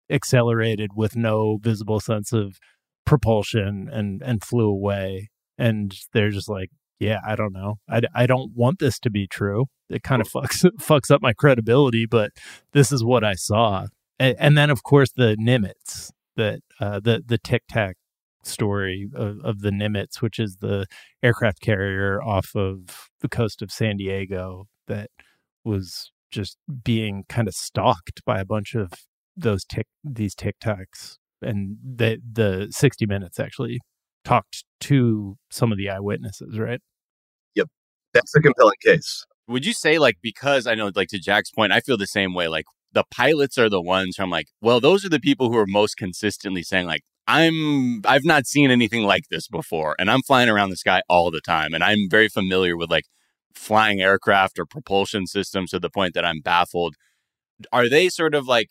accelerated 0.09 0.91
with 0.95 1.15
no 1.15 1.57
visible 1.61 1.99
sense 1.99 2.33
of 2.33 2.59
propulsion 3.05 3.89
and 3.91 4.21
and 4.21 4.43
flew 4.43 4.69
away. 4.69 5.29
And 5.57 5.95
they're 6.13 6.31
just 6.31 6.49
like, 6.49 6.69
"Yeah, 6.99 7.19
I 7.25 7.35
don't 7.35 7.53
know. 7.53 7.75
I 7.89 8.01
I 8.13 8.25
don't 8.27 8.51
want 8.55 8.79
this 8.79 8.99
to 8.99 9.09
be 9.09 9.27
true. 9.27 9.67
It 9.89 10.03
kind 10.03 10.21
of 10.21 10.27
fucks 10.29 10.65
fucks 10.81 11.11
up 11.11 11.21
my 11.21 11.33
credibility, 11.33 12.05
but 12.05 12.31
this 12.73 12.91
is 12.91 13.03
what 13.03 13.23
I 13.23 13.35
saw." 13.35 13.87
And, 14.19 14.35
and 14.39 14.57
then 14.57 14.69
of 14.69 14.83
course 14.83 15.11
the 15.15 15.37
Nimitz 15.39 16.11
that 16.35 16.59
uh, 16.81 16.99
the 16.99 17.23
the 17.25 17.37
Tic 17.37 17.63
Tac 17.69 17.95
story 18.43 19.09
of, 19.13 19.39
of 19.43 19.61
the 19.61 19.71
Nimitz, 19.71 20.21
which 20.21 20.39
is 20.39 20.57
the 20.57 20.85
aircraft 21.21 21.61
carrier 21.61 22.21
off 22.21 22.55
of 22.55 23.09
the 23.21 23.29
coast 23.29 23.61
of 23.61 23.71
San 23.71 23.97
Diego 23.97 24.67
that 24.87 25.09
was 25.63 26.11
just 26.31 26.57
being 26.83 27.23
kind 27.27 27.47
of 27.47 27.53
stalked 27.53 28.23
by 28.25 28.39
a 28.39 28.45
bunch 28.45 28.75
of 28.75 28.91
those 29.35 29.63
tick 29.63 29.87
these 30.03 30.35
Tic 30.35 30.55
Tacs, 30.59 31.17
and 31.41 31.77
the 31.83 32.19
the 32.31 32.67
60 32.71 33.05
Minutes 33.05 33.39
actually 33.39 33.79
talked 34.23 34.65
to 34.81 35.37
some 35.49 35.71
of 35.71 35.77
the 35.77 35.89
eyewitnesses, 35.89 36.59
right? 36.59 36.81
Yep, 37.55 37.67
that's 38.13 38.35
a 38.35 38.41
compelling 38.41 38.75
case. 38.83 39.25
Would 39.47 39.65
you 39.65 39.73
say 39.73 39.97
like 39.97 40.17
because 40.21 40.67
I 40.67 40.75
know 40.75 40.91
like 40.95 41.09
to 41.09 41.19
Jack's 41.19 41.51
point, 41.51 41.71
I 41.71 41.79
feel 41.79 41.97
the 41.97 42.07
same 42.07 42.33
way. 42.33 42.47
Like 42.47 42.65
the 42.91 43.03
pilots 43.11 43.57
are 43.57 43.69
the 43.69 43.81
ones 43.81 44.17
who 44.17 44.23
I'm 44.23 44.29
like, 44.29 44.47
well, 44.61 44.79
those 44.79 45.05
are 45.05 45.09
the 45.09 45.19
people 45.19 45.49
who 45.49 45.57
are 45.57 45.67
most 45.67 45.95
consistently 45.95 46.63
saying 46.63 46.87
like, 46.87 47.01
I'm 47.29 48.01
I've 48.05 48.25
not 48.25 48.47
seen 48.47 48.71
anything 48.71 49.03
like 49.03 49.25
this 49.29 49.47
before 49.47 49.95
and 49.99 50.09
I'm 50.09 50.23
flying 50.23 50.49
around 50.49 50.71
the 50.71 50.77
sky 50.77 51.03
all 51.07 51.29
the 51.29 51.41
time 51.41 51.75
and 51.75 51.83
I'm 51.83 52.09
very 52.09 52.27
familiar 52.27 52.75
with 52.75 52.89
like 52.89 53.05
flying 53.53 54.01
aircraft 54.01 54.57
or 54.57 54.65
propulsion 54.65 55.27
systems 55.27 55.69
to 55.69 55.79
the 55.79 55.91
point 55.91 56.15
that 56.15 56.25
I'm 56.25 56.41
baffled. 56.41 56.95
Are 57.71 57.87
they 57.87 58.09
sort 58.09 58.33
of 58.33 58.47
like 58.47 58.69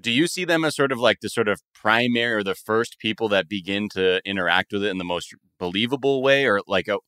do 0.00 0.10
you 0.10 0.26
see 0.26 0.44
them 0.44 0.64
as 0.64 0.74
sort 0.74 0.90
of 0.90 0.98
like 0.98 1.18
the 1.20 1.28
sort 1.28 1.46
of 1.46 1.60
primary 1.72 2.34
or 2.34 2.42
the 2.42 2.56
first 2.56 2.98
people 2.98 3.28
that 3.28 3.48
begin 3.48 3.88
to 3.90 4.20
interact 4.24 4.72
with 4.72 4.82
it 4.82 4.88
in 4.88 4.98
the 4.98 5.04
most 5.04 5.32
believable 5.60 6.20
way 6.20 6.46
or 6.46 6.62
like 6.66 6.88
a, 6.88 6.98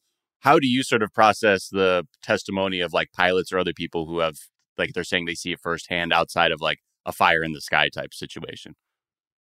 how 0.40 0.60
do 0.60 0.68
you 0.68 0.84
sort 0.84 1.02
of 1.02 1.12
process 1.12 1.68
the 1.68 2.06
testimony 2.22 2.80
of 2.80 2.92
like 2.92 3.08
pilots 3.12 3.52
or 3.52 3.58
other 3.58 3.72
people 3.72 4.06
who 4.06 4.20
have 4.20 4.36
like 4.78 4.92
they're 4.94 5.02
saying 5.02 5.24
they 5.24 5.34
see 5.34 5.50
it 5.50 5.60
firsthand 5.60 6.12
outside 6.12 6.52
of 6.52 6.60
like 6.60 6.78
a 7.04 7.10
fire 7.10 7.42
in 7.42 7.52
the 7.52 7.60
sky 7.60 7.88
type 7.88 8.14
situation. 8.14 8.74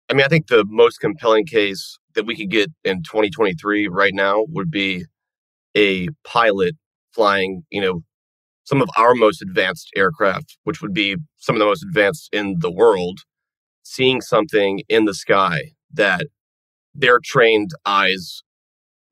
I 0.10 0.14
mean, 0.14 0.26
I 0.26 0.30
think 0.30 0.48
the 0.48 0.66
most 0.68 1.00
compelling 1.00 1.46
case 1.46 1.98
that 2.14 2.26
we 2.26 2.36
could 2.36 2.50
get 2.50 2.72
in 2.84 3.04
2023 3.04 3.88
right 3.88 4.14
now 4.14 4.46
would 4.50 4.70
be 4.72 5.06
a 5.76 6.08
pilot 6.24 6.76
flying, 7.14 7.64
you 7.72 7.82
know, 7.82 8.02
some 8.64 8.82
of 8.82 8.90
our 8.98 9.16
most 9.16 9.42
advanced 9.42 9.92
aircraft, 9.96 10.58
which 10.64 10.82
would 10.82 10.94
be 10.94 11.18
some 11.38 11.56
of 11.56 11.60
the 11.60 11.66
most 11.66 11.84
advanced 11.84 12.30
in 12.34 12.58
the 12.60 12.72
world, 12.72 13.20
seeing 13.84 14.22
something 14.22 14.82
in 14.90 15.06
the 15.06 15.14
sky 15.14 15.72
that 15.94 16.28
their 16.94 17.20
trained 17.24 17.72
eyes 17.86 18.42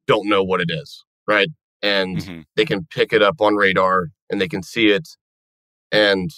don't 0.07 0.27
know 0.27 0.43
what 0.43 0.61
it 0.61 0.69
is, 0.71 1.03
right? 1.27 1.49
And 1.81 2.19
Mm-hmm. 2.19 2.41
they 2.55 2.65
can 2.65 2.87
pick 2.91 3.13
it 3.13 3.21
up 3.21 3.41
on 3.41 3.55
radar 3.55 4.09
and 4.29 4.39
they 4.41 4.47
can 4.47 4.63
see 4.63 4.87
it. 4.89 5.07
And 5.91 6.29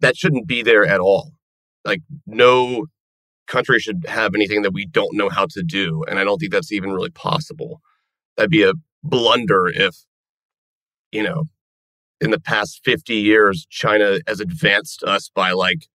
that 0.00 0.16
shouldn't 0.16 0.46
be 0.46 0.62
there 0.62 0.86
at 0.86 1.00
all. 1.00 1.32
Like, 1.84 2.00
no 2.26 2.86
country 3.48 3.80
should 3.80 4.04
have 4.06 4.34
anything 4.34 4.62
that 4.62 4.72
we 4.72 4.86
don't 4.86 5.16
know 5.16 5.28
how 5.28 5.46
to 5.50 5.62
do. 5.62 6.04
And 6.08 6.18
I 6.18 6.24
don't 6.24 6.38
think 6.38 6.52
that's 6.52 6.72
even 6.72 6.92
really 6.92 7.10
possible. 7.10 7.80
That'd 8.36 8.50
be 8.50 8.62
a 8.62 8.74
blunder 9.02 9.68
if, 9.68 9.96
you 11.10 11.22
know, 11.22 11.44
in 12.20 12.30
the 12.30 12.40
past 12.40 12.80
50 12.84 13.14
years, 13.14 13.66
China 13.70 14.18
has 14.26 14.40
advanced 14.40 15.02
us 15.02 15.30
by 15.34 15.52
like 15.52 15.86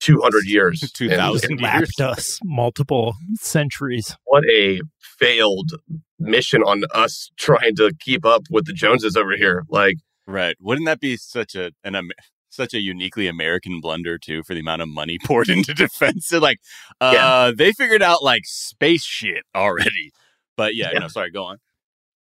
200 0.00 0.44
years. 0.44 0.80
2,000 0.94 1.50
and 1.52 1.60
years. 1.60 1.92
Lapped 1.98 2.00
us 2.00 2.40
multiple 2.42 3.14
centuries. 3.34 4.16
What 4.24 4.44
a 4.50 4.80
failed 4.98 5.72
mission 6.18 6.62
on 6.62 6.82
us 6.92 7.30
trying 7.36 7.76
to 7.76 7.92
keep 8.00 8.24
up 8.24 8.42
with 8.50 8.66
the 8.66 8.72
Joneses 8.72 9.16
over 9.16 9.36
here. 9.36 9.64
Like, 9.68 9.96
Right. 10.26 10.56
Wouldn't 10.60 10.86
that 10.86 11.00
be 11.00 11.16
such 11.16 11.54
a 11.54 11.72
an 11.82 11.94
Am- 11.94 12.10
such 12.54 12.74
a 12.74 12.80
uniquely 12.80 13.26
American 13.28 13.80
blunder 13.80 14.18
too 14.18 14.42
for 14.42 14.54
the 14.54 14.60
amount 14.60 14.82
of 14.82 14.88
money 14.88 15.18
poured 15.24 15.48
into 15.48 15.74
defense? 15.74 16.26
So, 16.28 16.38
like, 16.38 16.58
uh, 17.00 17.10
Yeah. 17.14 17.50
they 17.56 17.72
figured 17.72 18.02
out 18.02 18.22
like 18.22 18.42
space 18.44 19.04
shit 19.04 19.42
already. 19.54 20.10
But 20.56 20.74
yeah, 20.76 20.90
Yeah. 20.92 21.00
no, 21.00 21.08
sorry, 21.08 21.30
go 21.30 21.44
on. 21.44 21.58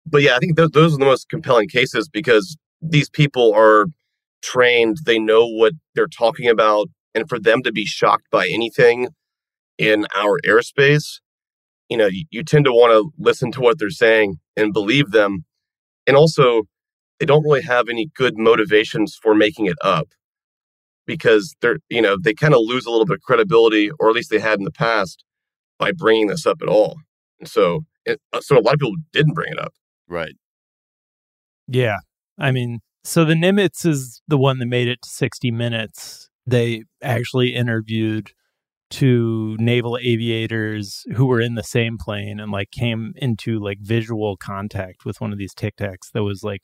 but 0.06 0.22
yeah, 0.22 0.36
I 0.36 0.38
think 0.38 0.56
th- 0.56 0.70
those 0.72 0.94
are 0.94 0.98
the 0.98 1.04
most 1.04 1.28
compelling 1.28 1.68
cases 1.68 2.08
because 2.08 2.56
these 2.80 3.08
people 3.08 3.52
are 3.54 3.86
trained, 4.42 4.98
they 5.06 5.18
know 5.18 5.46
what 5.46 5.72
they're 5.94 6.06
talking 6.08 6.48
about, 6.48 6.88
and 7.14 7.28
for 7.28 7.38
them 7.38 7.62
to 7.62 7.70
be 7.72 7.84
shocked 7.84 8.24
by 8.30 8.48
anything 8.48 9.08
in 9.78 10.06
our 10.16 10.38
airspace, 10.46 11.20
you 11.88 11.96
know, 11.96 12.06
you, 12.06 12.24
you 12.30 12.42
tend 12.42 12.64
to 12.64 12.72
want 12.72 12.92
to 12.92 13.12
listen 13.18 13.52
to 13.52 13.60
what 13.60 13.78
they're 13.78 13.90
saying 13.90 14.36
and 14.56 14.72
believe 14.72 15.10
them. 15.12 15.44
And 16.06 16.16
also, 16.16 16.62
they 17.22 17.26
don't 17.26 17.44
really 17.44 17.62
have 17.62 17.88
any 17.88 18.10
good 18.16 18.36
motivations 18.36 19.14
for 19.14 19.32
making 19.32 19.66
it 19.66 19.76
up 19.80 20.08
because 21.06 21.54
they're, 21.60 21.78
you 21.88 22.02
know, 22.02 22.16
they 22.20 22.34
kind 22.34 22.52
of 22.52 22.62
lose 22.64 22.84
a 22.84 22.90
little 22.90 23.06
bit 23.06 23.14
of 23.14 23.22
credibility, 23.22 23.92
or 24.00 24.08
at 24.08 24.16
least 24.16 24.28
they 24.28 24.40
had 24.40 24.58
in 24.58 24.64
the 24.64 24.72
past, 24.72 25.22
by 25.78 25.92
bringing 25.92 26.26
this 26.26 26.46
up 26.46 26.58
at 26.60 26.68
all. 26.68 26.96
And 27.38 27.48
so, 27.48 27.84
it, 28.04 28.20
uh, 28.32 28.40
so 28.40 28.58
a 28.58 28.60
lot 28.60 28.74
of 28.74 28.80
people 28.80 28.96
didn't 29.12 29.34
bring 29.34 29.52
it 29.52 29.58
up. 29.60 29.72
Right. 30.08 30.34
Yeah. 31.68 31.98
I 32.40 32.50
mean, 32.50 32.80
so 33.04 33.24
the 33.24 33.34
Nimitz 33.34 33.86
is 33.86 34.20
the 34.26 34.36
one 34.36 34.58
that 34.58 34.66
made 34.66 34.88
it 34.88 35.02
to 35.02 35.08
60 35.08 35.52
minutes. 35.52 36.28
They 36.44 36.82
actually 37.00 37.54
interviewed 37.54 38.32
two 38.90 39.56
naval 39.60 39.96
aviators 40.02 41.04
who 41.14 41.26
were 41.26 41.40
in 41.40 41.54
the 41.54 41.62
same 41.62 41.98
plane 41.98 42.40
and 42.40 42.50
like 42.50 42.72
came 42.72 43.12
into 43.14 43.60
like 43.60 43.78
visual 43.80 44.36
contact 44.36 45.04
with 45.04 45.20
one 45.20 45.32
of 45.32 45.38
these 45.38 45.54
tic 45.54 45.76
tacs 45.76 46.10
that 46.12 46.24
was 46.24 46.42
like 46.42 46.62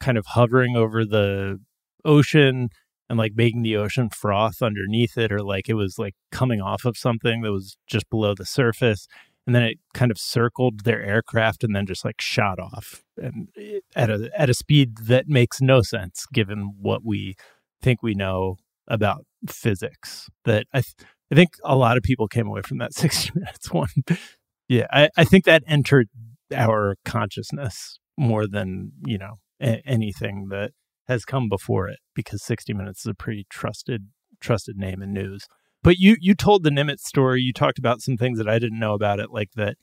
kind 0.00 0.18
of 0.18 0.26
hovering 0.28 0.76
over 0.76 1.04
the 1.04 1.58
ocean 2.04 2.68
and 3.08 3.18
like 3.18 3.32
making 3.36 3.62
the 3.62 3.76
ocean 3.76 4.08
froth 4.10 4.62
underneath 4.62 5.16
it 5.16 5.32
or 5.32 5.42
like 5.42 5.68
it 5.68 5.74
was 5.74 5.98
like 5.98 6.14
coming 6.32 6.60
off 6.60 6.84
of 6.84 6.96
something 6.96 7.42
that 7.42 7.52
was 7.52 7.76
just 7.86 8.08
below 8.10 8.34
the 8.34 8.44
surface. 8.44 9.06
And 9.46 9.54
then 9.54 9.62
it 9.62 9.78
kind 9.94 10.10
of 10.10 10.18
circled 10.18 10.80
their 10.84 11.02
aircraft 11.04 11.62
and 11.62 11.74
then 11.74 11.86
just 11.86 12.04
like 12.04 12.20
shot 12.20 12.58
off 12.58 13.04
and 13.16 13.48
eh, 13.56 13.78
at 13.94 14.10
a 14.10 14.28
at 14.36 14.50
a 14.50 14.54
speed 14.54 14.96
that 15.04 15.28
makes 15.28 15.60
no 15.60 15.82
sense 15.82 16.26
given 16.32 16.72
what 16.80 17.04
we 17.04 17.36
think 17.80 18.02
we 18.02 18.14
know 18.14 18.56
about 18.88 19.24
physics. 19.48 20.28
That 20.44 20.66
i 20.72 20.80
th- 20.80 20.94
i 21.30 21.34
think 21.36 21.50
a 21.64 21.76
lot 21.76 21.96
of 21.96 22.02
people 22.02 22.26
came 22.26 22.48
away 22.48 22.62
from 22.62 22.78
that 22.78 22.92
60 22.94 23.30
minutes 23.34 23.70
one. 23.72 23.88
Yeah 24.68 24.86
i 24.90 25.08
i 25.16 25.24
think 25.24 25.44
that 25.44 25.62
entered 25.68 26.08
our 26.52 26.96
consciousness 27.04 28.00
more 28.16 28.48
than 28.48 28.92
you 29.04 29.18
know 29.18 29.38
a- 29.60 29.82
anything 29.86 30.48
that 30.50 30.72
has 31.08 31.24
come 31.24 31.48
before 31.48 31.88
it 31.88 31.98
because 32.14 32.42
60 32.42 32.74
minutes 32.74 33.00
is 33.00 33.06
a 33.06 33.14
pretty 33.14 33.46
trusted 33.48 34.08
trusted 34.40 34.76
name 34.76 35.02
in 35.02 35.12
news 35.12 35.46
but 35.86 35.98
you 35.98 36.16
you 36.20 36.34
told 36.34 36.64
the 36.64 36.70
Nimitz 36.70 37.02
story. 37.02 37.40
You 37.42 37.52
talked 37.52 37.78
about 37.78 38.02
some 38.02 38.16
things 38.16 38.38
that 38.38 38.48
I 38.48 38.58
didn't 38.58 38.80
know 38.80 38.92
about 38.92 39.20
it, 39.20 39.30
like 39.30 39.52
that 39.54 39.76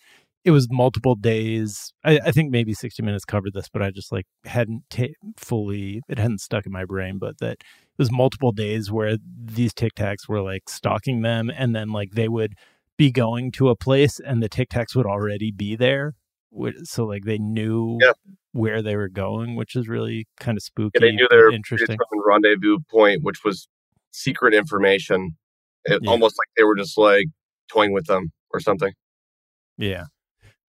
it 0.44 0.52
was 0.52 0.68
multiple 0.70 1.16
days. 1.16 1.94
I, 2.04 2.20
I 2.26 2.32
think 2.32 2.52
maybe 2.52 2.74
60 2.74 3.02
Minutes 3.02 3.24
covered 3.24 3.54
this, 3.54 3.70
but 3.70 3.82
I 3.82 3.92
just 3.92 4.12
like 4.12 4.26
hadn't 4.44 4.84
ta 4.90 5.06
fully, 5.38 6.02
it 6.10 6.20
hadn't 6.20 6.42
stuck 6.42 6.66
in 6.66 6.74
my 6.74 6.84
brain. 6.84 7.20
But 7.20 7.38
that 7.40 7.54
it 7.62 7.98
was 7.98 8.12
multiple 8.12 8.52
days 8.52 8.92
where 8.92 9.18
these 9.46 9.74
Tic 9.74 9.96
Tacs 9.96 10.28
were 10.28 10.42
like 10.42 10.70
stalking 10.70 11.22
them, 11.22 11.50
and 11.50 11.74
then 11.74 11.94
like 11.94 12.12
they 12.12 12.28
would 12.28 12.56
be 12.98 13.10
going 13.10 13.52
to 13.54 13.70
a 13.70 13.76
place, 13.78 14.20
and 14.20 14.44
the 14.44 14.50
Tic 14.50 14.70
Tacs 14.70 14.96
would 14.96 15.06
already 15.06 15.52
be 15.52 15.78
there. 15.78 16.16
So 16.84 17.06
like 17.06 17.24
they 17.24 17.38
knew. 17.38 17.98
Where 18.54 18.82
they 18.82 18.96
were 18.96 19.10
going, 19.10 19.56
which 19.56 19.76
is 19.76 19.88
really 19.88 20.28
kind 20.40 20.58
of 20.58 20.64
spooky. 20.64 20.92
Yeah, 20.96 21.02
they 21.02 21.12
knew 21.12 21.28
their 21.30 21.52
interesting. 21.52 21.98
rendezvous 22.26 22.80
point, 22.90 23.24
which 23.24 23.44
was 23.44 23.68
secret 24.12 24.54
information. 24.54 25.36
It, 25.86 26.00
Yeah. 26.02 26.10
Almost 26.10 26.36
like 26.40 26.48
they 26.56 26.64
were 26.64 26.76
just 26.76 26.98
like 26.98 27.26
toying 27.70 27.92
with 27.92 28.06
them 28.06 28.32
or 28.54 28.60
something. 28.60 28.94
Yeah. 29.78 30.06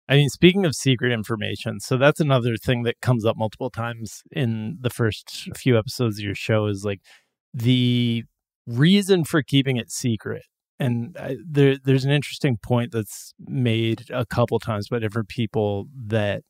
I 0.08 0.16
mean, 0.16 0.30
speaking 0.30 0.66
of 0.66 0.76
secret 0.76 1.12
information, 1.12 1.80
so 1.80 1.98
that's 1.98 2.20
another 2.20 2.58
thing 2.58 2.84
that 2.84 3.00
comes 3.02 3.26
up 3.26 3.38
multiple 3.38 3.70
times 3.70 4.24
in 4.32 4.78
the 4.82 4.90
first 4.90 5.50
few 5.56 5.78
episodes 5.78 6.18
of 6.18 6.26
your 6.26 6.36
show 6.36 6.66
is 6.66 6.84
like 6.84 7.00
the 7.54 8.24
reason 8.68 9.24
for 9.24 9.42
keeping 9.42 9.78
it 9.78 9.92
secret. 9.92 10.44
And 10.80 11.16
I, 11.20 11.38
there, 11.48 11.78
there's 11.84 12.06
an 12.06 12.12
interesting 12.12 12.58
point 12.58 12.92
that's 12.92 13.34
made 13.40 14.06
a 14.10 14.26
couple 14.26 14.60
times 14.60 14.88
by 14.90 15.00
different 15.00 15.30
people 15.30 15.88
that 16.08 16.42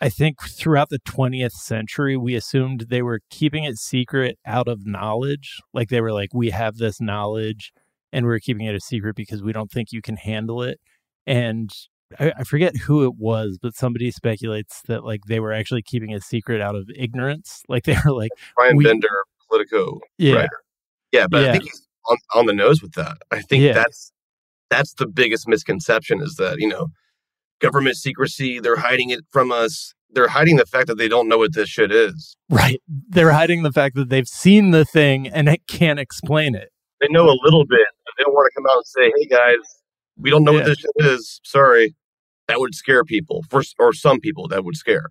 I 0.00 0.08
think 0.08 0.36
throughout 0.42 0.90
the 0.90 1.00
20th 1.00 1.52
century, 1.52 2.16
we 2.16 2.34
assumed 2.36 2.86
they 2.88 3.02
were 3.02 3.20
keeping 3.30 3.64
it 3.64 3.78
secret 3.78 4.38
out 4.46 4.68
of 4.68 4.86
knowledge. 4.86 5.58
Like 5.74 5.88
they 5.88 6.00
were 6.00 6.12
like, 6.12 6.32
we 6.32 6.50
have 6.50 6.76
this 6.76 7.00
knowledge 7.00 7.72
and 8.12 8.24
we're 8.24 8.38
keeping 8.38 8.66
it 8.66 8.74
a 8.76 8.80
secret 8.80 9.16
because 9.16 9.42
we 9.42 9.52
don't 9.52 9.70
think 9.70 9.90
you 9.90 10.00
can 10.00 10.16
handle 10.16 10.62
it. 10.62 10.78
And 11.26 11.70
I, 12.18 12.32
I 12.38 12.44
forget 12.44 12.76
who 12.76 13.04
it 13.04 13.16
was, 13.16 13.58
but 13.60 13.74
somebody 13.74 14.10
speculates 14.12 14.82
that 14.86 15.04
like 15.04 15.22
they 15.26 15.40
were 15.40 15.52
actually 15.52 15.82
keeping 15.82 16.10
it 16.10 16.22
secret 16.22 16.60
out 16.60 16.76
of 16.76 16.88
ignorance. 16.94 17.62
Like 17.68 17.82
they 17.84 17.96
were 18.04 18.12
like, 18.12 18.30
Bryan 18.54 18.76
We- 18.76 18.84
Bender, 18.84 19.08
Politico 19.50 20.00
yeah, 20.16 20.34
writer. 20.34 20.60
Yeah, 21.12 21.26
but 21.28 21.42
Yeah. 21.42 21.48
I 21.48 21.52
think 21.52 21.64
he's 21.64 21.86
on, 22.08 22.16
on 22.34 22.46
the 22.46 22.52
nose 22.52 22.80
with 22.82 22.92
that. 22.92 23.18
I 23.32 23.42
think 23.42 23.64
Yeah. 23.64 23.72
that's 23.72 24.12
that's 24.70 24.92
the 24.94 25.06
biggest 25.06 25.48
misconception 25.48 26.20
is 26.22 26.36
that, 26.36 26.60
you 26.60 26.68
know, 26.68 26.88
government 27.60 27.96
secrecy, 27.96 28.60
they're 28.60 28.76
hiding 28.76 29.10
it 29.10 29.20
from 29.30 29.50
us. 29.52 29.94
They're 30.10 30.28
hiding 30.28 30.56
the 30.56 30.64
fact 30.66 30.86
that 30.86 30.96
they 30.96 31.08
don't 31.08 31.28
know 31.28 31.38
what 31.38 31.54
this 31.54 31.68
shit 31.68 31.92
is. 31.92 32.36
right. 32.48 32.80
They're 32.88 33.32
hiding 33.32 33.62
the 33.62 33.72
fact 33.72 33.94
that 33.96 34.08
they've 34.08 34.28
seen 34.28 34.70
the 34.70 34.84
thing 34.84 35.28
and 35.28 35.48
it 35.48 35.66
can't 35.66 35.98
explain 35.98 36.54
it. 36.54 36.70
They 37.00 37.08
know 37.10 37.26
a 37.26 37.36
little 37.42 37.64
bit, 37.66 37.86
but 38.04 38.14
they 38.16 38.24
don't 38.24 38.32
want 38.32 38.50
to 38.50 38.54
come 38.56 38.66
out 38.70 38.76
and 38.78 38.86
say, 38.86 39.12
"Hey 39.16 39.26
guys, 39.26 39.82
we 40.16 40.30
don't 40.30 40.44
know 40.44 40.52
Yeah. 40.52 40.58
what 40.60 40.66
this 40.66 40.78
shit 40.78 40.90
is." 41.06 41.40
Sorry. 41.44 41.94
That 42.48 42.58
would 42.60 42.74
scare 42.74 43.04
people. 43.04 43.44
For 43.50 43.62
or 43.78 43.92
some 43.92 44.18
people 44.20 44.48
that 44.48 44.64
would 44.64 44.76
scare. 44.76 45.10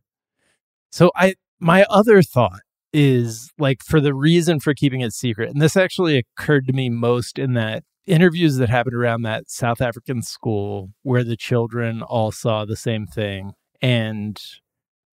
So 0.91 1.12
I 1.16 1.36
my 1.60 1.84
other 1.89 2.22
thought 2.24 2.62
is 2.94 3.52
like 3.58 3.84
for 3.84 4.00
the 4.00 4.14
reason 4.14 4.60
for 4.60 4.74
keeping 4.74 5.02
it 5.02 5.14
secret, 5.14 5.50
and 5.50 5.62
this 5.62 5.78
actually 5.78 6.18
occurred 6.18 6.68
to 6.68 6.74
me 6.74 6.90
most 6.90 7.38
in 7.40 7.54
that 7.54 7.84
interviews 8.06 8.58
that 8.58 8.70
happened 8.70 8.96
around 8.96 9.24
that 9.24 9.50
South 9.50 9.82
African 9.82 10.22
school 10.22 10.90
where 11.04 11.24
the 11.24 11.36
children 11.36 12.02
all 12.02 12.32
saw 12.32 12.66
the 12.66 12.78
same 12.78 13.06
thing, 13.06 13.54
and 13.82 14.42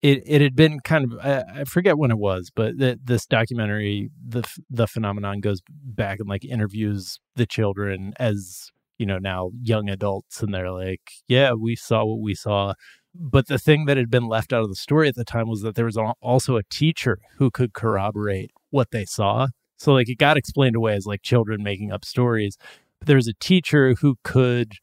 it 0.01 0.21
it 0.25 0.41
had 0.41 0.55
been 0.55 0.79
kind 0.81 1.11
of 1.11 1.19
I, 1.23 1.61
I 1.61 1.63
forget 1.65 1.97
when 1.97 2.11
it 2.11 2.17
was, 2.17 2.51
but 2.55 2.77
the, 2.77 2.99
this 3.03 3.25
documentary 3.25 4.09
the 4.25 4.43
the 4.69 4.87
phenomenon 4.87 5.39
goes 5.41 5.61
back 5.69 6.19
and 6.19 6.29
like 6.29 6.45
interviews 6.45 7.19
the 7.35 7.45
children 7.45 8.13
as 8.17 8.71
you 8.97 9.05
know 9.05 9.17
now 9.17 9.51
young 9.61 9.89
adults, 9.89 10.41
and 10.41 10.53
they're 10.53 10.71
like, 10.71 11.01
yeah, 11.27 11.53
we 11.53 11.75
saw 11.75 12.05
what 12.05 12.21
we 12.21 12.35
saw 12.35 12.73
but 13.19 13.47
the 13.47 13.59
thing 13.59 13.85
that 13.85 13.97
had 13.97 14.09
been 14.09 14.27
left 14.27 14.53
out 14.53 14.61
of 14.61 14.69
the 14.69 14.75
story 14.75 15.07
at 15.07 15.15
the 15.15 15.23
time 15.23 15.47
was 15.47 15.61
that 15.61 15.75
there 15.75 15.85
was 15.85 15.97
also 16.21 16.57
a 16.57 16.63
teacher 16.63 17.19
who 17.37 17.49
could 17.49 17.73
corroborate 17.73 18.51
what 18.69 18.91
they 18.91 19.05
saw. 19.05 19.47
So 19.77 19.93
like 19.93 20.09
it 20.09 20.17
got 20.17 20.37
explained 20.37 20.75
away 20.75 20.95
as 20.95 21.05
like 21.05 21.21
children 21.21 21.63
making 21.63 21.91
up 21.91 22.05
stories, 22.05 22.57
but 22.99 23.07
there 23.07 23.15
was 23.15 23.27
a 23.27 23.33
teacher 23.33 23.95
who 24.01 24.15
could 24.23 24.73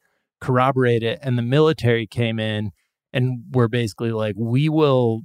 corroborate 0.41 1.03
it 1.03 1.19
and 1.21 1.37
the 1.37 1.41
military 1.43 2.05
came 2.05 2.39
in 2.39 2.71
and 3.13 3.43
were 3.53 3.69
basically 3.69 4.11
like 4.11 4.35
we 4.37 4.67
will 4.67 5.21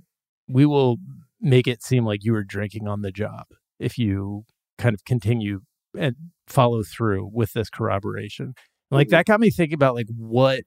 we 0.49 0.65
will 0.65 0.99
make 1.41 1.67
it 1.67 1.83
seem 1.83 2.05
like 2.05 2.25
you 2.25 2.33
were 2.33 2.45
drinking 2.45 2.87
on 2.89 3.03
the 3.03 3.13
job. 3.13 3.47
if 3.79 3.97
you 3.99 4.45
kind 4.79 4.95
of 4.95 5.05
continue 5.05 5.61
and 5.97 6.17
follow 6.47 6.83
through 6.83 7.31
with 7.33 7.53
this 7.53 7.71
corroboration. 7.71 8.55
Like 8.91 9.09
that 9.09 9.27
got 9.27 9.41
me 9.41 9.51
thinking 9.51 9.75
about 9.75 9.95
like 9.95 10.07
what 10.17 10.63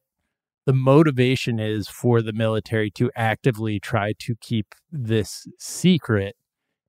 the 0.65 0.73
motivation 0.73 1.59
is 1.59 1.87
for 1.87 2.21
the 2.21 2.33
military 2.33 2.91
to 2.91 3.11
actively 3.15 3.79
try 3.79 4.13
to 4.19 4.35
keep 4.41 4.67
this 4.91 5.47
secret. 5.57 6.35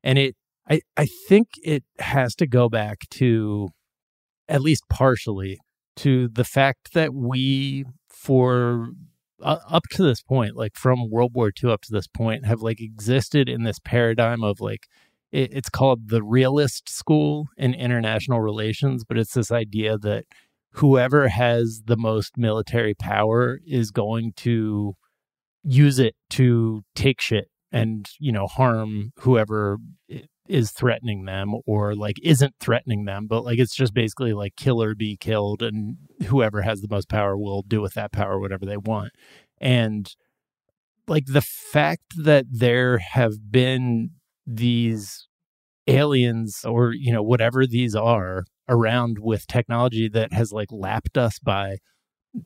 And 0.03 0.19
it 0.19 0.37
I 0.69 0.81
I 0.97 1.07
think 1.29 1.49
it 1.63 1.85
has 1.99 2.35
to 2.37 2.47
go 2.47 2.69
back 2.69 3.09
to 3.13 3.71
at 4.49 4.61
least 4.61 4.85
partially 4.89 5.59
to 5.97 6.29
the 6.29 6.45
fact 6.45 6.95
that 6.95 7.15
we 7.15 7.85
for 8.09 8.91
uh, 9.43 9.59
up 9.69 9.85
to 9.91 10.03
this 10.03 10.23
point 10.23 10.57
like 10.57 10.77
from 10.77 11.11
world 11.11 11.33
war 11.35 11.51
ii 11.63 11.71
up 11.71 11.83
to 11.83 11.93
this 11.93 12.07
point 12.07 12.47
have 12.47 12.63
like 12.63 12.81
existed 12.81 13.49
in 13.49 13.65
this 13.65 13.79
paradigm 13.81 14.43
of 14.43 14.61
like 14.61 14.87
it, 15.33 15.53
it's 15.53 15.69
called 15.69 16.09
the 16.09 16.23
realist 16.23 16.89
school 16.89 17.49
in 17.57 17.75
international 17.75 18.41
relations 18.41 19.05
but 19.05 19.19
it's 19.19 19.35
this 19.35 19.51
idea 19.51 19.99
that 19.99 20.25
whoever 20.75 21.29
has 21.29 21.83
the 21.87 21.97
most 21.97 22.37
military 22.37 22.95
power 22.95 23.61
is 23.67 23.91
going 23.91 24.33
to 24.37 24.95
use 25.63 25.99
it 25.99 26.15
to 26.31 26.83
take 26.95 27.21
shit 27.21 27.49
and 27.71 28.09
you 28.19 28.33
know 28.33 28.47
harm 28.47 29.13
whoever 29.21 29.79
is 30.49 30.73
threatening 30.73 31.25
them 31.25 31.55
or 31.67 31.95
like 31.95 32.17
isn't 32.23 32.55
threatening 32.59 33.05
them 33.05 33.27
but 33.29 33.45
like 33.45 33.59
it's 33.59 33.75
just 33.75 33.95
basically 33.95 34.33
like 34.33 34.57
kill 34.57 34.83
or 34.83 34.95
be 34.95 35.17
killed 35.17 35.63
and 35.63 35.97
whoever 36.27 36.63
has 36.63 36.81
the 36.81 36.89
most 36.91 37.09
power 37.09 37.37
will 37.37 37.63
do 37.63 37.81
with 37.81 37.95
that 37.95 38.13
power 38.13 38.39
whatever 38.39 38.67
they 38.67 38.77
want. 38.77 39.13
And 39.61 40.15
like 41.07 41.27
the 41.27 41.43
fact 41.43 42.15
that 42.17 42.47
there 42.51 42.99
have 42.99 43.51
been 43.51 44.11
these 44.47 45.29
aliens 45.87 46.65
or 46.65 46.93
you 46.93 47.13
know 47.13 47.23
whatever 47.23 47.67
these 47.67 47.95
are 47.95 48.45
around 48.69 49.19
with 49.21 49.47
technology 49.47 50.09
that 50.09 50.33
has 50.33 50.53
like 50.53 50.69
lapped 50.71 51.19
us 51.19 51.39
by 51.39 51.77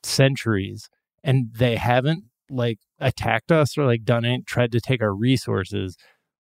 centuries 0.03 0.89
and 1.23 1.49
they 1.59 1.77
haven't 1.77 2.25
like 2.49 2.79
attacked 3.01 3.53
us 3.53 3.77
or 3.77 3.85
like 3.85 4.05
done 4.05 4.25
it 4.25 4.47
tried 4.47 4.73
to 4.73 4.81
take 4.81 5.03
our 5.03 5.15
resources 5.15 5.97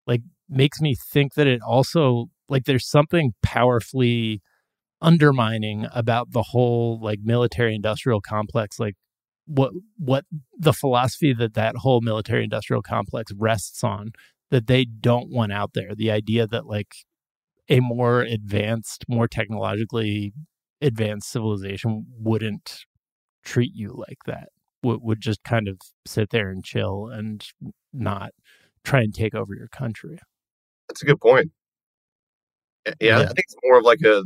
like 0.06 0.22
makes 0.48 0.80
me 0.80 0.94
think 0.94 1.34
that 1.34 1.46
it 1.46 1.60
also 1.66 2.26
like 2.48 2.64
there's 2.64 2.88
something 2.88 3.32
powerfully 3.42 4.40
undermining 5.02 5.86
about 5.92 6.30
the 6.32 6.42
whole 6.42 6.98
like 7.02 7.18
military 7.22 7.74
industrial 7.74 8.20
complex 8.20 8.80
like 8.80 8.94
what 9.46 9.72
what 9.98 10.24
the 10.58 10.72
philosophy 10.72 11.32
that 11.32 11.54
that 11.54 11.76
whole 11.76 12.00
military 12.00 12.44
industrial 12.44 12.82
complex 12.82 13.30
rests 13.36 13.84
on 13.84 14.10
that 14.50 14.66
they 14.66 14.84
don't 14.84 15.30
want 15.30 15.52
out 15.52 15.72
there 15.74 15.94
the 15.94 16.10
idea 16.10 16.46
that 16.46 16.66
like 16.66 16.94
a 17.68 17.80
more 17.80 18.20
advanced 18.20 19.04
more 19.08 19.28
technologically 19.28 20.32
advanced 20.80 21.30
civilization 21.30 22.06
wouldn't 22.18 22.84
treat 23.44 23.72
you 23.74 23.94
like 23.96 24.18
that 24.26 24.48
would, 24.82 25.00
would 25.02 25.20
just 25.20 25.42
kind 25.42 25.68
of 25.68 25.78
sit 26.06 26.30
there 26.30 26.50
and 26.50 26.64
chill 26.64 27.08
and 27.08 27.46
not 27.92 28.30
try 28.84 29.00
and 29.00 29.14
take 29.14 29.34
over 29.34 29.54
your 29.54 29.68
country. 29.68 30.18
That's 30.88 31.02
a 31.02 31.06
good 31.06 31.20
point. 31.20 31.50
Yeah, 32.86 32.92
yeah. 33.00 33.18
i 33.18 33.26
think 33.26 33.38
it's 33.38 33.56
more 33.64 33.78
of 33.78 33.84
like 33.84 34.00
a 34.02 34.22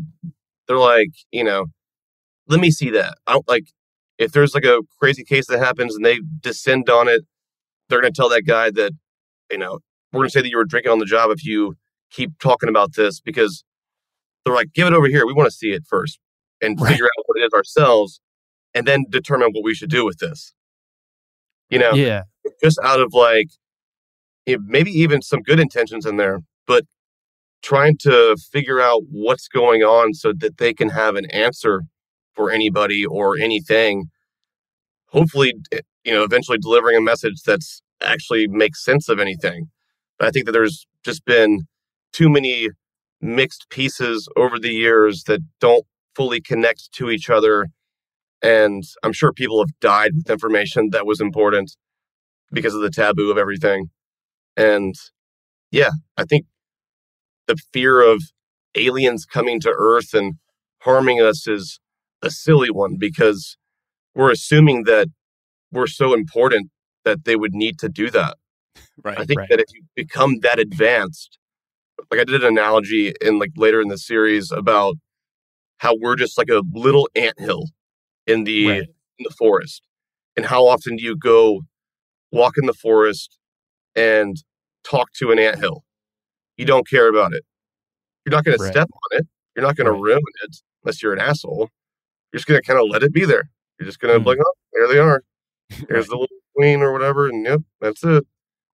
they're 0.69 0.77
like 0.77 1.13
you 1.33 1.43
know 1.43 1.67
let 2.51 2.61
me 2.61 2.71
see 2.71 2.91
that. 2.91 3.17
I 3.27 3.33
don't 3.33 3.49
like 3.49 3.69
if 4.19 4.33
there's 4.33 4.55
like 4.55 4.65
a 4.65 4.81
crazy 4.99 5.25
case 5.25 5.47
that 5.47 5.61
happens 5.61 5.95
and 5.95 6.05
they 6.05 6.21
descend 6.41 6.91
on 6.91 7.09
it, 7.09 7.23
they're 7.89 8.01
going 8.01 8.13
to 8.13 8.17
tell 8.17 8.29
that 8.29 8.43
guy 8.43 8.71
that, 8.73 8.93
you 9.51 9.57
know, 9.57 9.79
we're 10.13 10.19
going 10.19 10.29
to 10.29 10.33
say 10.33 10.43
that 10.43 10.51
you 10.51 10.59
were 10.59 10.65
drinking 10.65 10.93
on 10.93 10.99
the 10.99 11.07
job 11.07 11.31
if 11.31 11.45
you 11.45 11.77
keep 12.11 12.39
talking 12.39 12.69
about 12.69 12.95
this 12.95 13.21
because 13.21 13.65
they're 14.45 14.55
like, 14.55 14.73
give 14.73 14.87
it 14.87 14.93
over 14.93 15.07
here. 15.07 15.27
We 15.27 15.33
want 15.33 15.49
to 15.49 15.57
see 15.57 15.73
it 15.73 15.85
first 15.89 16.19
and 16.61 16.81
right. 16.81 16.91
figure 16.91 17.07
out 17.07 17.25
what 17.27 17.39
it 17.39 17.45
is 17.47 17.53
ourselves 17.53 18.21
and 18.75 18.87
then 18.87 19.05
determine 19.09 19.51
what 19.53 19.65
we 19.65 19.75
should 19.75 19.91
do 19.91 20.05
with 20.05 20.19
this. 20.19 20.55
You 21.69 21.79
know, 21.79 21.93
yeah, 21.93 22.23
just 22.63 22.79
out 22.83 23.01
of 23.01 23.15
like 23.15 23.49
maybe 24.47 24.91
even 24.91 25.23
some 25.23 25.41
good 25.41 25.61
intentions 25.61 26.05
in 26.05 26.17
there, 26.17 26.41
but 26.67 26.85
trying 27.63 27.97
to 27.99 28.37
figure 28.51 28.81
out 28.81 29.03
what's 29.11 29.47
going 29.47 29.83
on 29.83 30.15
so 30.15 30.33
that 30.39 30.59
they 30.59 30.75
can 30.75 30.89
have 30.89 31.15
an 31.15 31.27
answer 31.31 31.83
for 32.35 32.51
anybody 32.51 33.05
or 33.05 33.37
anything 33.39 34.09
hopefully 35.07 35.53
you 36.05 36.13
know 36.13 36.23
eventually 36.23 36.59
delivering 36.59 36.97
a 36.97 37.01
message 37.01 37.43
that's 37.45 37.83
actually 38.03 38.47
makes 38.49 38.85
sense 38.85 39.09
of 39.09 39.19
anything 39.19 39.69
but 40.19 40.29
i 40.29 40.31
think 40.31 40.47
that 40.47 40.53
there's 40.53 40.87
just 41.05 41.25
been 41.25 41.61
too 42.13 42.29
many 42.29 42.69
mixed 43.21 43.69
pieces 43.71 44.29
over 44.37 44.59
the 44.59 44.73
years 44.73 45.25
that 45.25 45.41
don't 45.61 45.85
fully 46.15 46.41
connect 46.41 46.93
to 46.93 47.11
each 47.11 47.31
other 47.31 47.69
and 48.43 48.85
i'm 49.03 49.13
sure 49.13 49.33
people 49.33 49.61
have 49.61 49.79
died 49.81 50.13
with 50.15 50.31
information 50.31 50.91
that 50.91 51.07
was 51.07 51.21
important 51.21 51.77
because 52.53 52.75
of 52.75 52.81
the 52.81 52.91
taboo 52.91 53.31
of 53.31 53.39
everything 53.39 53.91
and 54.57 54.95
yeah 55.71 55.91
i 56.17 56.25
think 56.25 56.47
the 57.47 57.57
fear 57.73 58.01
of 58.01 58.23
aliens 58.75 59.27
coming 59.27 59.61
to 59.61 59.75
earth 59.77 60.15
and 60.15 60.35
harming 60.83 61.21
us 61.21 61.47
is 61.47 61.81
a 62.23 62.31
silly 62.31 62.71
one 62.71 62.97
because 62.99 63.57
we're 64.15 64.31
assuming 64.31 64.85
that 64.85 65.09
we're 65.73 65.87
so 65.87 66.15
important 66.15 66.71
that 67.05 67.25
they 67.25 67.37
would 67.37 67.55
need 67.55 67.79
to 67.79 67.89
do 67.89 68.11
that. 68.11 68.37
Right. 69.03 69.19
I 69.19 69.25
think 69.25 69.41
right. 69.41 69.49
that 69.49 69.61
if 69.61 69.67
you 69.73 69.83
become 69.97 70.41
that 70.41 70.59
advanced, 70.59 71.39
like 72.11 72.21
I 72.21 72.25
did 72.25 72.43
an 72.43 72.49
analogy 72.49 73.15
in 73.21 73.39
like 73.39 73.51
later 73.57 73.81
in 73.81 73.89
the 73.89 73.99
series 73.99 74.51
about 74.51 74.97
how 75.79 75.97
we're 75.99 76.17
just 76.17 76.37
like 76.37 76.51
a 76.51 76.63
little 76.73 77.09
ant 77.15 77.39
hill 77.39 77.65
in 78.27 78.45
the 78.45 78.69
right. 78.69 78.83
in 78.83 79.25
the 79.25 79.35
forest. 79.39 79.83
And 80.37 80.47
how 80.47 80.67
often 80.67 80.97
do 80.97 81.03
you 81.03 81.17
go 81.17 81.63
walk 82.33 82.55
in 82.57 82.67
the 82.67 82.75
forest 82.75 83.39
and 83.95 84.37
talk 84.85 85.13
to 85.15 85.31
an 85.33 85.39
ant 85.39 85.59
hill? 85.59 85.85
You 86.57 86.67
don't 86.67 86.89
care 86.89 87.09
about 87.09 87.33
it. 87.33 87.45
You're 88.25 88.35
not 88.35 88.45
going 88.45 88.59
right. 88.59 88.67
to 88.67 88.73
step 88.73 88.89
on 88.89 89.19
it. 89.19 89.27
You're 89.57 89.65
not 89.65 89.77
going 89.77 89.87
to 89.87 89.99
ruin 89.99 90.21
it 90.45 90.57
unless 90.85 91.03
you're 91.03 91.13
an 91.13 91.19
asshole. 91.19 91.71
You're 92.33 92.39
just 92.39 92.47
going 92.47 92.61
to 92.61 92.67
kind 92.67 92.79
of 92.79 92.89
let 92.89 93.03
it 93.03 93.13
be 93.13 93.25
there. 93.25 93.51
You're 93.79 93.87
just 93.87 93.99
going 93.99 94.15
to 94.15 94.21
mm. 94.21 94.27
like, 94.27 94.39
oh, 94.41 94.53
there 94.73 94.89
they 94.89 94.99
are. 94.99 95.23
There's 95.89 96.07
the 96.09 96.17
little 96.17 96.29
queen 96.55 96.83
or 96.83 96.93
whatever, 96.93 97.29
and 97.29 97.45
yep, 97.45 97.61
that's 97.81 98.05
it. 98.05 98.27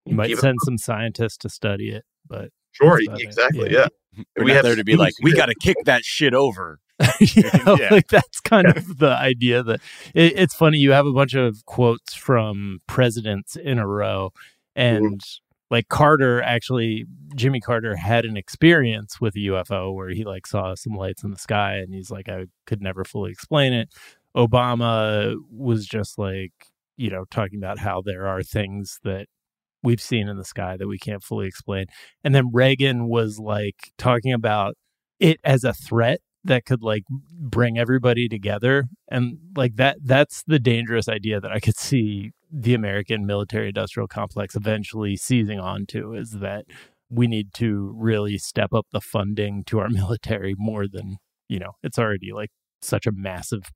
You, 0.05 0.13
you 0.13 0.17
might 0.17 0.37
send 0.37 0.59
it. 0.61 0.65
some 0.65 0.79
scientists 0.79 1.39
to 1.39 1.49
study 1.49 1.91
it, 1.91 2.05
but 2.27 2.51
sure, 2.77 2.99
exactly, 3.19 3.73
yeah. 3.73 3.89
yeah. 4.15 4.25
We're 4.37 4.45
we 4.45 4.53
have 4.53 4.65
there 4.65 4.77
to 4.77 4.85
be 4.85 4.97
like, 4.97 5.13
we 5.23 5.33
got 5.37 5.47
to 5.47 5.55
kick 5.55 5.77
that 5.85 6.05
shit 6.05 6.35
over. 6.35 6.79
yeah, 7.21 7.51
yeah, 7.79 7.89
like 7.91 8.09
that's 8.09 8.41
kind 8.41 8.67
of 8.67 8.99
the 8.99 9.11
idea 9.11 9.63
that 9.63 9.81
it, 10.15 10.39
it's 10.39 10.55
funny. 10.55 10.79
You 10.79 10.93
have 10.93 11.07
a 11.07 11.13
bunch 11.13 11.35
of 11.35 11.65
quotes 11.67 12.15
from 12.15 12.81
presidents 12.87 13.57
in 13.57 13.79
a 13.79 13.87
row, 13.87 14.31
mm-hmm. 14.77 14.97
and 14.97 15.21
mm 15.21 15.41
like 15.71 15.89
Carter 15.89 16.43
actually 16.43 17.07
Jimmy 17.35 17.61
Carter 17.61 17.97
had 17.97 18.25
an 18.25 18.37
experience 18.37 19.21
with 19.21 19.35
a 19.37 19.41
UFO 19.41 19.95
where 19.95 20.11
he 20.11 20.25
like 20.25 20.47
saw 20.47 20.75
some 20.75 20.95
lights 20.95 21.25
in 21.25 21.31
the 21.31 21.39
sky 21.39 21.77
and 21.77 21.93
he's 21.93 22.11
like 22.11 22.29
I 22.29 22.47
could 22.67 22.81
never 22.81 23.05
fully 23.05 23.33
explain 23.33 23.73
it. 23.73 23.89
Obama 24.37 25.35
was 25.51 25.87
just 25.87 26.19
like, 26.19 26.53
you 26.97 27.11
know, 27.11 27.25
talking 27.31 27.59
about 27.59 27.79
how 27.79 28.03
there 28.03 28.27
are 28.27 28.43
things 28.43 29.01
that 29.03 29.27
we've 29.83 30.01
seen 30.01 30.29
in 30.29 30.37
the 30.37 30.45
sky 30.45 30.77
that 30.77 30.89
we 30.89 30.99
can't 30.99 31.23
fully 31.23 31.47
explain. 31.47 31.87
And 32.25 32.35
then 32.35 32.51
Reagan 32.53 33.09
was 33.09 33.39
like 33.39 33.93
talking 33.99 34.33
about 34.33 34.75
it 35.21 35.39
as 35.45 35.65
a 35.65 35.73
threat 35.73 36.21
that 36.45 36.65
could 36.65 36.83
like 36.83 37.03
bring 37.11 37.79
everybody 37.79 38.29
together 38.29 38.85
and 39.09 39.39
like 39.57 39.75
that 39.77 39.97
that's 40.05 40.45
the 40.47 40.61
dangerous 40.61 41.09
idea 41.09 41.41
that 41.41 41.51
I 41.51 41.59
could 41.59 41.77
see 41.77 42.31
the 42.53 42.75
American 42.75 43.27
military 43.27 43.69
industrial 43.69 44.07
complex 44.07 44.55
eventually 44.55 45.17
seizing 45.17 45.59
onto 45.59 46.15
is 46.15 46.33
that 46.41 46.67
we 47.11 47.27
need 47.27 47.53
to 47.55 47.93
really 47.97 48.39
step 48.39 48.73
up 48.73 48.87
the 48.93 49.01
funding 49.01 49.65
to 49.65 49.79
our 49.79 49.89
military 49.91 50.55
more 50.57 50.87
than, 50.89 51.19
you 51.49 51.59
know, 51.59 51.73
it's 51.83 51.99
already 51.99 52.33
like 52.33 52.51
such 52.83 53.07
a 53.07 53.13
massive 53.13 53.71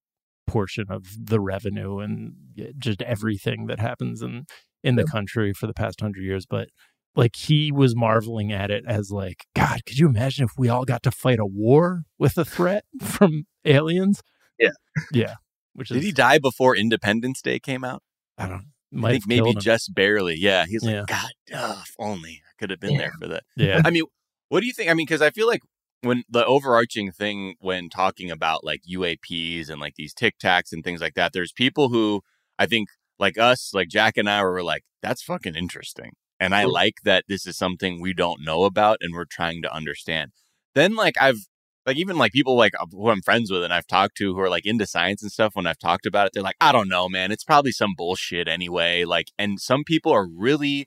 portion 0.47 0.87
of 0.91 1.05
the 1.19 1.41
revenue 1.41 1.99
and 1.99 2.33
just 2.79 3.03
everything 3.03 3.67
that 3.67 3.79
happens 3.79 4.21
in 4.21 4.45
in 4.83 4.97
the 4.97 5.05
country 5.05 5.53
for 5.53 5.67
the 5.67 5.75
past 5.75 6.01
100 6.01 6.23
years 6.23 6.47
but 6.47 6.69
like 7.17 7.37
he 7.37 7.73
was 7.73 7.97
marveling 7.97 8.53
at 8.53 8.71
it 8.71 8.85
as 8.87 9.11
like 9.11 9.45
god 9.55 9.85
could 9.85 9.99
you 9.99 10.09
imagine 10.09 10.45
if 10.45 10.53
we 10.57 10.69
all 10.69 10.85
got 10.85 11.03
to 11.03 11.11
fight 11.11 11.39
a 11.39 11.47
war 11.47 12.05
with 12.19 12.39
a 12.39 12.45
threat 12.45 12.85
from 13.03 13.45
aliens 13.65 14.23
yeah 14.59 14.71
yeah 15.13 15.35
which 15.75 15.89
did 15.89 15.99
is, 15.99 16.05
he 16.05 16.13
die 16.13 16.39
before 16.39 16.77
independence 16.77 17.43
day 17.43 17.59
came 17.59 17.85
out 17.85 18.03
i 18.39 18.47
don't 18.47 18.67
I 19.05 19.13
think 19.13 19.27
maybe 19.27 19.55
just 19.55 19.95
barely. 19.95 20.37
Yeah. 20.37 20.67
He's 20.67 20.83
like, 20.83 20.95
yeah. 20.95 21.05
God, 21.07 21.31
uh, 21.55 21.83
if 21.83 21.95
only 21.99 22.43
I 22.45 22.53
could 22.59 22.71
have 22.71 22.81
been 22.81 22.93
yeah. 22.93 22.99
there 22.99 23.13
for 23.21 23.29
that. 23.29 23.45
Yeah. 23.57 23.83
I 23.85 23.91
mean, 23.91 24.05
what 24.49 24.61
do 24.61 24.67
you 24.67 24.73
think? 24.73 24.91
I 24.91 24.95
mean, 24.95 25.07
because 25.07 25.23
I 25.23 25.31
feel 25.31 25.47
like 25.47 25.61
when 26.03 26.25
the 26.29 26.45
overarching 26.45 27.13
thing 27.13 27.55
when 27.61 27.89
talking 27.89 28.31
about 28.31 28.65
like 28.65 28.81
UAPs 28.91 29.69
and 29.69 29.81
like 29.81 29.95
these 29.97 30.15
tic 30.15 30.39
tacs 30.39 30.73
and 30.73 30.83
things 30.83 31.01
like 31.01 31.15
that, 31.15 31.33
there's 31.33 31.53
people 31.53 31.89
who 31.91 32.23
I 32.59 32.67
think 32.67 32.89
like 33.21 33.39
us, 33.39 33.73
like 33.73 33.89
Jack 33.89 34.17
and 34.17 34.29
I 34.29 34.43
were 34.43 34.63
like, 34.65 34.83
that's 35.03 35.23
fucking 35.23 35.55
interesting. 35.55 36.13
And 36.41 36.55
I 36.55 36.65
like 36.65 36.95
that 37.05 37.25
this 37.29 37.47
is 37.47 37.57
something 37.57 38.01
we 38.01 38.15
don't 38.15 38.43
know 38.45 38.65
about 38.65 38.97
and 39.03 39.15
we're 39.15 39.27
trying 39.27 39.63
to 39.63 39.73
understand. 39.73 40.33
then 40.75 40.97
like 40.97 41.15
I've 41.21 41.47
like 41.87 41.97
even 41.97 42.17
like 42.19 42.33
people 42.33 42.57
like 42.57 42.73
who 42.93 43.11
I'm 43.11 43.23
friends 43.23 43.51
with 43.51 43.63
and 43.65 43.73
I've 43.73 43.87
talked 43.87 44.17
to 44.19 44.35
who 44.35 44.41
are 44.41 44.49
like 44.51 44.67
into 44.67 44.87
science 44.87 45.23
and 45.23 45.31
stuff 45.33 45.55
when 45.55 45.67
I've 45.67 45.79
talked 45.79 46.07
about 46.07 46.27
it 46.27 46.33
they're 46.35 46.43
like 46.43 46.57
I 46.61 46.73
don't 46.73 46.89
know 46.89 47.09
man 47.09 47.33
it's 47.33 47.45
probably 47.45 47.73
some 47.73 47.95
bullshit 47.97 48.49
anyway 48.49 49.05
like 49.05 49.29
and 49.39 49.61
some 49.61 49.83
people 49.85 50.13
are 50.13 50.27
really 50.27 50.87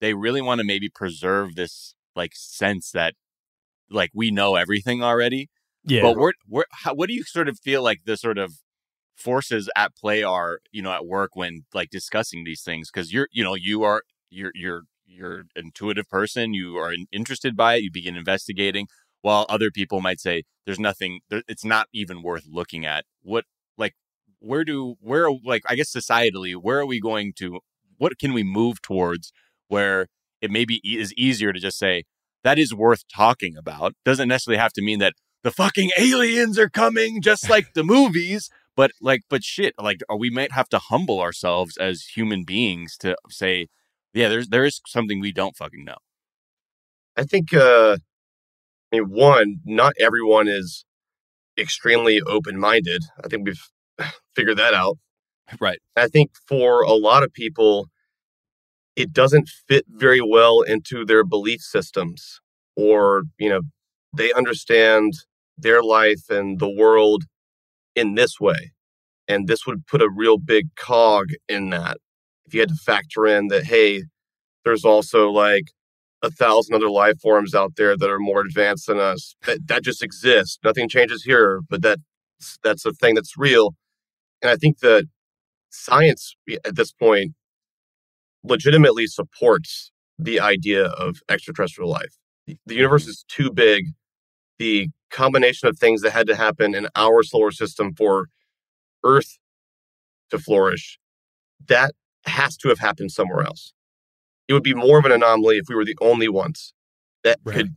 they 0.00 0.14
really 0.14 0.40
want 0.40 0.60
to 0.60 0.64
maybe 0.66 0.88
preserve 0.88 1.54
this 1.56 1.94
like 2.16 2.32
sense 2.34 2.90
that 2.92 3.14
like 3.90 4.10
we 4.14 4.30
know 4.30 4.54
everything 4.56 5.02
already 5.02 5.48
Yeah. 5.84 6.02
but 6.02 6.16
we're, 6.16 6.32
we're 6.48 6.64
how, 6.72 6.94
what 6.94 7.08
do 7.08 7.14
you 7.14 7.24
sort 7.24 7.48
of 7.48 7.58
feel 7.58 7.82
like 7.82 8.00
the 8.04 8.16
sort 8.16 8.38
of 8.38 8.54
forces 9.18 9.68
at 9.76 9.94
play 9.96 10.22
are 10.22 10.60
you 10.70 10.82
know 10.82 10.92
at 10.92 11.06
work 11.06 11.34
when 11.34 11.64
like 11.74 11.90
discussing 11.90 12.44
these 12.44 12.62
things 12.62 12.90
because 12.90 13.12
you're 13.12 13.28
you 13.32 13.42
know 13.42 13.54
you 13.54 13.82
are 13.82 14.02
you're 14.30 14.52
you're 14.54 14.82
you're 15.06 15.44
intuitive 15.56 16.08
person 16.08 16.54
you 16.54 16.76
are 16.76 16.94
interested 17.12 17.56
by 17.56 17.76
it 17.76 17.82
you 17.82 17.90
begin 17.90 18.16
investigating 18.16 18.86
while 19.22 19.46
other 19.48 19.70
people 19.70 20.00
might 20.00 20.20
say 20.20 20.44
there's 20.64 20.78
nothing 20.78 21.20
there, 21.28 21.42
it's 21.48 21.64
not 21.64 21.88
even 21.92 22.22
worth 22.22 22.44
looking 22.48 22.86
at. 22.86 23.04
What 23.22 23.44
like 23.76 23.94
where 24.38 24.64
do 24.64 24.94
where 25.00 25.28
like 25.44 25.62
i 25.68 25.74
guess 25.74 25.90
societally 25.90 26.54
where 26.54 26.78
are 26.78 26.86
we 26.86 27.00
going 27.00 27.32
to 27.36 27.58
what 27.96 28.18
can 28.18 28.32
we 28.32 28.44
move 28.44 28.80
towards 28.80 29.32
where 29.66 30.06
it 30.40 30.50
maybe 30.50 30.80
is 30.84 31.12
easier 31.14 31.52
to 31.52 31.58
just 31.58 31.78
say 31.78 32.04
that 32.44 32.58
is 32.58 32.74
worth 32.74 33.04
talking 33.12 33.56
about. 33.56 33.94
Doesn't 34.04 34.28
necessarily 34.28 34.60
have 34.60 34.72
to 34.74 34.82
mean 34.82 34.98
that 35.00 35.14
the 35.42 35.50
fucking 35.50 35.90
aliens 35.98 36.58
are 36.58 36.68
coming 36.68 37.20
just 37.20 37.48
like 37.48 37.74
the 37.74 37.84
movies 37.84 38.50
but 38.78 38.92
like 39.02 39.22
but 39.28 39.44
shit 39.44 39.74
like 39.78 40.00
we 40.18 40.30
might 40.30 40.52
have 40.52 40.68
to 40.70 40.78
humble 40.78 41.20
ourselves 41.20 41.76
as 41.78 42.04
human 42.16 42.44
beings 42.44 42.96
to 42.98 43.16
say 43.28 43.68
yeah 44.14 44.28
there's 44.28 44.48
there 44.48 44.64
is 44.64 44.80
something 44.86 45.20
we 45.20 45.32
don't 45.32 45.56
fucking 45.56 45.84
know 45.84 45.98
I 47.18 47.24
think, 47.24 47.52
uh, 47.52 47.96
I 48.92 48.96
mean, 48.96 49.10
one, 49.10 49.56
not 49.64 49.94
everyone 49.98 50.46
is 50.46 50.84
extremely 51.58 52.20
open 52.20 52.60
minded. 52.60 53.02
I 53.24 53.28
think 53.28 53.44
we've 53.44 53.68
figured 54.36 54.58
that 54.58 54.72
out. 54.72 54.98
right 55.60 55.80
I 55.96 56.06
think 56.06 56.30
for 56.46 56.82
a 56.82 56.92
lot 56.92 57.24
of 57.24 57.32
people, 57.32 57.88
it 58.94 59.12
doesn't 59.12 59.48
fit 59.68 59.84
very 59.88 60.20
well 60.20 60.62
into 60.62 61.04
their 61.04 61.24
belief 61.24 61.60
systems, 61.60 62.40
or, 62.76 63.24
you 63.38 63.48
know, 63.48 63.62
they 64.16 64.32
understand 64.32 65.14
their 65.56 65.82
life 65.82 66.30
and 66.30 66.60
the 66.60 66.70
world 66.70 67.24
in 67.98 68.14
this 68.14 68.40
way. 68.40 68.72
And 69.26 69.46
this 69.46 69.66
would 69.66 69.86
put 69.86 70.02
a 70.02 70.08
real 70.08 70.38
big 70.38 70.74
cog 70.76 71.26
in 71.48 71.70
that. 71.70 71.98
If 72.46 72.54
you 72.54 72.60
had 72.60 72.70
to 72.70 72.74
factor 72.76 73.26
in 73.26 73.48
that, 73.48 73.64
hey, 73.64 74.04
there's 74.64 74.84
also 74.84 75.30
like 75.30 75.72
a 76.22 76.30
thousand 76.30 76.74
other 76.74 76.90
life 76.90 77.20
forms 77.20 77.54
out 77.54 77.76
there 77.76 77.96
that 77.96 78.10
are 78.10 78.18
more 78.18 78.40
advanced 78.40 78.86
than 78.86 78.98
us. 78.98 79.36
That 79.46 79.66
that 79.66 79.84
just 79.84 80.02
exists. 80.02 80.58
Nothing 80.64 80.88
changes 80.88 81.24
here, 81.24 81.60
but 81.68 81.82
that 81.82 81.98
that's 82.62 82.86
a 82.86 82.92
thing 82.92 83.14
that's 83.14 83.36
real. 83.36 83.74
And 84.42 84.50
I 84.50 84.56
think 84.56 84.78
that 84.78 85.06
science 85.70 86.34
at 86.64 86.76
this 86.76 86.92
point 86.92 87.32
legitimately 88.44 89.06
supports 89.06 89.92
the 90.18 90.40
idea 90.40 90.86
of 90.86 91.18
extraterrestrial 91.28 91.90
life. 91.90 92.16
The 92.46 92.74
universe 92.74 93.02
mm-hmm. 93.02 93.10
is 93.10 93.24
too 93.28 93.50
big. 93.52 93.86
The 94.58 94.88
combination 95.10 95.68
of 95.68 95.78
things 95.78 96.02
that 96.02 96.12
had 96.12 96.26
to 96.28 96.36
happen 96.36 96.74
in 96.74 96.88
our 96.96 97.22
solar 97.22 97.52
system 97.52 97.94
for 97.94 98.28
Earth 99.04 99.38
to 100.30 100.38
flourish, 100.38 100.98
that 101.68 101.94
has 102.26 102.56
to 102.58 102.68
have 102.68 102.78
happened 102.80 103.12
somewhere 103.12 103.44
else. 103.44 103.72
It 104.48 104.54
would 104.54 104.64
be 104.64 104.74
more 104.74 104.98
of 104.98 105.04
an 105.06 105.12
anomaly 105.12 105.58
if 105.58 105.66
we 105.68 105.74
were 105.76 105.84
the 105.84 105.98
only 106.00 106.28
ones 106.28 106.74
that 107.24 107.38
Right. 107.44 107.56
could, 107.56 107.76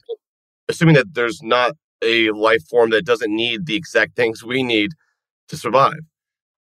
assuming 0.70 0.96
that 0.96 1.14
there's 1.16 1.42
not 1.44 1.74
a 2.04 2.32
life 2.32 2.68
form 2.70 2.92
that 2.92 3.06
doesn't 3.06 3.36
need 3.36 3.66
the 3.68 3.76
exact 3.76 4.16
things 4.16 4.44
we 4.44 4.64
need 4.64 4.92
to 5.50 5.58
survive. 5.58 6.02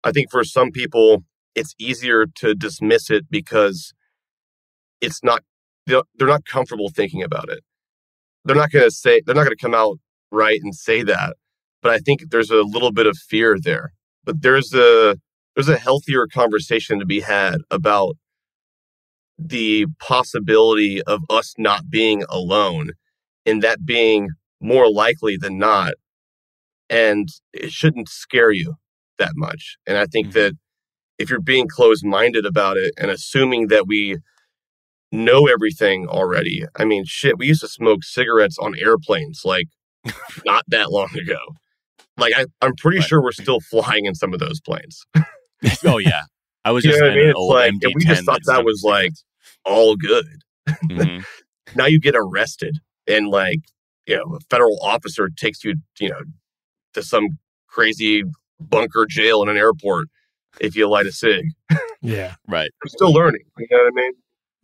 I 0.05 0.13
think 0.13 0.31
for 0.31 0.45
some 0.45 0.73
people, 0.73 1.25
it's 1.55 1.75
easier 1.79 2.27
to 2.37 2.55
dismiss 2.55 3.11
it 3.11 3.27
because 3.31 3.95
it's 5.01 5.25
not, 5.25 5.43
they're 5.87 6.03
they're 6.17 6.29
not 6.29 6.45
comfortable 6.47 6.91
thinking 6.91 7.23
about 7.23 7.51
it. 7.51 7.65
They're 8.45 8.57
not 8.57 8.73
going 8.73 8.87
to 8.87 8.91
say, 8.91 9.23
they're 9.25 9.35
not 9.37 9.45
going 9.45 9.57
to 9.57 9.63
come 9.63 9.75
out 9.75 9.99
right 10.31 10.61
and 10.63 10.75
say 10.75 11.03
that. 11.03 11.37
But 11.83 11.93
I 11.93 11.99
think 11.99 12.31
there's 12.31 12.51
a 12.51 12.63
little 12.63 12.93
bit 12.93 13.07
of 13.07 13.17
fear 13.17 13.57
there. 13.63 13.93
But 14.25 14.43
there's 14.43 14.75
a, 14.75 15.17
there's 15.57 15.69
a 15.69 15.79
healthier 15.79 16.27
conversation 16.27 16.99
to 16.99 17.07
be 17.07 17.21
had 17.21 17.59
about 17.71 18.17
the 19.39 19.87
possibility 20.01 21.03
of 21.03 21.23
us 21.31 21.55
not 21.59 21.91
being 21.91 22.25
alone 22.29 22.93
and 23.47 23.63
that 23.63 23.85
being 23.87 24.31
more 24.61 24.91
likely 24.91 25.37
than 25.37 25.59
not. 25.59 25.95
And 26.91 27.29
it 27.53 27.73
shouldn't 27.73 28.09
scare 28.09 28.51
you 28.53 28.77
that 29.19 29.33
much. 29.37 29.77
And 29.87 29.99
I 29.99 30.07
think 30.07 30.29
Mhm. 30.29 30.35
that 30.35 30.55
if 31.19 31.31
you're 31.31 31.41
being 31.41 31.69
closed 31.69 32.05
minded 32.05 32.47
about 32.47 32.77
it 32.77 32.95
and 32.99 33.11
assuming 33.11 33.69
that 33.69 33.87
we 33.87 34.19
know 35.13 35.47
everything 35.49 36.09
already, 36.09 36.65
I 36.77 36.85
mean, 36.85 37.05
shit, 37.07 37.39
we 37.39 37.47
used 37.49 37.63
to 37.63 37.69
smoke 37.69 38.05
cigarettes 38.05 38.59
on 38.59 38.77
airplanes 38.79 39.43
like 39.45 39.69
not 40.45 40.65
that 40.69 40.91
long 40.91 41.09
ago. 41.19 41.39
Like, 42.17 42.35
I, 42.37 42.47
I'm 42.61 42.75
pretty 42.77 42.99
Right. 42.99 43.07
sure 43.09 43.23
we're 43.23 43.33
still 43.33 43.61
flying 43.61 44.07
in 44.07 44.15
some 44.15 44.33
of 44.35 44.41
those 44.41 44.61
planes. 44.61 45.05
oh 45.85 45.99
yeah 45.99 46.23
i 46.65 46.71
was 46.71 46.85
You 46.85 46.91
just 46.93 47.01
know 47.01 47.09
what 47.09 47.13
I 47.13 47.17
mean? 47.17 47.25
an 47.25 47.31
It's 47.31 47.37
old 47.39 47.55
like, 47.55 47.73
MD-10 47.73 47.85
and 47.85 47.93
we 47.97 48.05
just 48.05 48.25
thought 48.25 48.41
that 48.47 48.65
was, 48.65 48.83
like. 48.85 49.13
All 49.65 49.97
good. 49.97 50.27
Mhm. 50.69 51.25
now 51.77 51.87
you 51.87 52.01
get 52.01 52.15
arrested 52.17 52.79
and 53.07 53.29
like 53.29 53.59
you 54.07 54.17
know 54.17 54.37
a 54.37 54.41
federal 54.51 54.79
officer 54.83 55.29
takes 55.37 55.63
you 55.65 55.75
you 55.99 56.09
know 56.11 56.21
to 56.95 57.03
some 57.03 57.39
crazy 57.67 58.23
bunker 58.61 59.05
jail 59.07 59.43
in 59.43 59.49
an 59.49 59.57
airport 59.57 60.09
if 60.61 60.75
you 60.77 60.89
light 60.89 61.07
a 61.07 61.13
cig 61.13 61.45
yeah. 62.01 62.35
right 62.47 62.71
we're 62.83 62.89
still 62.89 63.13
learning 63.13 63.43
you 63.59 63.67
know 63.71 63.79
what 63.79 63.87
i 63.89 63.91
mean 63.95 64.13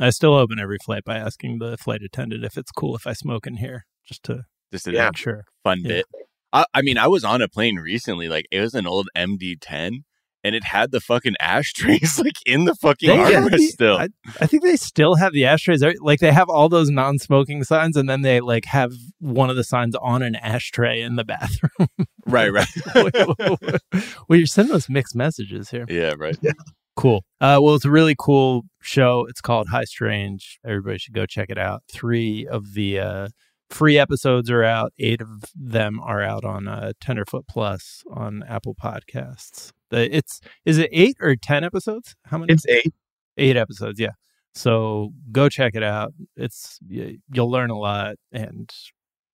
I 0.01 0.11
still 0.11 0.35
open 0.35 0.59
every 0.59 0.78
flight 0.85 1.05
by 1.05 1.16
asking 1.18 1.59
the 1.59 1.76
flight 1.76 2.03
attendant 2.03 2.45
if 2.45 2.57
it's 2.59 2.70
cool 2.72 2.97
if 2.97 3.07
I 3.07 3.12
smoke 3.12 3.47
in 3.47 3.57
here, 3.59 3.87
just 4.05 4.22
to 4.24 4.45
just 4.73 4.87
a 4.89 4.93
Yeah. 4.93 5.11
sure. 5.15 5.45
fun 5.62 5.81
Yeah. 5.83 5.89
bit 5.89 6.07
I, 6.53 6.65
I 6.75 6.83
mean 6.83 6.99
i 6.99 7.07
was 7.09 7.25
on 7.25 7.43
a 7.43 7.49
plane 7.49 7.77
recently 7.77 8.29
like 8.29 8.47
it 8.51 8.61
was 8.61 8.75
an 8.75 8.87
old 8.87 9.09
md10 9.17 10.05
and 10.47 10.55
it 10.55 10.65
had 10.65 10.91
the 10.91 11.01
fucking 11.01 11.35
ashtrays 11.41 12.19
like 12.23 12.35
in 12.45 12.65
the 12.67 12.75
fucking 12.75 13.09
They 13.09 13.17
armrest 13.17 13.51
the- 13.57 13.67
still 13.69 13.97
I, 13.97 14.09
I 14.41 14.47
think 14.47 14.62
they 14.62 14.77
still 14.77 15.15
have 15.17 15.33
the 15.33 15.47
ashtrays. 15.47 15.81
They're- 15.81 15.95
Like 16.01 16.21
they 16.21 16.33
have 16.33 16.51
all 16.51 16.69
those 16.69 16.91
non-smoking 16.91 17.65
signs, 17.65 17.97
and 17.97 18.09
then 18.11 18.21
they 18.21 18.41
like 18.41 18.67
have 18.67 18.93
one 19.21 19.49
of 19.49 19.57
the 19.57 19.65
signs 19.65 19.97
on 19.97 20.23
an 20.23 20.37
ashtray 20.37 21.01
in 21.01 21.17
the 21.17 21.25
bathroom. 21.25 21.89
right 22.27 22.53
right 22.53 22.69
well, 24.29 24.39
you're 24.39 24.47
sending 24.47 24.75
us 24.75 24.89
mixed 24.91 25.15
messages 25.17 25.71
here. 25.71 25.87
yeah 25.89 26.15
right 26.19 26.37
Cool. 26.97 27.25
Uh, 27.41 27.59
well, 27.61 27.75
it's 27.75 27.85
a 27.85 27.91
really 27.91 28.15
cool 28.17 28.62
show. 28.81 29.27
It's 29.29 29.41
called 29.41 29.69
High 29.71 29.83
Strange. 29.85 30.61
Everybody 30.65 30.99
should 30.99 31.12
go 31.12 31.27
check 31.27 31.51
it 31.51 31.59
out. 31.59 31.83
Three 31.91 32.47
of 32.47 32.75
the 32.75 33.01
uh, 33.01 33.29
free 33.71 33.99
episodes 33.99 34.51
are 34.51 34.65
out. 34.65 34.93
Eight 34.99 35.21
of 35.21 35.45
them 35.55 36.01
are 36.01 36.23
out 36.23 36.45
on 36.45 36.69
uh, 36.69 36.93
Tenderfoot 37.01 37.47
Plus 37.49 38.03
on 38.11 38.43
Apple 38.49 38.75
Podcasts. 38.75 39.73
The, 39.91 40.15
it's 40.15 40.41
is 40.65 40.79
it 40.79 40.91
eight 40.93 41.17
or 41.21 41.37
ten 41.37 41.65
episodes? 41.65 42.15
How 42.27 42.39
many? 42.39 42.53
it's 42.53 42.67
eight 42.67 42.95
eight 43.37 43.57
episodes. 43.57 43.99
Yeah. 44.01 44.12
So 44.55 45.12
go 45.33 45.49
check 45.49 45.75
it 45.75 45.83
out. 45.83 46.12
It's 46.37 46.79
you'll 46.89 47.51
learn 47.51 47.71
a 47.71 47.79
lot, 47.79 48.17
and 48.33 48.73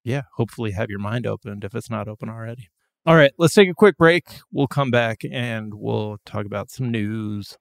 yeah, 0.04 0.22
hopefully 0.36 0.72
have 0.72 0.88
your 0.88 0.98
mind 0.98 1.26
opened 1.26 1.64
if 1.64 1.74
it's 1.74 1.90
not 1.90 2.08
open 2.08 2.28
already. 2.28 2.68
All 3.06 3.16
right, 3.16 3.32
let's 3.38 3.54
take 3.54 3.68
a 3.68 3.74
quick 3.74 3.96
break. 3.96 4.24
We'll 4.52 4.66
come 4.66 4.90
back 4.90 5.22
and 5.30 5.72
we'll 5.74 6.18
talk 6.26 6.44
about 6.44 6.70
some 6.70 6.90
news. 6.90 7.56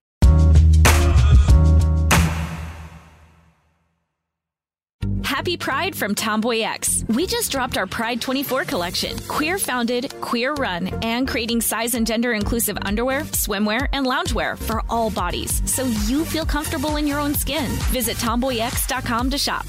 Happy 5.29 5.55
Pride 5.55 5.95
from 5.95 6.15
TomboyX. 6.15 7.07
We 7.13 7.27
just 7.27 7.51
dropped 7.51 7.77
our 7.77 7.85
Pride 7.85 8.19
24 8.19 8.65
collection. 8.65 9.15
Queer 9.27 9.59
founded, 9.59 10.11
queer 10.21 10.55
run, 10.55 10.87
and 11.03 11.27
creating 11.27 11.61
size 11.61 11.93
and 11.93 12.07
gender 12.07 12.33
inclusive 12.33 12.79
underwear, 12.81 13.21
swimwear, 13.21 13.87
and 13.93 14.07
loungewear 14.07 14.57
for 14.57 14.81
all 14.89 15.11
bodies 15.11 15.61
so 15.71 15.83
you 16.07 16.25
feel 16.25 16.47
comfortable 16.47 16.95
in 16.95 17.05
your 17.05 17.19
own 17.19 17.35
skin. 17.35 17.69
Visit 17.91 18.17
tomboyx.com 18.17 19.29
to 19.29 19.37
shop. 19.37 19.67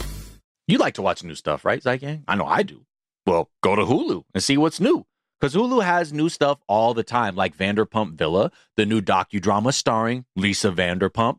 You 0.67 0.79
like 0.79 0.95
to 0.95 1.03
watch 1.03 1.23
new 1.23 1.35
stuff, 1.35 1.63
right, 1.67 1.83
Zeitgang? 1.83 2.23
I 2.27 2.37
know 2.37 2.47
I 2.47 2.63
do. 2.63 2.87
Well, 3.27 3.51
go 3.63 3.77
to 3.77 3.83
Hulu 3.83 4.23
and 4.33 4.43
see 4.43 4.57
what's 4.57 4.81
new. 4.81 5.05
Because 5.39 5.55
Hulu 5.55 5.85
has 5.85 6.11
new 6.11 6.31
stuff 6.31 6.59
all 6.69 6.95
the 6.95 7.03
time, 7.03 7.37
like 7.37 7.55
Vanderpump 7.55 8.15
Villa, 8.15 8.51
the 8.77 8.87
new 8.87 9.03
docudrama 9.03 9.75
starring 9.75 10.25
Lisa 10.37 10.71
Vanderpump. 10.71 11.39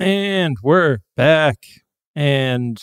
And 0.00 0.56
we're 0.62 0.98
back. 1.14 1.58
And 2.16 2.78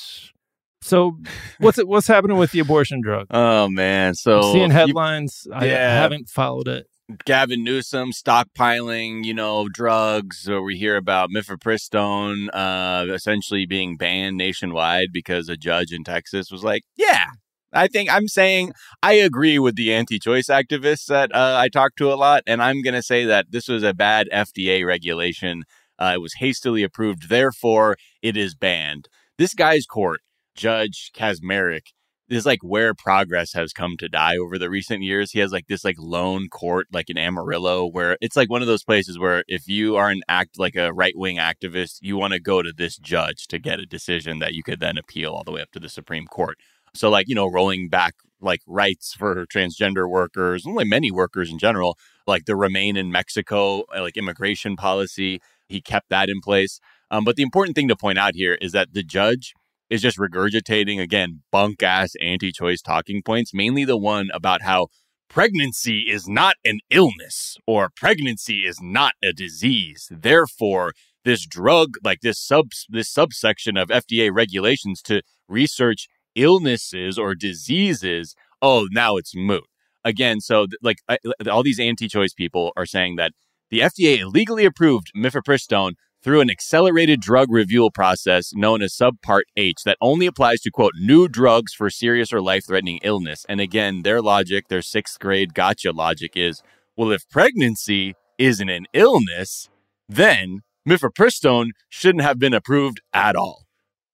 so 0.84 1.18
what's 1.60 1.80
it 1.80 1.88
what's 1.88 2.08
happening 2.08 2.38
with 2.38 2.52
the 2.52 2.60
abortion 2.60 3.02
drug? 3.02 3.26
Oh 3.32 3.68
man, 3.70 4.14
so 4.14 4.38
I'm 4.38 4.54
seeing 4.54 4.64
you- 4.70 4.70
headlines. 4.72 5.48
I, 5.52 5.66
I 5.66 5.70
haven't 5.70 6.30
followed 6.30 6.68
it. 6.68 6.86
Gavin 7.26 7.64
Newsom 7.64 8.12
stockpiling, 8.12 9.24
you 9.26 9.34
know, 9.34 9.68
drugs. 9.68 10.48
Or 10.48 10.62
we 10.62 10.78
hear 10.78 10.96
about 10.96 11.32
mifepristone 11.32 12.50
uh, 12.54 13.12
essentially 13.12 13.66
being 13.66 13.98
banned 13.98 14.38
nationwide 14.38 15.08
because 15.12 15.50
a 15.50 15.58
judge 15.58 15.92
in 15.92 16.04
Texas 16.04 16.52
was 16.52 16.64
like, 16.64 16.84
"Yeah, 16.96 17.26
I 17.74 17.88
think 17.88 18.14
I'm 18.14 18.28
saying 18.28 18.74
I 19.02 19.14
agree 19.14 19.58
with 19.58 19.76
the 19.76 19.94
anti-choice 19.94 20.48
activists 20.48 21.06
that 21.08 21.34
uh, 21.34 21.56
I 21.58 21.70
talk 21.70 21.96
to 21.96 22.12
a 22.12 22.16
lot, 22.16 22.44
and 22.46 22.62
I'm 22.62 22.82
going 22.82 22.94
to 22.94 23.04
say 23.04 23.26
that 23.26 23.48
this 23.52 23.68
was 23.68 23.84
a 23.84 23.94
bad 23.94 24.28
FDA 24.32 24.86
regulation. 24.86 25.64
Uh, 26.00 26.14
it 26.16 26.22
was 26.22 26.36
hastily 26.36 26.84
approved, 26.84 27.30
therefore 27.30 27.98
it 28.22 28.38
is 28.38 28.56
banned." 28.56 29.08
This 29.38 29.54
guy's 29.54 29.86
court, 29.86 30.22
Judge 30.56 31.12
Kacsmaryk, 31.16 31.94
is 32.30 32.46
like 32.46 32.60
where 32.62 32.94
progress 32.94 33.54
has 33.54 33.72
come 33.72 33.96
to 33.98 34.10
die 34.10 34.36
over 34.38 34.58
the 34.58 34.70
recent 34.70 35.04
years. 35.04 35.32
He 35.32 35.40
has 35.40 35.52
like 35.52 35.68
this 35.68 35.86
like 35.86 35.96
lone 35.98 36.50
court 36.50 36.88
like 36.92 37.10
in 37.10 37.18
Amarillo 37.18 37.86
where 37.86 38.18
it's 38.22 38.36
like 38.36 38.50
one 38.50 38.62
of 38.62 38.68
those 38.68 38.84
places 38.84 39.18
where 39.18 39.44
if 39.48 39.68
you 39.68 39.96
are 39.96 40.10
an 40.10 40.22
act 40.28 40.60
like 40.60 40.76
a 40.76 40.92
right 40.92 41.16
wing 41.16 41.38
activist, 41.38 42.00
you 42.02 42.18
want 42.18 42.34
to 42.34 42.40
go 42.40 42.62
to 42.62 42.74
this 42.76 42.98
judge 42.98 43.48
to 43.48 43.60
get 43.60 43.80
a 43.80 43.86
decision 43.86 44.40
that 44.40 44.54
you 44.54 44.64
could 44.64 44.80
then 44.80 44.98
appeal 44.98 45.32
all 45.34 45.44
the 45.44 45.52
way 45.52 45.62
up 45.62 45.72
to 45.72 45.80
the 45.80 45.90
Supreme 45.90 46.26
Court. 46.26 46.58
So 46.94 47.10
like, 47.10 47.28
you 47.30 47.36
know, 47.36 47.48
rolling 47.48 47.90
back 47.90 48.16
like 48.42 48.62
rights 48.68 49.14
for 49.14 49.46
transgender 49.46 50.10
workers, 50.10 50.66
like 50.66 50.88
many 50.88 51.12
workers 51.12 51.50
in 51.50 51.58
general, 51.58 51.98
like 52.28 52.46
the 52.46 52.56
remain 52.56 52.98
in 52.98 53.12
Mexico, 53.12 53.84
uh, 53.96 54.02
like 54.02 54.18
immigration 54.18 54.76
policy, 54.76 55.40
he 55.68 55.82
kept 55.82 56.10
that 56.10 56.30
in 56.30 56.42
place. 56.42 56.80
Um, 57.10 57.24
but 57.24 57.36
the 57.36 57.44
important 57.44 57.76
thing 57.76 57.88
to 57.88 57.96
point 57.96 58.18
out 58.18 58.36
here 58.36 58.58
is 58.62 58.72
that 58.74 58.94
the 58.94 59.04
judge 59.04 59.54
is 59.90 60.02
just 60.02 60.18
regurgitating 60.18 61.02
again 61.02 61.44
bunk 61.52 61.82
ass 61.82 62.12
anti 62.22 62.52
choice 62.52 62.82
talking 62.82 63.22
points, 63.24 63.54
mainly 63.54 63.86
the 63.86 63.98
one 63.98 64.28
about 64.34 64.62
how 64.62 64.88
pregnancy 65.30 66.02
is 66.02 66.28
not 66.28 66.56
an 66.66 66.80
illness 66.90 67.58
or 67.66 67.90
pregnancy 67.96 68.66
is 68.66 68.80
not 68.82 69.14
a 69.24 69.34
disease. 69.34 70.10
Therefore, 70.12 70.92
this 71.24 71.46
drug, 71.46 71.96
like 72.04 72.22
this 72.22 72.40
sub 72.40 72.68
this 72.90 73.12
subsection 73.12 73.78
of 73.78 73.90
FDA 73.90 74.30
regulations 74.34 75.02
to 75.04 75.22
research 75.48 76.08
illnesses 76.36 77.18
or 77.18 77.36
diseases, 77.36 78.36
oh, 78.62 78.88
now 78.92 79.18
it's 79.18 79.36
moot. 79.36 79.66
Again, 80.04 80.40
so 80.40 80.68
like 80.82 80.98
I, 81.10 81.18
all 81.50 81.64
these 81.64 81.80
anti-choice 81.80 82.34
people 82.34 82.72
are 82.78 82.86
saying 82.86 83.18
that 83.18 83.34
the 83.70 83.80
FDA 83.80 84.20
illegally 84.20 84.66
approved 84.66 85.12
mifepristone 85.16 85.94
through 86.24 86.42
an 86.42 86.50
accelerated 86.50 87.22
drug 87.22 87.52
review 87.52 87.90
process 87.94 88.54
known 88.54 88.82
as 88.82 88.94
Subpart 88.94 89.44
H 89.56 89.84
that 89.86 89.98
only 90.02 90.26
applies 90.26 90.62
to, 90.62 90.72
quote, 90.72 90.94
new 91.00 91.28
drugs 91.28 91.74
for 91.74 91.90
serious 91.90 92.34
or 92.34 92.42
life 92.42 92.66
threatening 92.68 93.00
illness. 93.04 93.46
And 93.48 93.62
again, 93.62 94.02
their 94.04 94.22
logic, 94.22 94.68
their 94.68 94.82
sixth 94.82 95.20
grade 95.20 95.54
gotcha 95.54 95.92
logic 95.92 96.32
is 96.36 96.62
well, 96.98 97.12
if 97.12 97.30
pregnancy 97.30 98.16
isn't 98.40 98.70
an 98.70 98.88
illness, 98.92 99.70
then 100.10 100.62
mifepristone 100.88 101.70
shouldn't 101.90 102.24
have 102.24 102.40
been 102.40 102.56
approved 102.56 103.00
at 103.14 103.36
all. 103.36 103.66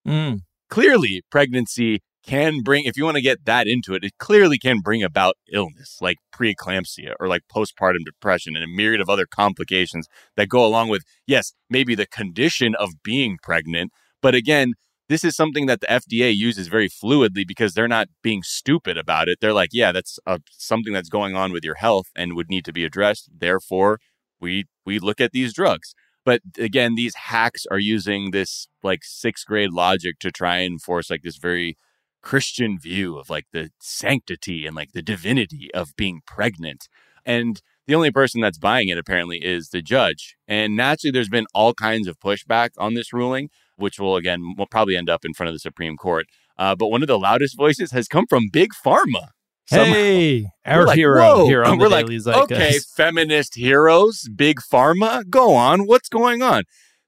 Mm. 0.06 0.42
Clearly, 0.70 1.22
pregnancy 1.32 2.02
can 2.26 2.62
bring, 2.62 2.86
if 2.86 2.96
you 2.98 3.04
want 3.04 3.16
to 3.16 3.22
get 3.22 3.46
that 3.46 3.68
into 3.68 3.94
it, 3.94 4.04
it 4.04 4.18
clearly 4.18 4.58
can 4.58 4.80
bring 4.80 5.04
about 5.04 5.36
illness 5.52 5.98
like 6.02 6.18
preeclampsia 6.34 7.14
or 7.20 7.28
like 7.28 7.44
postpartum 7.54 8.06
depression 8.06 8.56
and 8.56 8.64
a 8.64 8.68
myriad 8.68 9.02
of 9.02 9.10
other 9.10 9.26
complications 9.26 10.08
that 10.38 10.50
go 10.50 10.66
along 10.66 10.90
with, 10.90 11.04
yes, 11.28 11.54
maybe 11.70 11.96
the 11.96 12.06
condition 12.06 12.76
of 12.76 13.04
being 13.04 13.38
pregnant. 13.42 13.92
But 14.22 14.36
again, 14.36 14.74
this 15.10 15.24
is 15.24 15.36
something 15.36 15.66
that 15.66 15.82
the 15.82 15.88
FDA 15.88 16.36
uses 16.36 16.68
very 16.68 16.90
fluidly 16.90 17.46
because 17.46 17.74
they're 17.74 17.88
not 17.88 18.08
being 18.22 18.42
stupid 18.42 18.98
about 18.98 19.28
it. 19.28 19.40
They're 19.42 19.54
like, 19.54 19.70
yeah, 19.74 19.92
that's 19.92 20.18
uh 20.26 20.40
something 20.52 20.94
that's 20.94 21.10
going 21.10 21.36
on 21.36 21.52
with 21.52 21.64
your 21.64 21.76
health 21.76 22.08
and 22.16 22.36
would 22.36 22.50
need 22.50 22.66
to 22.66 22.74
be 22.74 22.86
addressed. 22.86 23.30
Therefore, 23.38 24.00
we 24.40 24.66
we 24.86 25.00
look 25.00 25.20
at 25.20 25.32
these 25.34 25.54
drugs. 25.54 25.94
But 26.26 26.42
again, 26.58 26.96
these 26.96 27.16
hacks 27.16 27.66
are 27.70 27.80
using 27.80 28.32
this 28.32 28.68
like 28.82 29.02
sixth 29.04 29.46
grade 29.46 29.72
logic 29.74 30.20
to 30.20 30.32
try 30.32 30.58
and 30.60 30.82
force 30.82 31.10
like 31.10 31.22
this 31.22 31.38
very 31.38 31.78
Christian 32.24 32.80
view 32.80 33.18
of 33.18 33.30
like 33.30 33.46
the 33.52 33.70
sanctity 33.80 34.66
and 34.66 34.76
like 34.76 34.94
the 34.94 35.02
divinity 35.02 35.70
of 35.74 35.96
being 35.96 36.22
pregnant. 36.26 36.88
And 37.26 37.62
the 37.86 37.96
only 37.96 38.12
person 38.12 38.42
that's 38.42 38.58
buying 38.58 38.90
it 38.90 38.98
apparently 38.98 39.44
is 39.44 39.70
the 39.70 39.82
judge. 39.82 40.36
And 40.48 40.76
naturally, 40.76 41.12
there's 41.12 41.30
been 41.30 41.46
all 41.54 41.74
kinds 41.74 42.08
of 42.08 42.20
pushback 42.20 42.70
on 42.78 42.94
this 42.94 43.14
ruling, 43.14 43.50
which 43.76 44.00
will 44.00 44.16
again 44.16 44.56
will 44.58 44.68
probably 44.68 44.96
end 44.96 45.10
up 45.10 45.24
in 45.26 45.34
front 45.34 45.50
of 45.50 45.54
the 45.54 45.60
Supreme 45.60 45.98
Court. 45.98 46.26
Uh, 46.58 46.76
but 46.76 46.88
one 46.88 47.02
of 47.02 47.08
the 47.08 47.20
loudest 47.20 47.58
voices 47.58 47.92
has 47.92 48.08
come 48.08 48.26
from 48.28 48.50
Big 48.52 48.72
Pharma. 48.86 49.30
Somehow. 49.66 49.94
Hey, 49.94 50.46
our 50.66 50.86
like, 50.86 50.98
hero 50.98 51.22
whoa. 51.22 51.46
here 51.46 51.64
on 51.64 51.78
We're 51.78 51.86
the 51.86 51.96
like, 51.96 52.06
Daily 52.06 52.20
Zeitgeist. 52.20 52.52
okay, 52.52 52.80
feminist 52.98 53.56
heroes, 53.56 54.28
big 54.36 54.60
pharma, 54.60 55.30
go 55.30 55.54
on. 55.54 55.88
What's 55.88 56.10
going 56.10 56.42
on? 56.42 56.64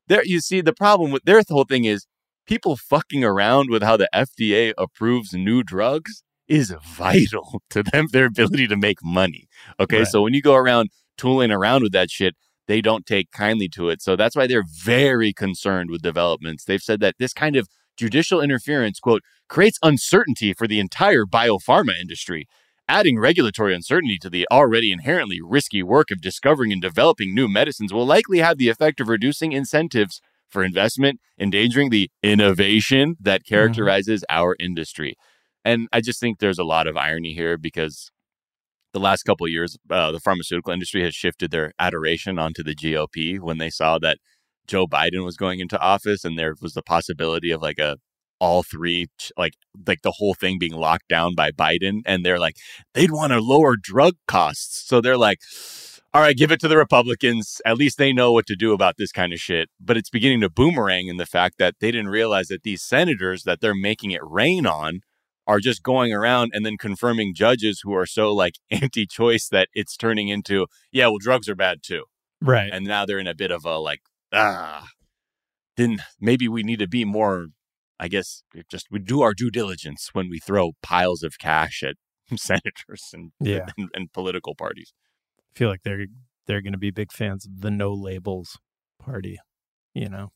There, 0.08 0.24
you 0.24 0.40
see, 0.40 0.62
the 0.62 0.74
problem 0.74 1.12
with 1.12 1.24
their 1.26 1.42
whole 1.50 1.66
thing 1.66 1.84
is 1.84 2.06
people 2.46 2.76
fucking 2.78 3.24
around 3.24 3.70
with 3.70 3.84
how 3.84 3.98
the 3.98 4.10
FDA 4.14 4.74
approves 4.78 5.34
new 5.34 5.64
drugs 5.64 6.24
is 6.48 6.74
vital 6.84 7.62
to 7.72 7.84
them, 7.84 8.08
their 8.12 8.26
ability 8.26 8.68
to 8.68 8.78
make 8.78 9.04
money. 9.04 9.48
Okay, 9.80 10.00
Right. 10.00 10.08
so 10.08 10.22
when 10.22 10.34
you 10.34 10.42
go 10.42 10.56
around 10.56 10.90
tooling 11.18 11.52
around 11.52 11.82
with 11.84 11.92
that 11.94 12.10
shit, 12.12 12.36
they 12.68 12.82
don't 12.82 13.06
take 13.06 13.32
kindly 13.32 13.68
to 13.70 13.90
it. 13.90 14.02
So 14.02 14.16
that's 14.16 14.36
why 14.36 14.48
they're 14.48 14.64
very 14.84 15.34
concerned 15.34 15.90
with 15.90 16.02
developments. 16.02 16.64
They've 16.66 16.82
said 16.82 17.00
that 17.02 17.16
this 17.20 17.34
kind 17.34 17.56
of 17.56 17.68
judicial 17.98 18.42
interference, 18.42 19.00
quote, 19.00 19.22
creates 19.48 19.80
uncertainty 19.84 20.54
for 20.54 20.68
the 20.68 20.80
entire 20.80 21.26
biopharma 21.26 22.00
industry. 22.00 22.48
Adding 22.88 23.18
regulatory 23.18 23.74
uncertainty 23.74 24.18
to 24.20 24.30
the 24.30 24.48
already 24.52 24.92
inherently 24.92 25.40
risky 25.44 25.82
work 25.82 26.12
of 26.12 26.22
discovering 26.22 26.72
and 26.72 26.82
developing 26.82 27.34
new 27.34 27.48
medicines 27.48 27.92
will 27.92 28.06
likely 28.06 28.40
have 28.40 28.58
the 28.60 28.70
effect 28.70 29.00
of 29.00 29.08
reducing 29.10 29.52
incentives 29.54 30.22
for 30.56 30.64
investment, 30.64 31.20
endangering 31.38 31.90
the 31.90 32.10
innovation 32.24 33.18
that 33.20 33.46
characterizes 33.46 34.24
our 34.30 34.56
industry. 34.58 35.16
And 35.66 35.90
I 35.92 36.00
just 36.00 36.18
think 36.22 36.40
there's 36.40 36.58
a 36.58 36.64
lot 36.64 36.88
of 36.88 36.96
irony 36.96 37.34
here 37.34 37.58
because 37.58 38.10
the 38.94 39.02
last 39.02 39.24
couple 39.24 39.46
of 39.46 39.52
years, 39.52 39.76
uh, 39.90 40.14
the 40.14 40.22
pharmaceutical 40.22 40.72
industry 40.72 41.04
has 41.04 41.14
shifted 41.14 41.52
their 41.52 41.74
adoration 41.78 42.40
onto 42.40 42.64
the 42.64 42.74
GOP 42.74 43.38
when 43.38 43.58
they 43.58 43.70
saw 43.70 44.00
that 44.00 44.20
Joe 44.66 44.88
Biden 44.88 45.26
was 45.26 45.36
going 45.36 45.60
into 45.60 45.78
office 45.78 46.24
and 46.24 46.40
there 46.40 46.56
was 46.62 46.74
the 46.74 46.82
possibility 46.82 47.52
of 47.52 47.62
like 47.62 47.78
a 47.78 47.98
all 48.40 48.64
three 48.64 49.08
like 49.38 49.54
like 49.86 50.02
the 50.04 50.12
whole 50.12 50.36
thing 50.36 50.58
being 50.58 50.74
locked 50.74 51.10
down 51.10 51.36
by 51.36 51.52
Biden. 51.52 52.00
And 52.06 52.26
they're 52.26 52.40
like 52.40 52.56
they'd 52.94 53.12
want 53.12 53.34
to 53.34 53.42
lower 53.42 53.76
drug 53.76 54.14
costs. 54.26 54.88
So 54.88 55.02
they're 55.02 55.18
like 55.18 55.40
all 56.16 56.22
right 56.22 56.38
give 56.38 56.50
it 56.52 56.60
to 56.62 56.68
the 56.70 56.78
Republicans 56.78 57.62
at 57.66 57.78
least 57.78 57.98
they 57.98 58.14
know 58.14 58.32
what 58.32 58.46
to 58.46 58.56
do 58.56 58.72
about 58.74 58.96
this 58.98 59.12
kind 59.12 59.34
of 59.34 59.40
shit 59.40 59.70
but 59.80 59.98
it's 59.98 60.10
beginning 60.10 60.40
to 60.42 60.50
boomerang 60.50 61.08
in 61.08 61.18
the 61.18 61.26
fact 61.26 61.58
that 61.60 61.76
they 61.82 61.92
didn't 61.92 62.08
realize 62.08 62.48
that 62.48 62.64
these 62.64 62.82
senators 62.82 63.44
that 63.44 63.60
they're 63.60 63.76
making 63.76 64.12
it 64.12 64.22
rain 64.24 64.66
on 64.66 65.02
are 65.46 65.60
just 65.60 65.84
going 65.84 66.14
around 66.14 66.52
and 66.54 66.66
then 66.66 66.78
confirming 66.78 67.36
judges 67.36 67.82
who 67.84 67.94
are 67.94 68.06
so 68.06 68.34
like 68.34 68.56
anti-choice 68.72 69.50
that 69.50 69.68
it's 69.74 69.98
turning 69.98 70.30
into 70.30 70.66
yeah 70.92 71.08
well 71.08 71.18
drugs 71.20 71.50
are 71.50 71.56
bad 71.56 71.80
too 71.84 72.06
Right. 72.42 72.70
and 72.72 72.86
now 72.86 73.06
they're 73.06 73.20
in 73.20 73.28
a 73.28 73.36
bit 73.36 73.52
of 73.52 73.66
a 73.66 73.78
like 73.78 74.02
ah 74.34 74.88
then 75.78 75.98
maybe 76.22 76.48
we 76.48 76.64
need 76.64 76.80
to 76.80 76.88
be 76.88 77.04
more 77.04 77.48
i 78.00 78.08
guess 78.08 78.44
just 78.72 78.88
we 78.90 79.00
do 79.00 79.22
our 79.22 79.34
due 79.34 79.52
diligence 79.52 80.10
when 80.14 80.30
we 80.30 80.40
throw 80.40 80.72
piles 80.82 81.24
of 81.24 81.38
cash 81.40 81.84
at 81.84 81.96
senators 82.38 83.04
and 83.14 83.32
Yeah. 83.42 83.68
and, 83.78 83.90
and 83.94 84.14
political 84.14 84.56
parties 84.56 84.94
feel 85.56 85.70
like 85.70 85.84
they're 85.84 86.06
they're 86.48 86.62
going 86.62 86.74
to 86.74 86.80
be 86.80 86.92
big 86.92 87.12
fans 87.12 87.46
of 87.46 87.62
the 87.62 87.72
no 87.72 87.94
labels 87.94 88.58
party. 89.00 89.40
You 89.94 90.10
know, 90.10 90.32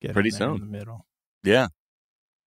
Get 0.00 0.12
Pretty 0.12 0.30
there 0.30 0.48
in 0.50 0.54
soon. 0.58 0.60
the 0.60 0.78
middle. 0.78 1.06
yeah 1.42 1.68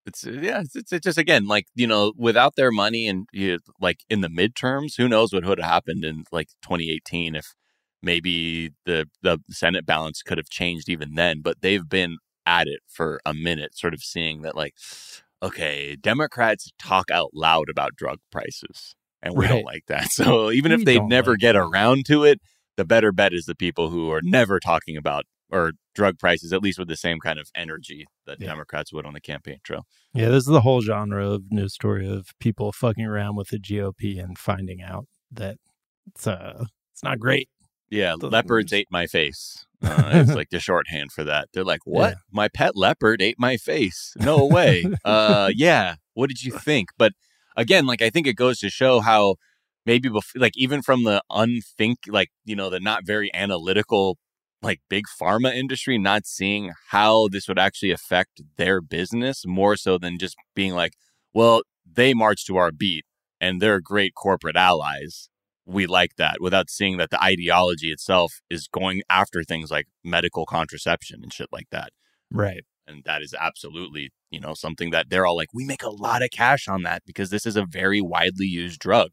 it's 0.05 0.26
uh, 0.26 0.32
yeah 0.32 0.62
it's, 0.62 0.76
it's, 0.76 0.93
it's 0.93 1.03
just 1.03 1.18
again 1.18 1.47
like 1.47 1.66
you 1.76 1.86
know 1.86 2.14
without 2.18 2.55
their 2.55 2.72
money 2.72 3.08
and 3.08 3.28
you, 3.34 3.60
like 3.82 3.99
in 4.10 4.22
the 4.22 4.30
midterms 4.30 4.95
who 4.97 5.08
knows 5.10 5.34
what 5.34 5.43
would 5.43 5.60
have 5.60 5.70
happened 5.70 6.05
in 6.05 6.24
like 6.32 6.47
2018 6.62 7.36
if 7.36 7.53
maybe 8.01 8.72
the 8.86 9.05
the 9.22 9.38
senate 9.49 9.86
balance 9.86 10.22
could 10.22 10.38
have 10.38 10.49
changed 10.49 10.88
even 10.88 11.16
then 11.16 11.41
but 11.41 11.58
they've 11.62 11.89
been 11.89 12.18
at 12.45 12.68
it 12.68 12.80
for 12.88 13.20
a 13.26 13.34
minute 13.34 13.78
sort 13.78 13.93
of 13.93 14.01
seeing 14.01 14.43
that 14.43 14.55
like 14.55 14.76
okay 15.43 15.95
democrats 15.99 16.72
talk 16.80 17.12
out 17.12 17.32
loud 17.34 17.68
about 17.70 17.95
drug 17.97 18.20
prices 18.32 18.95
and 19.24 19.36
we 19.36 19.45
Right. 19.45 19.51
don't 19.51 19.65
like 19.65 19.86
that 19.88 20.11
so 20.11 20.51
even 20.51 20.72
if 20.72 20.86
they 20.86 20.99
never 20.99 21.32
like 21.32 21.39
get 21.39 21.53
that. 21.53 21.59
around 21.59 22.05
to 22.07 22.24
it 22.24 22.39
the 22.76 22.86
better 22.86 23.11
bet 23.11 23.34
is 23.34 23.45
the 23.45 23.55
people 23.55 23.89
who 23.89 24.11
are 24.11 24.22
never 24.24 24.59
talking 24.59 24.97
about 24.97 25.26
or 25.49 25.72
drug 25.95 26.20
prices 26.20 26.51
at 26.53 26.61
least 26.61 26.78
with 26.78 26.88
the 26.89 26.95
same 26.97 27.20
kind 27.20 27.39
of 27.39 27.49
energy 27.55 28.05
that 28.26 28.38
Yeah. 28.39 28.47
democrats 28.47 28.91
would 28.93 29.05
on 29.05 29.13
the 29.13 29.22
campaign 29.22 29.57
trail 29.63 29.86
Yeah, 30.13 30.30
this 30.30 30.43
is 30.43 30.49
the 30.51 30.61
whole 30.61 30.82
genre 30.82 31.28
of 31.30 31.51
news 31.51 31.74
story 31.74 32.07
of 32.07 32.28
people 32.39 32.72
fucking 32.72 33.05
around 33.05 33.36
with 33.36 33.47
the 33.49 33.59
GOP 33.59 34.20
and 34.24 34.38
finding 34.38 34.82
out 34.82 35.07
that 35.32 35.57
it's 36.07 36.26
uh 36.28 36.65
it's 36.93 37.03
not 37.03 37.20
great. 37.20 37.47
Yeah, 37.89 38.15
leopards 38.20 38.74
ate 38.74 38.88
my 38.91 39.05
face. 39.07 39.63
Uh, 39.84 40.09
it's 40.15 40.34
like 40.34 40.49
the 40.49 40.59
shorthand 40.59 41.11
for 41.11 41.24
that. 41.24 41.47
They're 41.53 41.63
like, 41.63 41.82
"What? 41.86 42.09
Yeah. 42.09 42.15
My 42.32 42.47
pet 42.47 42.76
leopard 42.76 43.22
ate 43.22 43.36
my 43.38 43.57
face? 43.57 44.13
No 44.20 44.43
way." 44.43 44.84
uh, 45.05 45.51
yeah. 45.55 45.95
What 46.15 46.30
did 46.30 46.41
you 46.43 46.51
think? 46.53 46.89
But 46.97 47.11
again, 47.58 47.86
like 47.86 48.01
I 48.01 48.10
think 48.10 48.28
it 48.28 48.36
goes 48.36 48.60
to 48.60 48.70
show 48.70 49.01
how 49.01 49.36
maybe 49.86 50.10
like 50.36 50.53
even 50.55 50.82
from 50.82 51.03
the 51.03 51.22
unthink, 51.30 51.99
like 52.08 52.30
you 52.45 52.55
know, 52.55 52.70
the 52.70 52.80
not 52.80 53.05
very 53.05 53.30
analytical, 53.34 54.18
like 54.62 54.80
big 54.89 55.05
pharma 55.22 55.53
industry, 55.53 55.97
not 55.97 56.26
seeing 56.26 56.72
how 56.91 57.28
this 57.28 57.47
would 57.49 57.60
actually 57.60 57.91
affect 57.91 58.41
their 58.58 58.80
business 58.80 59.43
more 59.45 59.76
so 59.76 59.97
than 59.97 60.18
just 60.18 60.38
being 60.55 60.74
like, 60.74 60.93
"Well, 61.34 61.64
they 61.86 62.14
march 62.14 62.45
to 62.45 62.58
our 62.58 62.72
beat 62.72 63.05
and 63.41 63.62
they're 63.62 63.82
great 63.82 64.14
corporate 64.16 64.55
allies." 64.55 65.30
we 65.68 65.86
like 65.86 66.16
that 66.18 66.38
without 66.39 66.70
seeing 66.70 66.97
that 66.97 67.10
the 67.10 67.22
ideology 67.22 67.91
itself 67.91 68.39
is 68.49 68.70
going 68.70 69.01
after 69.10 69.43
things 69.43 69.70
like 69.70 69.86
medical 70.03 70.45
contraception 70.45 71.20
and 71.22 71.34
shit 71.34 71.49
like 71.51 71.68
that. 71.72 71.89
Right. 72.32 72.64
And 72.88 73.04
that 73.04 73.22
is 73.22 73.36
absolutely, 73.38 74.12
you 74.32 74.40
know, 74.40 74.54
something 74.54 74.92
that 74.92 75.10
they're 75.10 75.26
all 75.26 75.36
like, 75.36 75.54
we 75.54 75.66
make 75.66 75.84
a 75.84 75.90
lot 75.90 76.24
of 76.24 76.30
cash 76.32 76.68
on 76.68 76.84
that 76.84 77.04
because 77.06 77.30
this 77.30 77.46
is 77.46 77.56
a 77.56 77.66
very 77.66 78.02
widely 78.02 78.46
used 78.46 78.80
drug. 78.80 79.10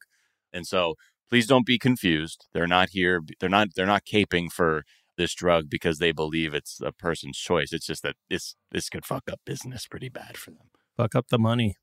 And 0.52 0.66
so 0.66 0.94
please 1.28 1.46
don't 1.46 1.66
be 1.66 1.78
confused. 1.78 2.46
They're 2.54 2.68
not 2.68 2.90
here. 2.90 3.20
They're 3.40 3.48
not, 3.48 3.68
they're 3.74 3.86
not 3.86 4.04
caping 4.04 4.52
for 4.52 4.84
this 5.16 5.34
drug 5.34 5.68
because 5.68 5.98
they 5.98 6.12
believe 6.12 6.54
it's 6.54 6.80
a 6.80 6.92
person's 6.92 7.38
choice. 7.38 7.72
It's 7.72 7.86
just 7.86 8.02
that 8.04 8.16
this, 8.30 8.54
this 8.70 8.88
could 8.88 9.04
fuck 9.04 9.24
up 9.30 9.40
business 9.44 9.86
pretty 9.86 10.08
bad 10.08 10.36
for 10.36 10.50
them. 10.50 10.68
Fuck 10.96 11.16
up 11.16 11.26
the 11.28 11.38
money. 11.38 11.76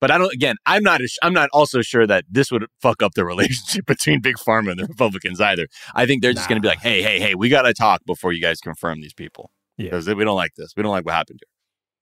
But 0.00 0.10
I 0.10 0.18
don't. 0.18 0.32
Again, 0.34 0.56
I'm 0.66 0.82
not. 0.82 1.00
I'm 1.22 1.32
not 1.32 1.48
also 1.54 1.80
sure 1.80 2.06
that 2.06 2.24
this 2.28 2.50
would 2.50 2.66
fuck 2.82 3.02
up 3.02 3.14
the 3.14 3.24
relationship 3.24 3.86
between 3.86 4.20
Big 4.20 4.36
Pharma 4.36 4.72
and 4.72 4.78
the 4.78 4.86
Republicans 4.86 5.40
either. 5.40 5.66
I 5.94 6.04
think 6.04 6.20
they're 6.20 6.34
just 6.34 6.46
going 6.46 6.60
to 6.60 6.60
be 6.60 6.68
like, 6.68 6.80
"Hey, 6.80 7.00
hey, 7.00 7.20
hey, 7.20 7.34
we 7.34 7.48
got 7.48 7.62
to 7.62 7.72
talk 7.72 8.02
before 8.04 8.32
you 8.32 8.42
guys 8.42 8.60
confirm 8.60 9.00
these 9.00 9.14
people 9.14 9.50
Yeah. 9.76 9.84
because 9.90 10.06
we 10.08 10.24
don't 10.24 10.36
like 10.36 10.54
this. 10.56 10.72
We 10.76 10.82
don't 10.82 10.92
like 10.92 11.04
what 11.04 11.14
happened 11.14 11.40
here." 11.42 11.50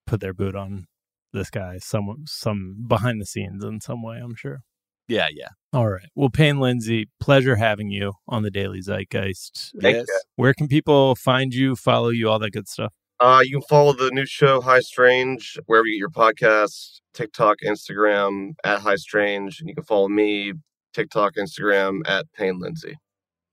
Put 0.06 0.20
their 0.20 0.34
boot 0.34 0.54
on 0.54 0.86
this 1.32 1.50
guy 1.50 1.78
some 1.78 2.24
some 2.26 2.84
behind 2.86 3.20
the 3.20 3.26
scenes 3.26 3.64
in 3.64 3.80
some 3.80 4.02
way, 4.02 4.18
I'm 4.18 4.34
sure. 4.34 4.60
Yeah, 5.08 5.28
yeah. 5.32 5.48
All 5.72 5.88
right. 5.88 6.08
Well, 6.14 6.30
Payne 6.30 6.58
Lindsey, 6.60 7.08
pleasure 7.20 7.56
having 7.56 7.90
you 7.90 8.12
on 8.28 8.42
the 8.42 8.50
Daily 8.50 8.80
Zeitgeist. 8.80 9.72
Thank 9.80 9.96
Yes. 9.96 10.06
you. 10.08 10.20
Where 10.36 10.54
can 10.54 10.68
people 10.68 11.14
find 11.16 11.52
you, 11.52 11.74
follow 11.76 12.08
you, 12.10 12.28
all 12.30 12.38
that 12.38 12.50
good 12.52 12.68
stuff? 12.68 12.92
Uh, 13.20 13.40
you 13.44 13.58
can 13.58 13.66
follow 13.68 13.92
the 13.92 14.10
new 14.10 14.26
show 14.26 14.60
High 14.60 14.80
Strange 14.80 15.58
wherever 15.66 15.86
you 15.86 15.94
get 15.94 15.98
your 15.98 16.10
podcasts, 16.10 17.00
TikTok, 17.14 17.58
Instagram 17.64 18.52
at 18.64 18.80
High 18.80 18.96
Strange, 18.96 19.60
and 19.60 19.68
you 19.68 19.74
can 19.74 19.84
follow 19.84 20.08
me 20.08 20.52
TikTok, 20.94 21.34
Instagram 21.36 22.00
at 22.06 22.26
Payne 22.32 22.58
Lindsey. 22.58 22.96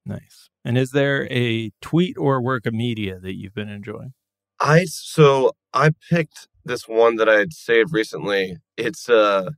Nice. 0.05 0.49
And 0.69 0.77
is 0.77 0.91
there 0.91 1.27
a 1.31 1.71
tweet 1.81 2.15
or 2.15 2.39
work 2.43 2.67
of 2.67 2.75
media 2.75 3.17
that 3.21 3.33
you've 3.33 3.55
been 3.55 3.69
enjoying? 3.69 4.13
I 4.59 4.85
so 4.85 5.53
I 5.73 5.89
picked 6.11 6.47
this 6.63 6.87
one 6.87 7.15
that 7.15 7.27
I 7.27 7.39
had 7.39 7.53
saved 7.53 7.91
recently. 7.91 8.55
It's 8.77 9.09
uh 9.09 9.49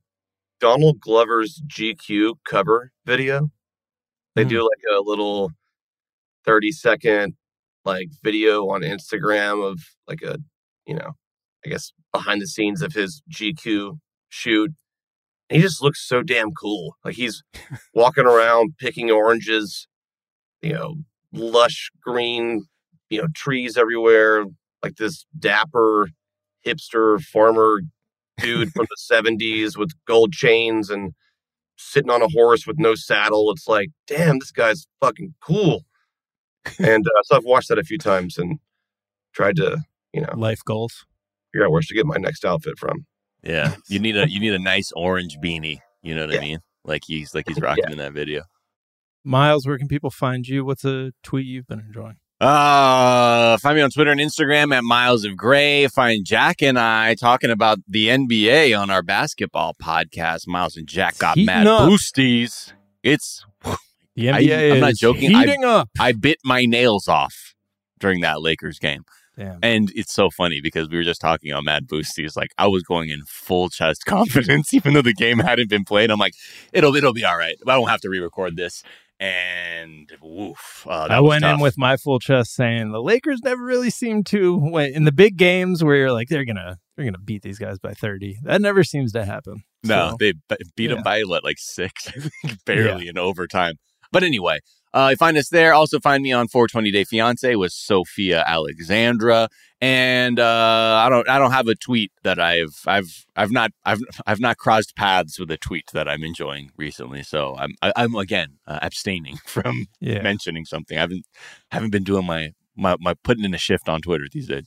Donald 0.62 1.02
Glover's 1.02 1.62
GQ 1.68 2.36
cover 2.46 2.94
video. 3.06 3.50
They 4.36 4.44
Hmm. 4.44 4.48
do 4.48 4.62
like 4.62 4.98
a 4.98 5.02
little 5.02 5.52
30 6.46 6.72
second 6.72 7.34
like 7.84 8.08
video 8.24 8.70
on 8.70 8.80
Instagram 8.80 9.70
of 9.70 9.82
like 10.08 10.22
a, 10.22 10.38
you 10.88 10.96
know, 10.96 11.12
I 11.66 11.70
guess 11.72 11.92
behind 12.14 12.42
the 12.42 12.48
scenes 12.48 12.82
of 12.82 12.94
his 12.94 13.22
GQ 13.30 14.00
shoot. 14.30 14.72
And 15.50 15.58
he 15.58 15.62
just 15.62 15.82
looks 15.82 16.08
so 16.08 16.24
damn 16.24 16.52
cool. 16.54 16.96
Like 17.04 17.16
he's 17.16 17.44
walking 17.94 18.26
around 18.28 18.76
picking 18.80 19.12
oranges, 19.12 19.90
you 20.62 20.74
know, 20.74 20.96
lush 21.34 21.90
green, 22.04 22.66
you 23.10 23.22
know, 23.22 23.28
trees 23.36 23.78
everywhere, 23.78 24.46
like 24.84 24.96
this 24.98 25.26
dapper 25.40 26.10
hipster 26.66 27.20
farmer 27.22 27.82
dude 28.38 28.72
from 28.72 28.88
the 28.90 29.16
70s 29.16 29.78
with 29.78 29.92
gold 30.06 30.32
chains 30.34 30.90
and 30.90 31.14
sitting 31.78 32.12
on 32.12 32.22
a 32.22 32.28
horse 32.30 32.66
with 32.68 32.78
no 32.80 32.96
saddle. 32.96 33.52
It's 33.52 33.68
like, 33.68 33.90
damn, 34.08 34.40
this 34.40 34.52
guy's 34.52 34.88
fucking 35.00 35.34
cool. 35.42 35.84
and 36.80 37.06
uh, 37.06 37.22
so 37.24 37.38
I've 37.38 37.46
watched 37.46 37.70
that 37.70 37.80
a 37.80 37.84
few 37.84 37.98
times 37.98 38.38
and 38.38 38.60
tried 39.34 39.56
to, 39.58 39.80
you 40.14 40.22
know, 40.22 40.34
Life 40.36 40.64
goals. 40.64 41.06
figure 41.52 41.66
out 41.66 41.72
where 41.72 41.80
I 41.80 41.82
should 41.82 41.96
get 41.96 42.06
my 42.06 42.18
next 42.18 42.46
outfit 42.46 42.78
from. 42.78 43.06
Yeah, 43.44 43.76
you 43.88 43.98
need 43.98 44.16
a 44.18 44.30
you 44.30 44.40
need 44.40 44.54
a 44.54 44.60
nice 44.60 44.92
orange 44.96 45.38
beanie. 45.44 45.80
You 46.04 46.14
know 46.14 46.28
what 46.28 46.36
I 46.36 46.42
mean? 46.42 46.60
Like 46.86 47.02
he's 47.06 47.34
like 47.34 47.48
he's 47.48 47.60
rocking 47.62 47.92
in 47.92 47.98
that 47.98 48.14
video. 48.14 48.44
Miles, 49.24 49.68
where 49.68 49.78
can 49.78 49.88
people 49.88 50.10
find 50.10 50.48
you? 50.48 50.66
What's 50.66 50.84
a 50.86 51.12
tweet 51.24 51.46
you've 51.46 51.68
been 51.68 51.80
enjoying? 51.80 52.16
Uh, 52.40 53.56
find 53.58 53.76
me 53.76 53.84
on 53.84 53.92
Twitter 53.92 54.10
and 54.12 54.20
Instagram 54.20 54.74
at 54.76 54.84
Miles 54.84 55.24
of 55.26 55.38
Gray. 55.38 55.88
Find 55.88 56.26
Jack 56.26 56.64
and 56.64 56.80
I 56.80 57.14
talking 57.14 57.52
about 57.52 57.78
the 57.88 58.08
NBA 58.08 58.78
on 58.80 58.90
our 58.90 59.04
basketball 59.04 59.76
podcast. 59.80 60.48
Miles 60.48 60.76
and 60.76 60.88
Jack 60.88 61.20
got 61.20 61.36
Heating 61.36 61.46
mad 61.46 61.68
up. 61.68 61.88
boosties. 61.88 62.74
It's 63.04 63.46
The 64.16 64.32
I- 64.32 64.42
NBA 64.42 64.74
I'm 64.74 64.80
not 64.80 64.92
is 64.94 64.98
joking. 65.00 65.36
I- 65.36 65.40
heating 65.46 65.64
up. 65.64 65.90
I 66.00 66.14
bit 66.14 66.38
my 66.44 66.66
nails 66.66 67.08
off 67.08 67.54
during 68.00 68.22
that 68.22 68.42
Lakers 68.42 68.80
game. 68.80 69.04
Damn. 69.38 69.60
And 69.64 69.92
it's 69.96 70.14
so 70.14 70.30
funny 70.30 70.60
because 70.62 70.90
we 70.90 70.98
were 70.98 71.04
just 71.04 71.22
talking 71.22 71.54
on 71.54 71.64
Mad 71.64 71.88
Boosties. 71.88 72.36
Like 72.36 72.50
I 72.58 72.68
was 72.68 72.82
going 72.84 73.10
in 73.10 73.22
full 73.28 73.70
chest 73.70 74.04
confidence, 74.08 74.74
even 74.74 74.94
though 74.94 75.02
the 75.04 75.14
game 75.14 75.38
hadn't 75.40 75.70
been 75.70 75.86
played. 75.86 76.10
I'm 76.10 76.20
like, 76.20 76.34
it'll 76.74 76.96
it'll 76.96 77.14
be 77.14 77.24
all 77.24 77.38
right. 77.38 77.56
I 77.68 77.74
don't 77.76 77.88
have 77.88 78.02
to 78.02 78.10
re-record 78.10 78.58
this. 78.58 78.82
And 79.22 80.12
woof, 80.20 80.88
uh, 80.90 81.06
I 81.08 81.20
went 81.20 81.46
in 81.46 81.60
with 81.60 81.78
my 81.78 81.96
full 81.96 82.18
chest 82.18 82.56
saying 82.56 82.92
the 82.92 83.04
Lakers 83.04 83.42
never 83.44 83.64
really 83.64 83.92
seem 83.92 84.24
to 84.26 84.58
win 84.58 84.96
in 84.96 85.04
the 85.04 85.12
big 85.12 85.38
games 85.38 85.84
where 85.84 85.96
you're 85.96 86.12
like 86.12 86.28
they're 86.28 86.44
gonna 86.44 86.80
they're 86.96 87.06
gonna 87.06 87.20
beat 87.20 87.44
these 87.44 87.60
guys 87.60 87.78
by 87.78 87.94
thirty. 87.94 88.40
That 88.42 88.62
never 88.62 88.84
seems 88.84 89.12
to 89.12 89.24
happen. 89.24 89.64
No, 89.84 90.10
So, 90.12 90.18
they 90.20 90.34
beat 90.76 90.90
yeah. 90.90 90.96
them 90.96 91.04
by 91.04 91.22
what, 91.22 91.44
like 91.44 91.60
six, 91.60 92.08
I 92.18 92.30
think, 92.48 92.66
barely 92.66 93.08
in 93.10 93.20
overtime. 93.20 93.76
But 94.12 94.24
anyway, 94.24 94.58
uh, 94.94 95.08
you 95.12 95.16
find 95.16 95.38
us 95.38 95.50
there. 95.50 95.74
Also 95.74 96.00
find 96.00 96.24
me 96.24 96.32
on 96.32 96.48
420 96.48 96.92
Day 96.92 97.04
Fiance 97.04 97.56
with 97.56 97.72
Sophia 97.72 98.44
Alexandra. 98.46 99.50
And 99.80 100.40
uh, 100.40 101.02
I 101.04 101.10
don't, 101.10 101.28
I 101.28 101.40
don't 101.40 101.52
have 101.52 101.68
a 101.68 101.76
tweet 101.76 102.12
that 102.24 102.40
I've, 102.40 102.82
I've, 102.86 103.26
I've 103.36 103.52
not, 103.52 103.72
I've, 103.84 104.02
I've 104.28 104.40
not 104.40 104.58
crossed 104.58 104.96
paths 104.96 105.40
with 105.40 105.50
a 105.50 105.58
tweet 105.58 105.90
that 105.94 106.08
I'm 106.08 106.24
enjoying 106.24 106.72
recently. 106.78 107.24
So 107.24 107.56
I'm, 107.58 107.74
I, 107.82 107.94
I'm 107.96 108.16
again 108.16 108.60
uh, 108.68 108.80
abstaining 108.82 109.38
from 109.46 109.88
yeah, 110.00 110.22
mentioning 110.22 110.66
something. 110.66 110.98
I 110.98 111.02
haven't, 111.02 111.26
haven't 111.72 111.92
been 111.92 112.04
doing 112.04 112.26
my, 112.26 112.54
my, 112.76 112.96
my 113.00 113.16
putting 113.24 113.44
in 113.44 113.54
a 113.54 113.60
shift 113.60 113.90
on 113.90 114.02
Twitter 114.02 114.26
these 114.32 114.48
days. 114.48 114.66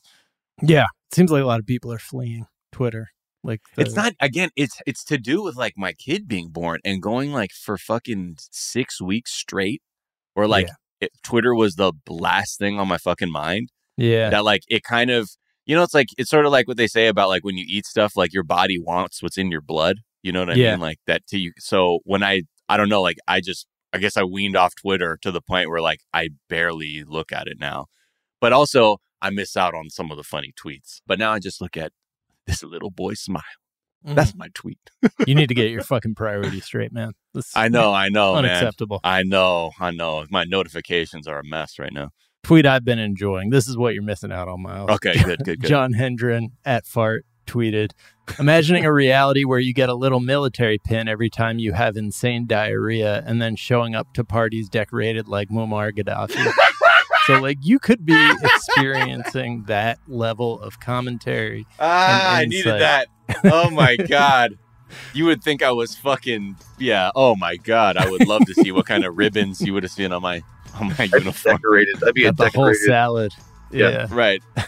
yeah. 0.62 0.86
It 1.10 1.14
seems 1.14 1.30
like 1.30 1.42
a 1.42 1.46
lot 1.46 1.60
of 1.60 1.66
people 1.66 1.92
are 1.92 1.98
fleeing 1.98 2.46
Twitter. 2.72 3.08
Like 3.44 3.60
It's 3.76 3.94
not 3.94 4.14
again. 4.20 4.48
It's 4.56 4.80
it's 4.86 5.04
to 5.04 5.18
do 5.18 5.42
with 5.42 5.54
like 5.54 5.74
my 5.76 5.92
kid 5.92 6.26
being 6.26 6.48
born 6.48 6.80
and 6.82 7.02
going 7.02 7.30
like 7.30 7.52
for 7.52 7.76
fucking 7.76 8.36
six 8.38 9.02
weeks 9.02 9.32
straight, 9.32 9.82
or 10.36 10.46
like 10.46 10.66
Yeah. 10.66 10.74
it, 11.06 11.10
Twitter 11.22 11.54
was 11.54 11.74
the 11.74 11.92
last 12.08 12.58
thing 12.58 12.78
on 12.78 12.88
my 12.88 12.98
fucking 12.98 13.30
mind. 13.30 13.70
Yeah, 13.96 14.30
That 14.30 14.44
like 14.44 14.62
it 14.68 14.82
kind 14.82 15.10
of 15.10 15.28
you 15.66 15.74
know 15.76 15.82
it's 15.82 15.94
like 15.94 16.08
it's 16.18 16.30
sort 16.30 16.46
of 16.46 16.52
like 16.52 16.66
what 16.68 16.76
they 16.76 16.86
say 16.88 17.06
about 17.06 17.28
like 17.28 17.44
when 17.44 17.56
you 17.56 17.64
eat 17.68 17.86
stuff 17.86 18.16
like 18.16 18.32
your 18.32 18.42
body 18.44 18.78
wants 18.78 19.22
what's 19.22 19.38
in 19.38 19.50
your 19.50 19.60
blood. 19.62 19.98
You 20.22 20.32
know 20.32 20.40
what 20.40 20.50
I 20.50 20.54
Yeah. 20.54 20.72
mean? 20.72 20.80
Like 20.80 20.98
that 21.06 21.26
to 21.28 21.38
you. 21.38 21.52
So 21.58 22.00
when 22.04 22.22
I 22.22 22.42
I 22.68 22.76
don't 22.76 22.88
know 22.88 23.02
like 23.02 23.18
I 23.28 23.40
just 23.40 23.66
I 23.92 23.98
guess 23.98 24.16
I 24.16 24.24
weaned 24.24 24.56
off 24.56 24.74
Twitter 24.74 25.16
to 25.22 25.30
the 25.30 25.40
point 25.40 25.68
where 25.70 25.80
like 25.80 26.00
I 26.12 26.30
barely 26.48 27.04
look 27.06 27.30
at 27.32 27.46
it 27.46 27.58
now. 27.60 27.86
But 28.40 28.52
also, 28.52 28.98
I 29.22 29.30
miss 29.30 29.56
out 29.56 29.74
on 29.74 29.88
some 29.88 30.10
of 30.10 30.16
the 30.16 30.24
funny 30.24 30.52
tweets. 30.60 31.00
But 31.06 31.18
now 31.18 31.32
I 31.32 31.38
just 31.38 31.60
look 31.60 31.76
at 31.76 31.92
this 32.46 32.62
little 32.62 32.90
boy 32.90 33.14
smile. 33.14 33.42
Mm. 34.06 34.14
That's 34.14 34.34
my 34.34 34.48
tweet. 34.54 34.78
you 35.26 35.34
need 35.34 35.48
to 35.48 35.54
get 35.54 35.70
your 35.70 35.82
fucking 35.84 36.14
priorities 36.14 36.64
straight, 36.64 36.92
man. 36.92 37.12
This 37.32 37.56
I 37.56 37.68
know, 37.68 37.92
I 37.92 38.08
know, 38.08 38.34
man. 38.34 38.44
unacceptable. 38.44 39.00
I 39.02 39.22
know, 39.22 39.72
I 39.80 39.90
know. 39.90 40.24
My 40.30 40.44
notifications 40.44 41.26
are 41.26 41.38
a 41.38 41.44
mess 41.44 41.78
right 41.78 41.92
now. 41.92 42.10
Tweet 42.42 42.66
I've 42.66 42.84
been 42.84 42.98
enjoying. 42.98 43.50
This 43.50 43.66
is 43.66 43.76
what 43.76 43.94
you're 43.94 44.02
missing 44.02 44.30
out 44.30 44.48
on, 44.48 44.62
Miles. 44.62 44.90
Okay, 44.90 45.14
good, 45.22 45.42
good, 45.44 45.60
good. 45.60 45.68
John 45.68 45.94
Hendren 45.94 46.50
at 46.64 46.84
Fart 46.84 47.24
tweeted, 47.46 47.92
imagining 48.38 48.84
a 48.84 48.92
reality 48.92 49.44
where 49.44 49.58
you 49.58 49.72
get 49.72 49.88
a 49.88 49.94
little 49.94 50.20
military 50.20 50.78
pin 50.78 51.08
every 51.08 51.30
time 51.30 51.58
you 51.58 51.72
have 51.72 51.96
insane 51.96 52.46
diarrhea 52.46 53.22
and 53.26 53.40
then 53.40 53.56
showing 53.56 53.94
up 53.94 54.12
to 54.14 54.24
parties 54.24 54.68
decorated 54.68 55.28
like 55.28 55.48
Muammar 55.48 55.92
Gaddafi. 55.92 56.52
so, 57.26 57.40
like, 57.40 57.58
you 57.62 57.78
could 57.78 58.04
be 58.04 58.14
experiencing 58.42 59.64
that 59.66 59.98
level 60.08 60.60
of 60.60 60.80
commentary. 60.80 61.66
Ah, 61.80 62.36
I 62.36 62.44
needed 62.44 62.80
that. 62.80 63.08
Oh 63.44 63.70
my 63.70 63.96
god. 64.08 64.58
You 65.12 65.24
would 65.24 65.42
think 65.42 65.62
I 65.62 65.72
was 65.72 65.94
fucking 65.96 66.56
yeah. 66.78 67.10
Oh 67.14 67.34
my 67.34 67.56
god. 67.56 67.96
I 67.96 68.08
would 68.08 68.28
love 68.28 68.44
to 68.46 68.54
see 68.54 68.70
what 68.70 68.86
kind 68.86 69.04
of 69.04 69.16
ribbons 69.16 69.60
you 69.60 69.72
would 69.74 69.82
have 69.82 69.90
seen 69.92 70.12
on 70.12 70.22
my 70.22 70.42
on 70.78 70.88
my 70.88 70.94
I'd 70.98 71.10
be 71.10 71.18
uniform. 71.18 71.56
decorated. 71.56 71.96
That'd 72.00 72.14
be 72.14 72.26
a 72.26 72.32
Got 72.32 72.52
the 72.52 72.58
whole 72.58 72.74
salad. 72.74 73.32
Yeah. 73.72 73.88
yeah. 73.90 74.06
Right. 74.10 74.42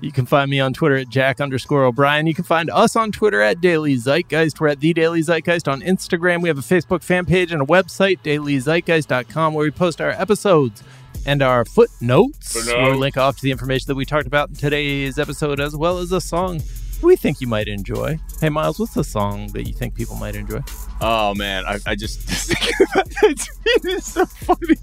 You 0.00 0.12
can 0.12 0.24
find 0.24 0.50
me 0.50 0.60
on 0.60 0.72
Twitter 0.72 0.96
at 0.96 1.10
Jack 1.10 1.42
underscore 1.42 1.84
O'Brien. 1.84 2.26
You 2.26 2.32
can 2.32 2.44
find 2.44 2.70
us 2.70 2.96
on 2.96 3.12
Twitter 3.12 3.42
at 3.42 3.60
Daily 3.60 3.94
Zeitgeist. 3.96 4.58
We're 4.58 4.68
at 4.68 4.80
The 4.80 4.94
Daily 4.94 5.20
Zeitgeist 5.20 5.70
on 5.70 5.82
Instagram. 5.82 6.40
We 6.40 6.48
have 6.48 6.56
a 6.56 6.62
Facebook 6.62 7.02
fan 7.02 7.26
page 7.26 7.52
and 7.52 7.60
a 7.60 7.66
website, 7.66 8.20
dailyzeitgeist.com, 8.22 9.52
where 9.52 9.64
we 9.64 9.70
post 9.70 10.00
our 10.00 10.10
episodes 10.12 10.82
and 11.26 11.42
our 11.42 11.64
footnotes, 11.64 12.52
Footnotes. 12.52 12.76
where 12.76 12.92
we 12.92 12.96
link 12.98 13.16
off 13.16 13.36
to 13.36 13.42
the 13.42 13.50
information 13.50 13.84
that 13.88 13.94
we 13.94 14.04
talked 14.04 14.26
about 14.26 14.48
in 14.48 14.54
today's 14.54 15.18
episode, 15.18 15.60
as 15.60 15.76
well 15.76 15.98
as 15.98 16.12
a 16.12 16.20
song 16.20 16.60
we 17.02 17.16
think 17.16 17.40
you 17.40 17.46
might 17.46 17.68
enjoy. 17.68 18.18
Hey, 18.40 18.48
Miles, 18.48 18.78
what's 18.78 18.94
the 18.94 19.04
song 19.04 19.48
that 19.48 19.66
you 19.66 19.72
think 19.72 19.94
people 19.94 20.16
might 20.16 20.34
enjoy? 20.34 20.62
Oh 21.00 21.34
man, 21.34 21.64
I, 21.66 21.78
I 21.86 21.94
just 21.94 22.20
thinking 22.28 22.86
about 22.92 23.08
that 23.08 23.48
tweet 23.82 23.94
is 23.94 24.04
so 24.04 24.26
funny. 24.26 24.76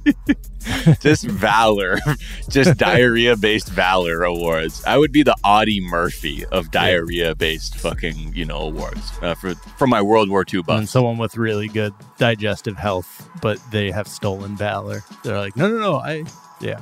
just 1.00 1.26
valor, 1.26 2.00
just 2.50 2.78
diarrhea 2.78 3.36
based 3.36 3.70
valor 3.70 4.24
awards. 4.24 4.84
I 4.86 4.98
would 4.98 5.12
be 5.12 5.24
the 5.24 5.36
Audie 5.44 5.82
Murphy 5.82 6.46
of 6.46 6.72
diarrhea 6.72 7.36
based 7.36 7.76
fucking 7.76 8.34
you 8.36 8.46
know 8.46 8.60
awards 8.60 9.12
uh, 9.22 9.36
for 9.36 9.54
for 9.78 9.88
my 9.88 10.02
World 10.02 10.30
War 10.30 10.46
II 10.52 10.64
And 10.70 10.90
someone 10.90 11.18
with 11.18 11.38
really 11.38 11.68
good 11.68 11.94
digestive 12.18 12.78
health, 12.78 13.30
but 13.42 13.60
they 13.72 13.92
have 13.92 14.08
stolen 14.08 14.58
valor. 14.58 15.04
They're 15.24 15.40
like, 15.40 15.56
no, 15.56 15.70
no, 15.70 15.80
no, 15.80 15.96
I, 15.98 16.24
yeah. 16.62 16.80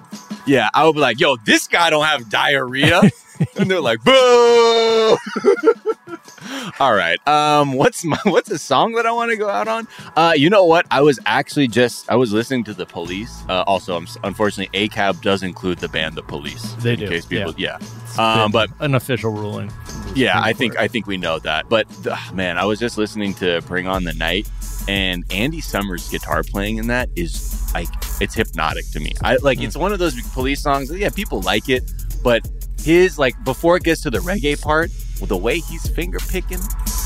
Yeah, 0.47 0.69
I 0.73 0.85
would 0.85 0.93
be 0.93 1.01
like, 1.01 1.19
yo, 1.19 1.37
this 1.37 1.67
guy 1.67 1.89
don't 1.89 2.05
have 2.05 2.29
diarrhea. 2.29 3.01
and 3.57 3.69
they're 3.69 3.81
like, 3.81 4.03
boo. 4.03 5.17
All 6.79 6.93
right. 6.93 7.25
Um, 7.27 7.73
what's 7.73 8.03
my 8.03 8.17
what's 8.25 8.51
a 8.51 8.59
song 8.59 8.93
that 8.93 9.05
I 9.05 9.11
want 9.11 9.31
to 9.31 9.37
go 9.37 9.49
out 9.49 9.67
on? 9.67 9.87
Uh, 10.15 10.33
you 10.35 10.49
know 10.49 10.65
what? 10.65 10.85
I 10.91 11.01
was 11.01 11.19
actually 11.25 11.67
just 11.67 12.09
I 12.11 12.15
was 12.15 12.31
listening 12.33 12.63
to 12.65 12.73
the 12.73 12.85
police. 12.85 13.43
Uh, 13.49 13.63
also, 13.65 13.95
I'm, 13.95 14.07
unfortunately, 14.23 14.87
ACAB 14.87 15.21
does 15.21 15.43
include 15.43 15.79
the 15.79 15.87
band 15.89 16.15
The 16.15 16.23
Police. 16.23 16.73
They 16.75 16.93
in 16.93 16.99
do, 16.99 17.07
case 17.07 17.25
people, 17.25 17.53
yeah. 17.57 17.77
It's 17.81 18.19
Um, 18.19 18.51
but 18.51 18.69
an 18.79 18.95
official 18.95 19.31
ruling. 19.31 19.71
yeah, 20.15 20.39
I 20.41 20.53
think 20.53 20.77
I 20.77 20.87
think 20.87 21.07
we 21.07 21.17
know 21.17 21.39
that. 21.39 21.67
But 21.69 21.87
ugh, 22.09 22.33
man, 22.35 22.57
I 22.57 22.65
was 22.65 22.79
just 22.79 22.97
listening 22.97 23.33
to 23.35 23.61
Bring 23.61 23.87
On 23.87 24.03
the 24.03 24.13
Night, 24.13 24.47
and 24.87 25.23
Andy 25.31 25.61
Summers' 25.61 26.09
guitar 26.09 26.43
playing 26.43 26.77
in 26.77 26.87
that 26.87 27.09
is 27.15 27.73
like 27.73 27.89
it's 28.21 28.35
hypnotic 28.35 28.85
to 28.91 28.99
me. 28.99 29.13
I 29.23 29.37
like 29.37 29.61
it's 29.61 29.77
one 29.77 29.91
of 29.93 29.99
those 29.99 30.19
police 30.31 30.61
songs. 30.61 30.91
Yeah, 30.91 31.09
people 31.09 31.41
like 31.41 31.69
it, 31.69 31.89
but 32.23 32.47
his 32.85 33.17
like 33.17 33.35
before 33.43 33.75
it 33.77 33.83
gets 33.83 34.01
to 34.03 34.11
the 34.11 34.19
reggae 34.19 34.61
part, 34.61 34.91
the 35.21 35.35
way 35.35 35.59
he's 35.59 35.87
finger 35.89 36.19
picking, 36.29 36.59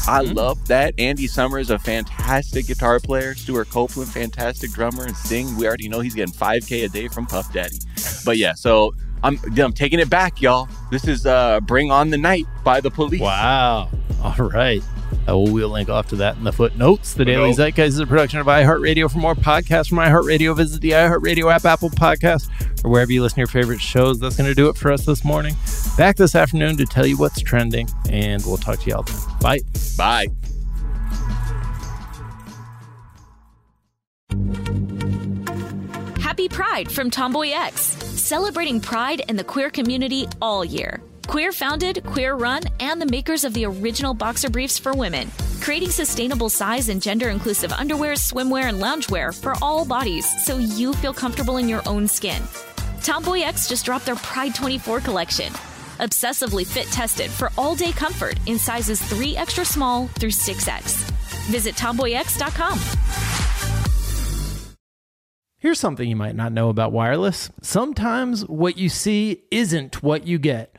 I 0.07 0.21
love 0.21 0.67
that. 0.67 0.93
Andy 0.97 1.25
Summers, 1.25 1.69
a 1.69 1.79
fantastic 1.79 2.67
guitar 2.67 2.99
player. 2.99 3.33
Stewart 3.33 3.69
Copeland, 3.69 4.11
fantastic 4.11 4.71
drummer 4.71 5.05
and 5.05 5.15
sing. 5.15 5.55
We 5.55 5.65
already 5.67 5.87
know 5.87 6.01
he's 6.01 6.15
getting 6.15 6.33
5K 6.33 6.85
a 6.85 6.89
day 6.89 7.07
from 7.07 7.25
Puff 7.25 7.53
Daddy. 7.53 7.79
But 8.25 8.37
yeah, 8.37 8.53
so 8.55 8.93
I'm 9.23 9.39
I'm 9.57 9.73
taking 9.73 9.99
it 9.99 10.09
back, 10.09 10.41
y'all. 10.41 10.67
This 10.91 11.07
is 11.07 11.25
uh 11.25 11.61
Bring 11.61 11.91
On 11.91 12.09
the 12.09 12.17
Night 12.17 12.45
by 12.63 12.81
the 12.81 12.91
police. 12.91 13.21
Wow. 13.21 13.89
All 14.21 14.49
right. 14.49 14.83
Uh, 15.11 15.37
well, 15.37 15.47
we'll 15.47 15.69
link 15.69 15.89
off 15.89 16.07
to 16.07 16.15
that 16.17 16.37
in 16.37 16.43
the 16.43 16.51
footnotes. 16.51 17.13
The 17.13 17.25
Daily 17.25 17.53
Zeitgeist 17.53 17.89
is 17.89 17.99
a 17.99 18.07
production 18.07 18.39
of 18.39 18.47
iHeartRadio. 18.47 19.11
For 19.11 19.19
more 19.19 19.35
podcasts 19.35 19.89
from 19.89 19.99
iHeartRadio, 19.99 20.55
visit 20.55 20.81
the 20.81 20.91
iHeartRadio 20.91 21.53
app, 21.53 21.65
Apple 21.65 21.89
Podcast, 21.89 22.49
or 22.83 22.89
wherever 22.89 23.11
you 23.11 23.21
listen 23.21 23.35
to 23.35 23.41
your 23.41 23.47
favorite 23.47 23.81
shows. 23.81 24.19
That's 24.19 24.37
going 24.37 24.49
to 24.49 24.55
do 24.55 24.69
it 24.69 24.77
for 24.77 24.91
us 24.91 25.05
this 25.05 25.23
morning. 25.23 25.55
Back 25.97 26.15
this 26.15 26.35
afternoon 26.35 26.77
to 26.77 26.85
tell 26.85 27.05
you 27.05 27.17
what's 27.17 27.41
trending, 27.41 27.89
and 28.09 28.43
we'll 28.45 28.57
talk 28.57 28.79
to 28.79 28.89
y'all 28.89 29.03
then. 29.03 29.17
Bye. 29.41 29.59
Bye. 29.97 30.27
Happy 36.19 36.47
Pride 36.47 36.91
from 36.91 37.11
TomboyX, 37.11 37.73
celebrating 37.73 38.79
pride 38.79 39.23
and 39.27 39.37
the 39.37 39.43
queer 39.43 39.69
community 39.69 40.27
all 40.41 40.63
year. 40.63 41.01
Queer 41.29 41.51
founded, 41.51 42.03
queer 42.07 42.33
run, 42.33 42.63
and 42.79 42.99
the 42.99 43.05
makers 43.05 43.43
of 43.43 43.53
the 43.53 43.63
original 43.63 44.15
boxer 44.15 44.49
briefs 44.49 44.79
for 44.79 44.93
women, 44.93 45.29
creating 45.61 45.91
sustainable 45.91 46.49
size 46.49 46.89
and 46.89 46.99
gender 46.99 47.29
inclusive 47.29 47.71
underwear, 47.71 48.13
swimwear, 48.13 48.63
and 48.63 48.81
loungewear 48.81 49.39
for 49.39 49.53
all 49.61 49.85
bodies 49.85 50.25
so 50.43 50.57
you 50.57 50.91
feel 50.91 51.13
comfortable 51.13 51.57
in 51.57 51.69
your 51.69 51.87
own 51.87 52.07
skin. 52.07 52.41
TomboyX 53.03 53.69
just 53.69 53.85
dropped 53.85 54.07
their 54.07 54.15
Pride 54.15 54.55
24 54.55 55.01
collection. 55.01 55.53
Obsessively 55.99 56.65
fit 56.65 56.87
tested 56.87 57.29
for 57.29 57.51
all 57.59 57.75
day 57.75 57.91
comfort 57.91 58.39
in 58.47 58.57
sizes 58.57 58.99
3 58.99 59.37
extra 59.37 59.63
small 59.63 60.07
through 60.07 60.31
6X. 60.31 60.95
Visit 61.51 61.75
tomboyx.com. 61.75 62.79
Here's 65.59 65.79
something 65.79 66.09
you 66.09 66.15
might 66.15 66.35
not 66.35 66.53
know 66.53 66.69
about 66.69 66.91
wireless. 66.91 67.51
Sometimes 67.61 68.47
what 68.47 68.79
you 68.79 68.89
see 68.89 69.43
isn't 69.51 70.01
what 70.01 70.25
you 70.25 70.39
get. 70.39 70.78